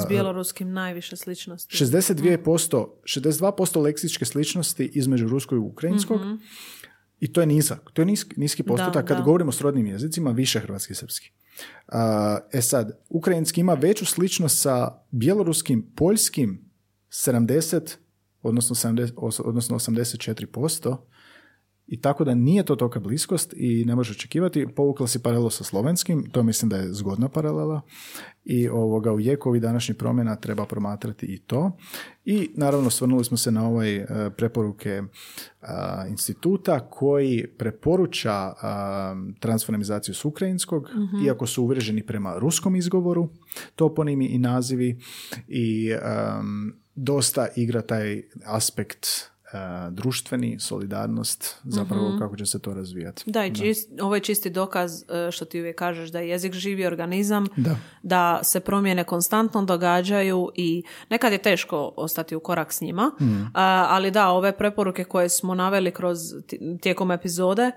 S 0.02 0.08
bjeloruskim 0.08 0.72
najviše 0.72 1.16
sličnosti. 1.16 1.76
62%, 1.84 2.86
62% 3.04 3.82
leksičke 3.82 4.24
sličnosti 4.24 4.90
između 4.94 5.28
ruskog 5.28 5.58
i 5.58 5.60
ukrajinskog. 5.60 6.20
Mhm. 6.20 6.34
I 7.22 7.32
to 7.32 7.40
je 7.40 7.46
nizak, 7.46 7.90
to 7.92 8.02
je 8.02 8.06
niski, 8.06 8.40
niski 8.40 8.62
postotak. 8.62 9.08
Kad 9.08 9.22
govorimo 9.24 9.48
o 9.48 9.52
srodnim 9.52 9.86
jezicima, 9.86 10.30
više 10.30 10.60
hrvatski 10.60 10.92
i 10.92 10.96
srpski. 10.96 11.30
E 12.52 12.62
sad, 12.62 12.98
ukrajinski 13.08 13.60
ima 13.60 13.74
veću 13.74 14.06
sličnost 14.06 14.62
sa 14.62 14.98
bjeloruskim, 15.10 15.92
poljskim 15.96 16.70
70, 17.10 17.96
odnosno, 18.42 18.74
70, 18.74 19.40
odnosno 19.44 19.78
84%, 19.78 20.96
i 21.86 22.00
tako 22.00 22.24
da 22.24 22.34
nije 22.34 22.62
to 22.62 22.76
toka 22.76 23.00
bliskost 23.00 23.54
i 23.56 23.84
ne 23.84 23.94
može 23.94 24.12
očekivati. 24.12 24.66
Povukla 24.76 25.06
si 25.06 25.22
paralelu 25.22 25.50
sa 25.50 25.64
slovenskim, 25.64 26.30
to 26.32 26.42
mislim 26.42 26.68
da 26.68 26.76
je 26.76 26.92
zgodna 26.92 27.28
paralela 27.28 27.80
i 28.44 28.68
ovoga 28.68 29.12
u 29.12 29.20
jeku 29.20 29.48
ovih 29.48 29.62
današnjih 29.62 29.96
promjena 29.96 30.36
treba 30.36 30.66
promatrati 30.66 31.26
i 31.26 31.38
to. 31.38 31.76
I 32.24 32.50
naravno 32.54 32.90
svrnuli 32.90 33.24
smo 33.24 33.36
se 33.36 33.50
na 33.50 33.66
ovaj 33.66 33.96
e, 33.96 34.06
preporuke 34.36 35.02
instituta 36.08 36.90
koji 36.90 37.46
preporuča 37.58 38.52
transformizaciju 39.40 40.14
s 40.14 40.24
ukrajinskog, 40.24 40.88
mhm. 40.90 41.26
iako 41.26 41.46
su 41.46 41.62
uvrženi 41.62 42.06
prema 42.06 42.38
ruskom 42.38 42.76
izgovoru, 42.76 43.28
toponimi 43.76 44.26
i 44.26 44.38
nazivi 44.38 44.98
i 45.48 45.90
dosta 46.94 47.48
igra 47.56 47.82
taj 47.82 48.22
aspekt 48.44 49.31
društveni, 49.90 50.58
solidarnost, 50.60 51.60
zapravo 51.64 52.08
mm 52.08 52.12
kako 52.18 52.36
će 52.36 52.46
se 52.46 52.58
to 52.58 52.74
razvijati. 52.74 53.22
Da, 53.26 53.46
i 53.46 53.52
ovo 54.00 54.14
je 54.14 54.20
čisti 54.20 54.50
dokaz 54.50 55.02
e, 55.02 55.30
što 55.30 55.44
ti 55.44 55.60
uvijek 55.60 55.78
kažeš 55.78 56.10
da 56.10 56.20
je 56.20 56.28
jezik 56.28 56.52
živi 56.52 56.86
organizam, 56.86 57.46
da. 57.56 57.76
da 58.02 58.40
se 58.42 58.60
promjene 58.60 59.04
konstantno 59.04 59.64
događaju 59.64 60.50
i 60.54 60.82
nekad 61.10 61.32
je 61.32 61.38
teško 61.38 61.92
ostati 61.96 62.36
u 62.36 62.40
korak 62.40 62.72
s 62.72 62.80
njima, 62.80 63.10
mm. 63.20 63.50
ali 63.88 64.10
da, 64.10 64.28
ove 64.28 64.56
preporuke 64.56 65.04
koje 65.04 65.28
smo 65.28 65.54
naveli 65.54 65.90
kroz 65.90 66.18
tijekom 66.80 67.10
epizode 67.10 67.70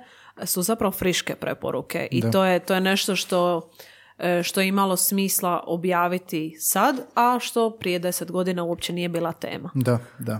su 0.45 0.61
zapravo 0.61 0.91
friške 0.91 1.36
preporuke 1.36 2.07
i 2.11 2.32
to 2.32 2.45
je, 2.45 2.59
to 2.59 2.73
je 2.73 2.82
nešto 2.82 3.15
što 3.15 3.69
E, 4.17 4.43
što 4.43 4.61
je 4.61 4.67
imalo 4.67 4.97
smisla 4.97 5.63
objaviti 5.67 6.55
sad, 6.59 6.95
a 7.15 7.38
što 7.41 7.78
prije 7.80 7.99
deset 7.99 8.32
godina 8.32 8.63
uopće 8.63 8.93
nije 8.93 9.09
bila 9.09 9.32
tema. 9.32 9.71
Da, 9.73 9.99
da. 10.19 10.39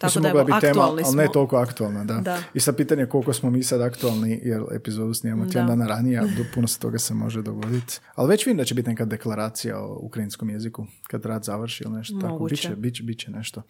Tako 0.00 0.20
da 0.20 0.28
evo, 0.28 0.46
tema, 0.60 0.82
ali 0.82 1.02
ne 1.14 1.26
toliko 1.32 1.56
aktualna, 1.56 2.04
da. 2.04 2.14
da. 2.14 2.38
I 2.54 2.60
sad 2.60 2.76
pitanje 2.76 3.06
koliko 3.06 3.32
smo 3.32 3.50
mi 3.50 3.62
sad 3.62 3.80
aktualni, 3.80 4.40
jer 4.44 4.62
epizodu 4.72 5.14
snimamo 5.14 5.44
tjedan 5.44 5.66
dana 5.66 5.86
ranije, 5.86 6.18
a 6.18 6.24
puno 6.54 6.68
se 6.68 6.78
toga 6.78 6.98
se 6.98 7.14
može 7.14 7.42
dogoditi. 7.42 8.00
Ali 8.14 8.28
već 8.28 8.46
vidim 8.46 8.56
da 8.56 8.64
će 8.64 8.74
biti 8.74 8.88
neka 8.88 9.04
deklaracija 9.04 9.80
o 9.80 9.98
ukrajinskom 10.02 10.50
jeziku, 10.50 10.86
kad 11.08 11.24
rad 11.24 11.44
završi 11.44 11.84
ili 11.84 11.92
nešto 11.92 12.18
tako. 12.20 12.44
Biće, 12.44 12.76
biće, 12.76 13.02
biće 13.02 13.30
nešto. 13.30 13.62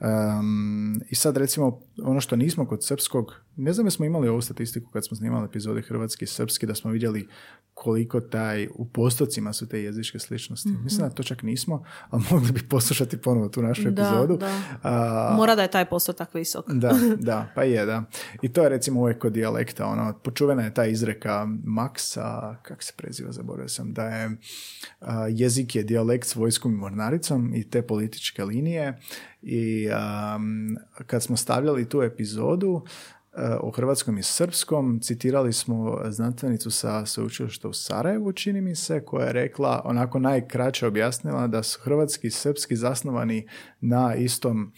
Um, 0.00 1.00
I 1.10 1.14
sad 1.14 1.36
recimo, 1.36 1.80
ono 2.02 2.20
što 2.20 2.36
nismo 2.36 2.66
kod 2.66 2.84
srpskog, 2.84 3.34
ne 3.56 3.72
znam 3.72 3.90
smo 3.90 4.04
imali 4.04 4.28
ovu 4.28 4.40
statistiku 4.40 4.90
kad 4.90 5.06
smo 5.06 5.16
snimali 5.16 5.44
epizode 5.44 5.82
hrvatski 5.82 6.24
i 6.24 6.28
srpski, 6.28 6.66
da 6.66 6.74
smo 6.74 6.90
vidjeli 6.90 7.28
koliko 7.74 8.20
taj, 8.20 8.68
u 8.74 8.88
postocima 8.88 9.52
su 9.52 9.68
te 9.68 9.82
jezičke 9.82 10.18
sličnosti. 10.18 10.68
mm 10.68 10.84
Mislim 10.84 11.08
da 11.08 11.14
to 11.14 11.22
čak 11.22 11.42
nismo, 11.42 11.84
ali 12.10 12.22
mogli 12.30 12.52
bi 12.52 12.68
poslušati 12.68 13.16
ponovo 13.18 13.48
tu 13.48 13.62
našu 13.62 13.88
epizodu. 13.88 14.36
Da. 14.36 15.34
Mora 15.36 15.54
da 15.54 15.62
je 15.62 15.67
taj 15.68 15.84
postotak 15.84 16.34
visok. 16.34 16.70
da, 16.72 16.92
da, 17.30 17.46
pa 17.54 17.62
je, 17.62 17.86
da. 17.86 18.04
I 18.42 18.52
to 18.52 18.62
je 18.62 18.68
recimo 18.68 19.00
uvijek 19.00 19.18
kod 19.18 19.32
dijalekta, 19.32 19.86
ono, 19.86 20.18
počuvena 20.24 20.62
je 20.62 20.74
ta 20.74 20.84
izreka 20.84 21.46
Maxa, 21.64 22.56
kak 22.62 22.82
se 22.82 22.92
preziva, 22.96 23.32
zaboravio 23.32 23.68
sam, 23.68 23.92
da 23.92 24.04
je 24.04 24.36
jezik 25.30 25.76
je 25.76 25.82
dijalekt 25.82 26.26
s 26.26 26.34
vojskom 26.34 26.72
i 26.72 26.76
mornaricom 26.76 27.54
i 27.54 27.70
te 27.70 27.82
političke 27.82 28.44
linije 28.44 28.98
i 29.42 29.88
kad 31.06 31.22
smo 31.22 31.36
stavljali 31.36 31.88
tu 31.88 32.02
epizodu, 32.02 32.84
o 33.60 33.70
hrvatskom 33.70 34.18
i 34.18 34.22
srpskom. 34.22 35.00
Citirali 35.02 35.52
smo 35.52 36.00
znanstvenicu 36.10 36.70
sa 36.70 37.06
sveučilišta 37.06 37.68
u 37.68 37.72
Sarajevu, 37.72 38.32
čini 38.32 38.60
mi 38.60 38.74
se, 38.74 39.04
koja 39.04 39.26
je 39.26 39.32
rekla, 39.32 39.82
onako 39.84 40.18
najkraće 40.18 40.86
objasnila 40.86 41.46
da 41.46 41.62
su 41.62 41.80
hrvatski 41.80 42.26
i 42.26 42.30
srpski 42.30 42.76
zasnovani 42.76 43.48
na 43.80 44.14
istom 44.14 44.72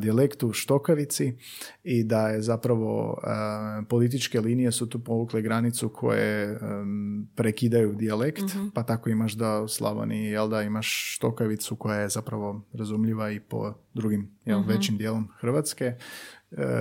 dijalektu 0.00 0.52
štokavici 0.52 1.34
i 1.84 2.04
da 2.04 2.28
je 2.28 2.42
zapravo 2.42 3.18
političke 3.88 4.40
linije 4.40 4.72
su 4.72 4.88
tu 4.88 5.04
povukle 5.04 5.42
granicu 5.42 5.88
koje 5.88 6.58
prekidaju 7.34 7.92
dijalekt, 7.92 8.42
mhm. 8.42 8.68
pa 8.74 8.82
tako 8.82 9.10
imaš 9.10 9.32
da 9.32 9.60
u 9.60 9.68
Slavoniji, 9.68 10.24
jel 10.24 10.48
da, 10.48 10.62
imaš 10.62 11.14
štokavicu 11.16 11.76
koja 11.76 11.98
je 11.98 12.08
zapravo 12.08 12.64
razumljiva 12.72 13.30
i 13.30 13.40
po 13.40 13.74
drugim 13.94 14.30
jel, 14.44 14.60
mhm. 14.60 14.68
većim 14.68 14.96
dijelom 14.96 15.28
Hrvatske, 15.40 15.84
e, 15.84 15.96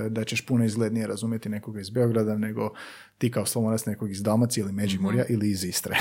da 0.09 0.23
ćeš 0.23 0.45
puno 0.45 0.65
izglednije 0.65 1.07
razumjeti 1.07 1.49
nekoga 1.49 1.79
iz 1.79 1.89
Beograda 1.89 2.37
nego 2.37 2.73
ti 3.17 3.31
kao 3.31 3.45
slovonac 3.45 3.85
nekog 3.85 4.11
iz 4.11 4.23
Dalmacije 4.23 4.61
ili 4.61 4.71
Međimurja 4.71 5.23
mhm. 5.23 5.33
ili 5.33 5.49
iz 5.49 5.63
Istre. 5.63 5.97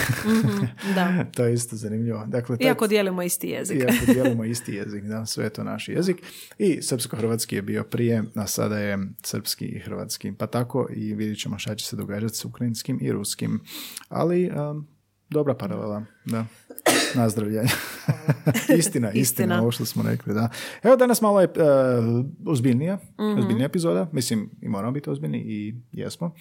da. 0.95 1.25
to 1.37 1.45
je 1.45 1.55
isto 1.55 1.77
zanimljivo. 1.77 2.27
Dakle, 2.27 2.57
iako 2.61 2.87
dijelimo 2.87 3.23
isti 3.23 3.49
jezik. 3.49 3.79
iako 3.79 4.13
dijelimo 4.13 4.45
isti 4.45 4.75
jezik, 4.75 5.05
da, 5.05 5.27
sve 5.27 5.45
je 5.45 5.51
to 5.51 5.65
naš 5.65 5.89
jezik. 5.89 6.17
I 6.59 6.83
srpsko-hrvatski 6.83 7.57
je 7.57 7.63
bio 7.63 7.85
prije, 7.85 8.25
a 8.35 8.47
sada 8.47 8.79
je 8.79 8.99
srpski 9.23 9.65
i 9.65 9.79
hrvatski. 9.79 10.33
Pa 10.39 10.47
tako 10.47 10.89
i 10.95 11.15
vidjet 11.15 11.39
ćemo 11.39 11.59
šta 11.59 11.75
će 11.75 11.87
se 11.87 11.97
događati 11.97 12.37
s 12.37 12.45
ukrajinskim 12.45 12.99
i 13.03 13.13
ruskim. 13.13 13.61
Ali 14.09 14.51
dobra 15.31 15.55
paralela, 15.55 16.03
da. 16.25 16.47
Nazdravljanje. 17.15 17.69
istina, 18.79 18.79
istina, 18.79 19.11
istina, 19.13 19.61
ovo 19.61 19.71
što 19.71 19.85
smo 19.85 20.03
rekli, 20.03 20.35
da. 20.35 20.49
Evo 20.83 20.97
danas 20.97 21.21
malo 21.21 21.41
je 21.41 21.47
uh, 21.47 22.25
ozbiljnija, 22.47 22.95
mm 22.97 23.39
ozbiljnija 23.39 23.67
epizoda. 23.67 24.09
Mislim, 24.13 24.51
i 24.63 24.69
moramo 24.69 24.93
biti 24.93 25.11
ozbiljni 25.11 25.39
i 25.39 25.75
jesmo. 25.93 26.35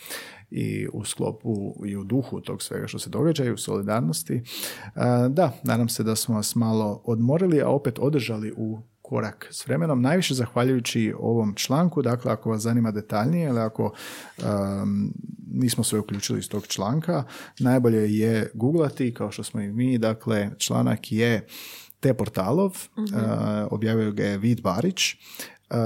I 0.51 0.87
u 0.93 1.05
sklopu 1.05 1.75
i 1.85 1.97
u 1.97 2.03
duhu 2.03 2.41
tog 2.41 2.61
svega 2.61 2.87
što 2.87 2.99
se 2.99 3.09
događa 3.09 3.45
i 3.45 3.51
u 3.51 3.57
solidarnosti. 3.57 4.35
Uh, 4.35 5.01
da, 5.29 5.51
nadam 5.63 5.89
se 5.89 6.03
da 6.03 6.15
smo 6.15 6.35
vas 6.35 6.55
malo 6.55 7.01
odmorili, 7.05 7.61
a 7.61 7.67
opet 7.67 7.99
održali 7.99 8.53
u 8.57 8.81
korak 9.09 9.47
s 9.51 9.67
vremenom, 9.67 10.01
najviše 10.01 10.33
zahvaljujući 10.33 11.13
ovom 11.19 11.55
članku, 11.55 12.01
dakle 12.01 12.31
ako 12.31 12.49
vas 12.49 12.61
zanima 12.61 12.91
detaljnije 12.91 13.49
ili 13.49 13.59
ako 13.59 13.93
um, 14.37 15.13
nismo 15.51 15.83
sve 15.83 15.99
uključili 15.99 16.39
iz 16.39 16.49
tog 16.49 16.67
članka, 16.67 17.23
najbolje 17.59 18.17
je 18.17 18.51
googlati 18.53 19.13
kao 19.13 19.31
što 19.31 19.43
smo 19.43 19.61
i 19.61 19.71
mi, 19.71 19.97
dakle 19.97 20.49
članak 20.57 21.11
je 21.11 21.47
te 21.99 22.13
portalov, 22.13 22.71
uh 22.95 23.03
objavio 23.71 24.11
ga 24.11 24.23
je 24.23 24.37
Vid 24.37 24.61
Barić 24.61 25.13
uh, 25.13 25.77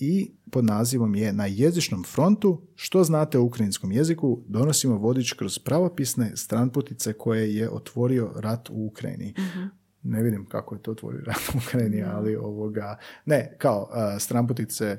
i 0.00 0.30
pod 0.50 0.64
nazivom 0.64 1.14
je 1.14 1.32
Na 1.32 1.46
jezičnom 1.46 2.04
frontu 2.04 2.62
što 2.74 3.04
znate 3.04 3.38
o 3.38 3.42
ukrajinskom 3.42 3.92
jeziku 3.92 4.42
donosimo 4.46 4.96
vodič 4.96 5.32
kroz 5.32 5.58
pravopisne 5.58 6.32
stranputice 6.36 7.12
koje 7.12 7.56
je 7.56 7.70
otvorio 7.70 8.32
rat 8.36 8.70
u 8.70 8.86
Ukrajini. 8.86 9.34
uh 9.38 9.78
ne 10.02 10.22
vidim 10.22 10.46
kako 10.46 10.74
je 10.74 10.82
to 10.82 10.90
otvorio 10.90 11.20
rat 11.26 11.54
u 11.54 11.58
Ukrajini, 11.58 12.02
ali 12.02 12.36
ovoga, 12.36 12.96
ne, 13.24 13.54
kao 13.58 13.90
uh, 13.90 14.20
stramputice 14.20 14.98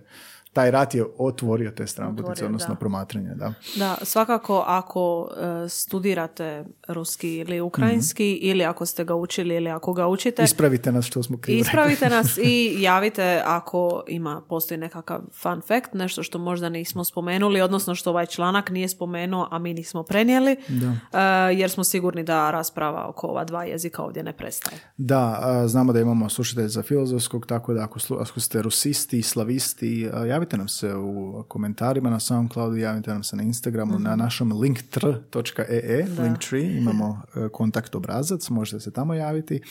taj 0.60 0.72
rat 0.72 0.96
je 0.96 1.06
otvorio 1.18 1.72
te 1.72 1.88
strambutice, 1.88 2.46
odnosno 2.46 2.74
da. 2.74 2.80
promatranje. 2.80 3.30
Da. 3.36 3.54
da, 3.76 3.98
svakako 4.02 4.64
ako 4.68 5.30
e, 5.66 5.70
studirate 5.70 6.66
ruski 6.88 7.36
ili 7.36 7.62
ukrajinski 7.62 8.38
mhm. 8.40 8.50
ili 8.50 8.66
ako 8.66 8.86
ste 8.86 9.04
ga 9.04 9.16
učili 9.16 9.56
ili 9.56 9.70
ako 9.70 9.94
ga 9.94 10.08
učite. 10.08 10.44
Ispravite 10.44 10.92
nas 10.92 11.06
što 11.06 11.24
smo 11.24 11.38
krivo 11.38 11.60
Ispravite 11.60 12.10
nas 12.16 12.38
i 12.38 12.76
javite 12.80 13.42
ako 13.46 14.04
ima, 14.08 14.42
postoji 14.50 14.78
nekakav 14.78 15.22
fun 15.42 15.62
fact, 15.68 15.94
nešto 15.94 16.24
što 16.24 16.38
možda 16.40 16.70
nismo 16.70 17.04
spomenuli, 17.04 17.62
odnosno 17.62 17.96
što 17.96 18.10
ovaj 18.10 18.26
članak 18.26 18.70
nije 18.70 18.88
spomenuo, 18.88 19.48
a 19.52 19.60
mi 19.60 19.74
nismo 19.74 20.04
prenijeli, 20.04 20.56
da. 20.68 21.20
E, 21.20 21.56
jer 21.56 21.70
smo 21.70 21.84
sigurni 21.84 22.24
da 22.24 22.52
rasprava 22.52 23.08
oko 23.08 23.28
ova 23.28 23.44
dva 23.44 23.64
jezika 23.64 24.04
ovdje 24.04 24.24
ne 24.24 24.34
prestaje. 24.34 24.78
Da, 24.98 25.42
znamo 25.68 25.94
da 25.94 26.00
imamo 26.00 26.30
slušatelje 26.30 26.68
za 26.68 26.84
filozofskog, 26.84 27.46
tako 27.46 27.74
da 27.74 27.84
ako, 27.84 28.00
ako 28.20 28.40
ste 28.40 28.62
rusisti, 28.62 29.22
slavisti, 29.22 30.10
javite 30.28 30.49
javite 30.50 30.58
nam 30.58 30.68
se 30.68 30.96
u 30.96 31.44
komentarima 31.48 32.10
na 32.10 32.20
SoundCloudu, 32.20 32.78
javite 32.78 33.12
nam 33.12 33.24
se 33.24 33.36
na 33.36 33.44
Instagramu, 33.44 34.00
na 34.00 34.10
mhm. 34.10 34.20
našom 34.20 34.52
linktr.ee, 34.52 36.06
linktree, 36.20 36.78
imamo 36.78 37.22
e, 37.36 37.50
kontakt 37.50 37.96
obrazac, 37.96 38.50
možete 38.50 38.80
se 38.80 38.92
tamo 38.92 39.14
javiti. 39.14 39.62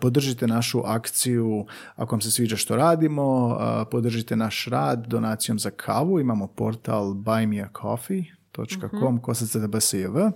Podržite 0.00 0.46
našu 0.46 0.82
akciju 0.84 1.66
ako 1.96 2.14
vam 2.14 2.20
se 2.20 2.30
sviđa 2.30 2.56
što 2.56 2.76
radimo, 2.76 3.58
podržite 3.90 4.36
naš 4.36 4.66
rad 4.70 5.06
donacijom 5.06 5.58
za 5.58 5.70
kavu, 5.70 6.20
imamo 6.20 6.46
portal 6.46 7.14
buymeacoffee.com, 7.14 9.14
mm-hmm 9.14 10.32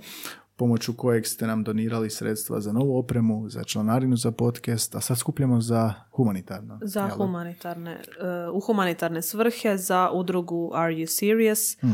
pomoću 0.59 0.93
kojeg 0.93 1.27
ste 1.27 1.47
nam 1.47 1.65
donirali 1.65 2.11
sredstva 2.11 2.61
za 2.61 2.73
novu 2.73 2.99
opremu, 2.99 3.49
za 3.49 3.65
članarinu 3.65 4.17
za 4.17 4.31
podcast, 4.31 4.95
a 4.95 5.01
sad 5.01 5.19
skupljamo 5.19 5.61
za 5.61 5.95
humanitarno. 6.11 6.79
Za 6.83 7.09
humanitarne, 7.09 8.01
uh, 8.49 8.57
u 8.57 8.61
humanitarne 8.61 9.23
svrhe, 9.23 9.77
za 9.77 10.11
udrugu 10.13 10.71
Are 10.75 10.95
You 10.95 11.07
Serious, 11.07 11.77
uh 11.83 11.89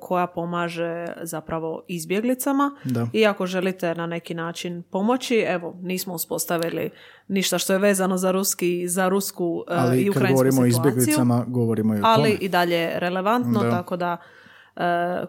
koja 0.00 0.26
pomaže 0.26 1.06
zapravo 1.22 1.82
izbjeglicama. 1.88 2.76
Da. 2.84 3.06
I 3.12 3.26
ako 3.26 3.46
želite 3.46 3.94
na 3.94 4.06
neki 4.06 4.34
način 4.34 4.82
pomoći, 4.82 5.36
evo, 5.48 5.76
nismo 5.82 6.14
uspostavili 6.14 6.90
ništa 7.28 7.58
što 7.58 7.72
je 7.72 7.78
vezano 7.78 8.18
za 8.18 8.30
ruski, 8.30 8.88
za 8.88 9.08
rusku 9.08 9.44
uh, 9.46 9.62
Ali 9.68 10.02
i 10.02 10.10
ukrajinsku 10.10 10.44
situaciju. 10.44 10.52
govorimo 10.52 10.62
o 10.62 10.66
izbjeglicama, 10.66 11.44
govorimo 11.48 11.94
i 11.94 11.98
o 11.98 12.02
Ali 12.04 12.38
i 12.40 12.48
dalje 12.48 12.90
relevantno, 12.94 13.60
tako 13.60 13.96
da 13.96 14.16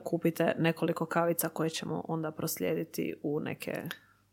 kupite 0.04 0.56
nekoliko 0.60 1.06
kavica 1.06 1.50
koje 1.50 1.70
ćemo 1.70 2.04
onda 2.08 2.32
proslijediti 2.32 3.16
u 3.24 3.40
neke 3.40 3.84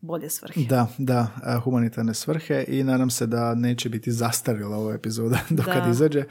bolje 0.00 0.30
svrhe. 0.30 0.60
Da, 0.60 0.86
da, 0.98 1.26
e, 1.46 1.58
humanitarne 1.58 2.14
svrhe 2.14 2.64
i 2.68 2.84
nadam 2.84 3.10
se 3.10 3.26
da 3.26 3.54
neće 3.54 3.88
biti 3.88 4.12
zastarila 4.12 4.76
ova 4.76 4.94
epizoda 4.94 5.38
dok 5.50 5.66
kad 5.66 5.90
izađe 5.90 6.24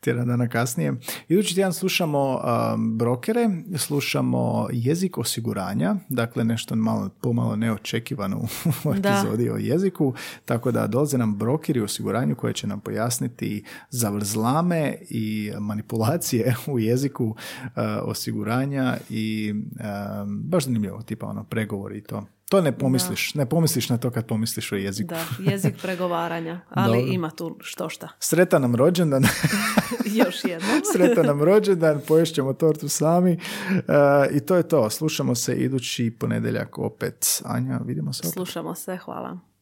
tjedan 0.00 0.26
dana 0.26 0.48
kasnije. 0.48 0.94
Idući 1.28 1.54
tjedan 1.54 1.72
slušamo 1.72 2.40
brokere, 2.96 3.50
slušamo 3.76 4.68
jezik 4.72 5.18
osiguranja, 5.18 5.96
dakle 6.08 6.44
nešto 6.44 6.76
malo, 6.76 7.08
pomalo 7.20 7.56
neočekivano 7.56 8.36
u 8.84 8.94
epizodi 8.98 9.50
o 9.50 9.56
jeziku, 9.56 10.14
tako 10.44 10.72
da 10.72 10.86
dolaze 10.86 11.18
nam 11.18 11.38
brokeri 11.38 11.80
u 11.80 11.84
osiguranju 11.84 12.34
koje 12.34 12.52
će 12.52 12.66
nam 12.66 12.80
pojasniti 12.80 13.64
zavrzlame 13.90 14.94
i 15.10 15.52
manipulacije 15.58 16.56
u 16.72 16.78
jeziku 16.78 17.24
uh, 17.24 17.36
osiguranja 18.02 18.96
i 19.10 19.54
baš 20.26 20.64
zanimljivo, 20.64 21.02
tipa 21.02 21.26
ono 21.26 21.44
pregovori 21.44 21.98
i 21.98 22.02
to. 22.02 22.26
To 22.50 22.60
ne 22.60 22.78
pomisliš, 22.78 23.34
ne 23.34 23.46
pomisliš 23.46 23.88
na 23.88 23.98
to 23.98 24.10
kad 24.10 24.26
pomisliš 24.26 24.72
o 24.72 24.76
jeziku. 24.76 25.14
Da, 25.14 25.50
jezik 25.50 25.74
pregovaranja, 25.82 26.60
ali 26.70 27.14
ima 27.14 27.30
tu 27.30 27.56
što 27.60 27.88
šta. 27.88 28.08
Sretan 28.18 28.62
nam 28.62 28.74
rođendan. 28.74 29.24
Još 30.20 30.44
jednom. 30.44 30.80
Sretan 30.92 31.26
nam 31.26 31.42
rođendan, 31.42 32.00
poješćemo 32.08 32.52
tortu 32.52 32.88
sami. 32.88 33.38
Uh, 33.70 34.36
I 34.36 34.40
to 34.40 34.56
je 34.56 34.68
to. 34.68 34.90
Slušamo 34.90 35.34
se 35.34 35.54
idući 35.54 36.16
ponedjeljak 36.18 36.78
opet. 36.78 37.42
Anja, 37.44 37.80
vidimo 37.84 38.12
se 38.12 38.20
opet. 38.20 38.32
Slušamo 38.32 38.74
se, 38.74 38.96
hvala. 38.96 39.38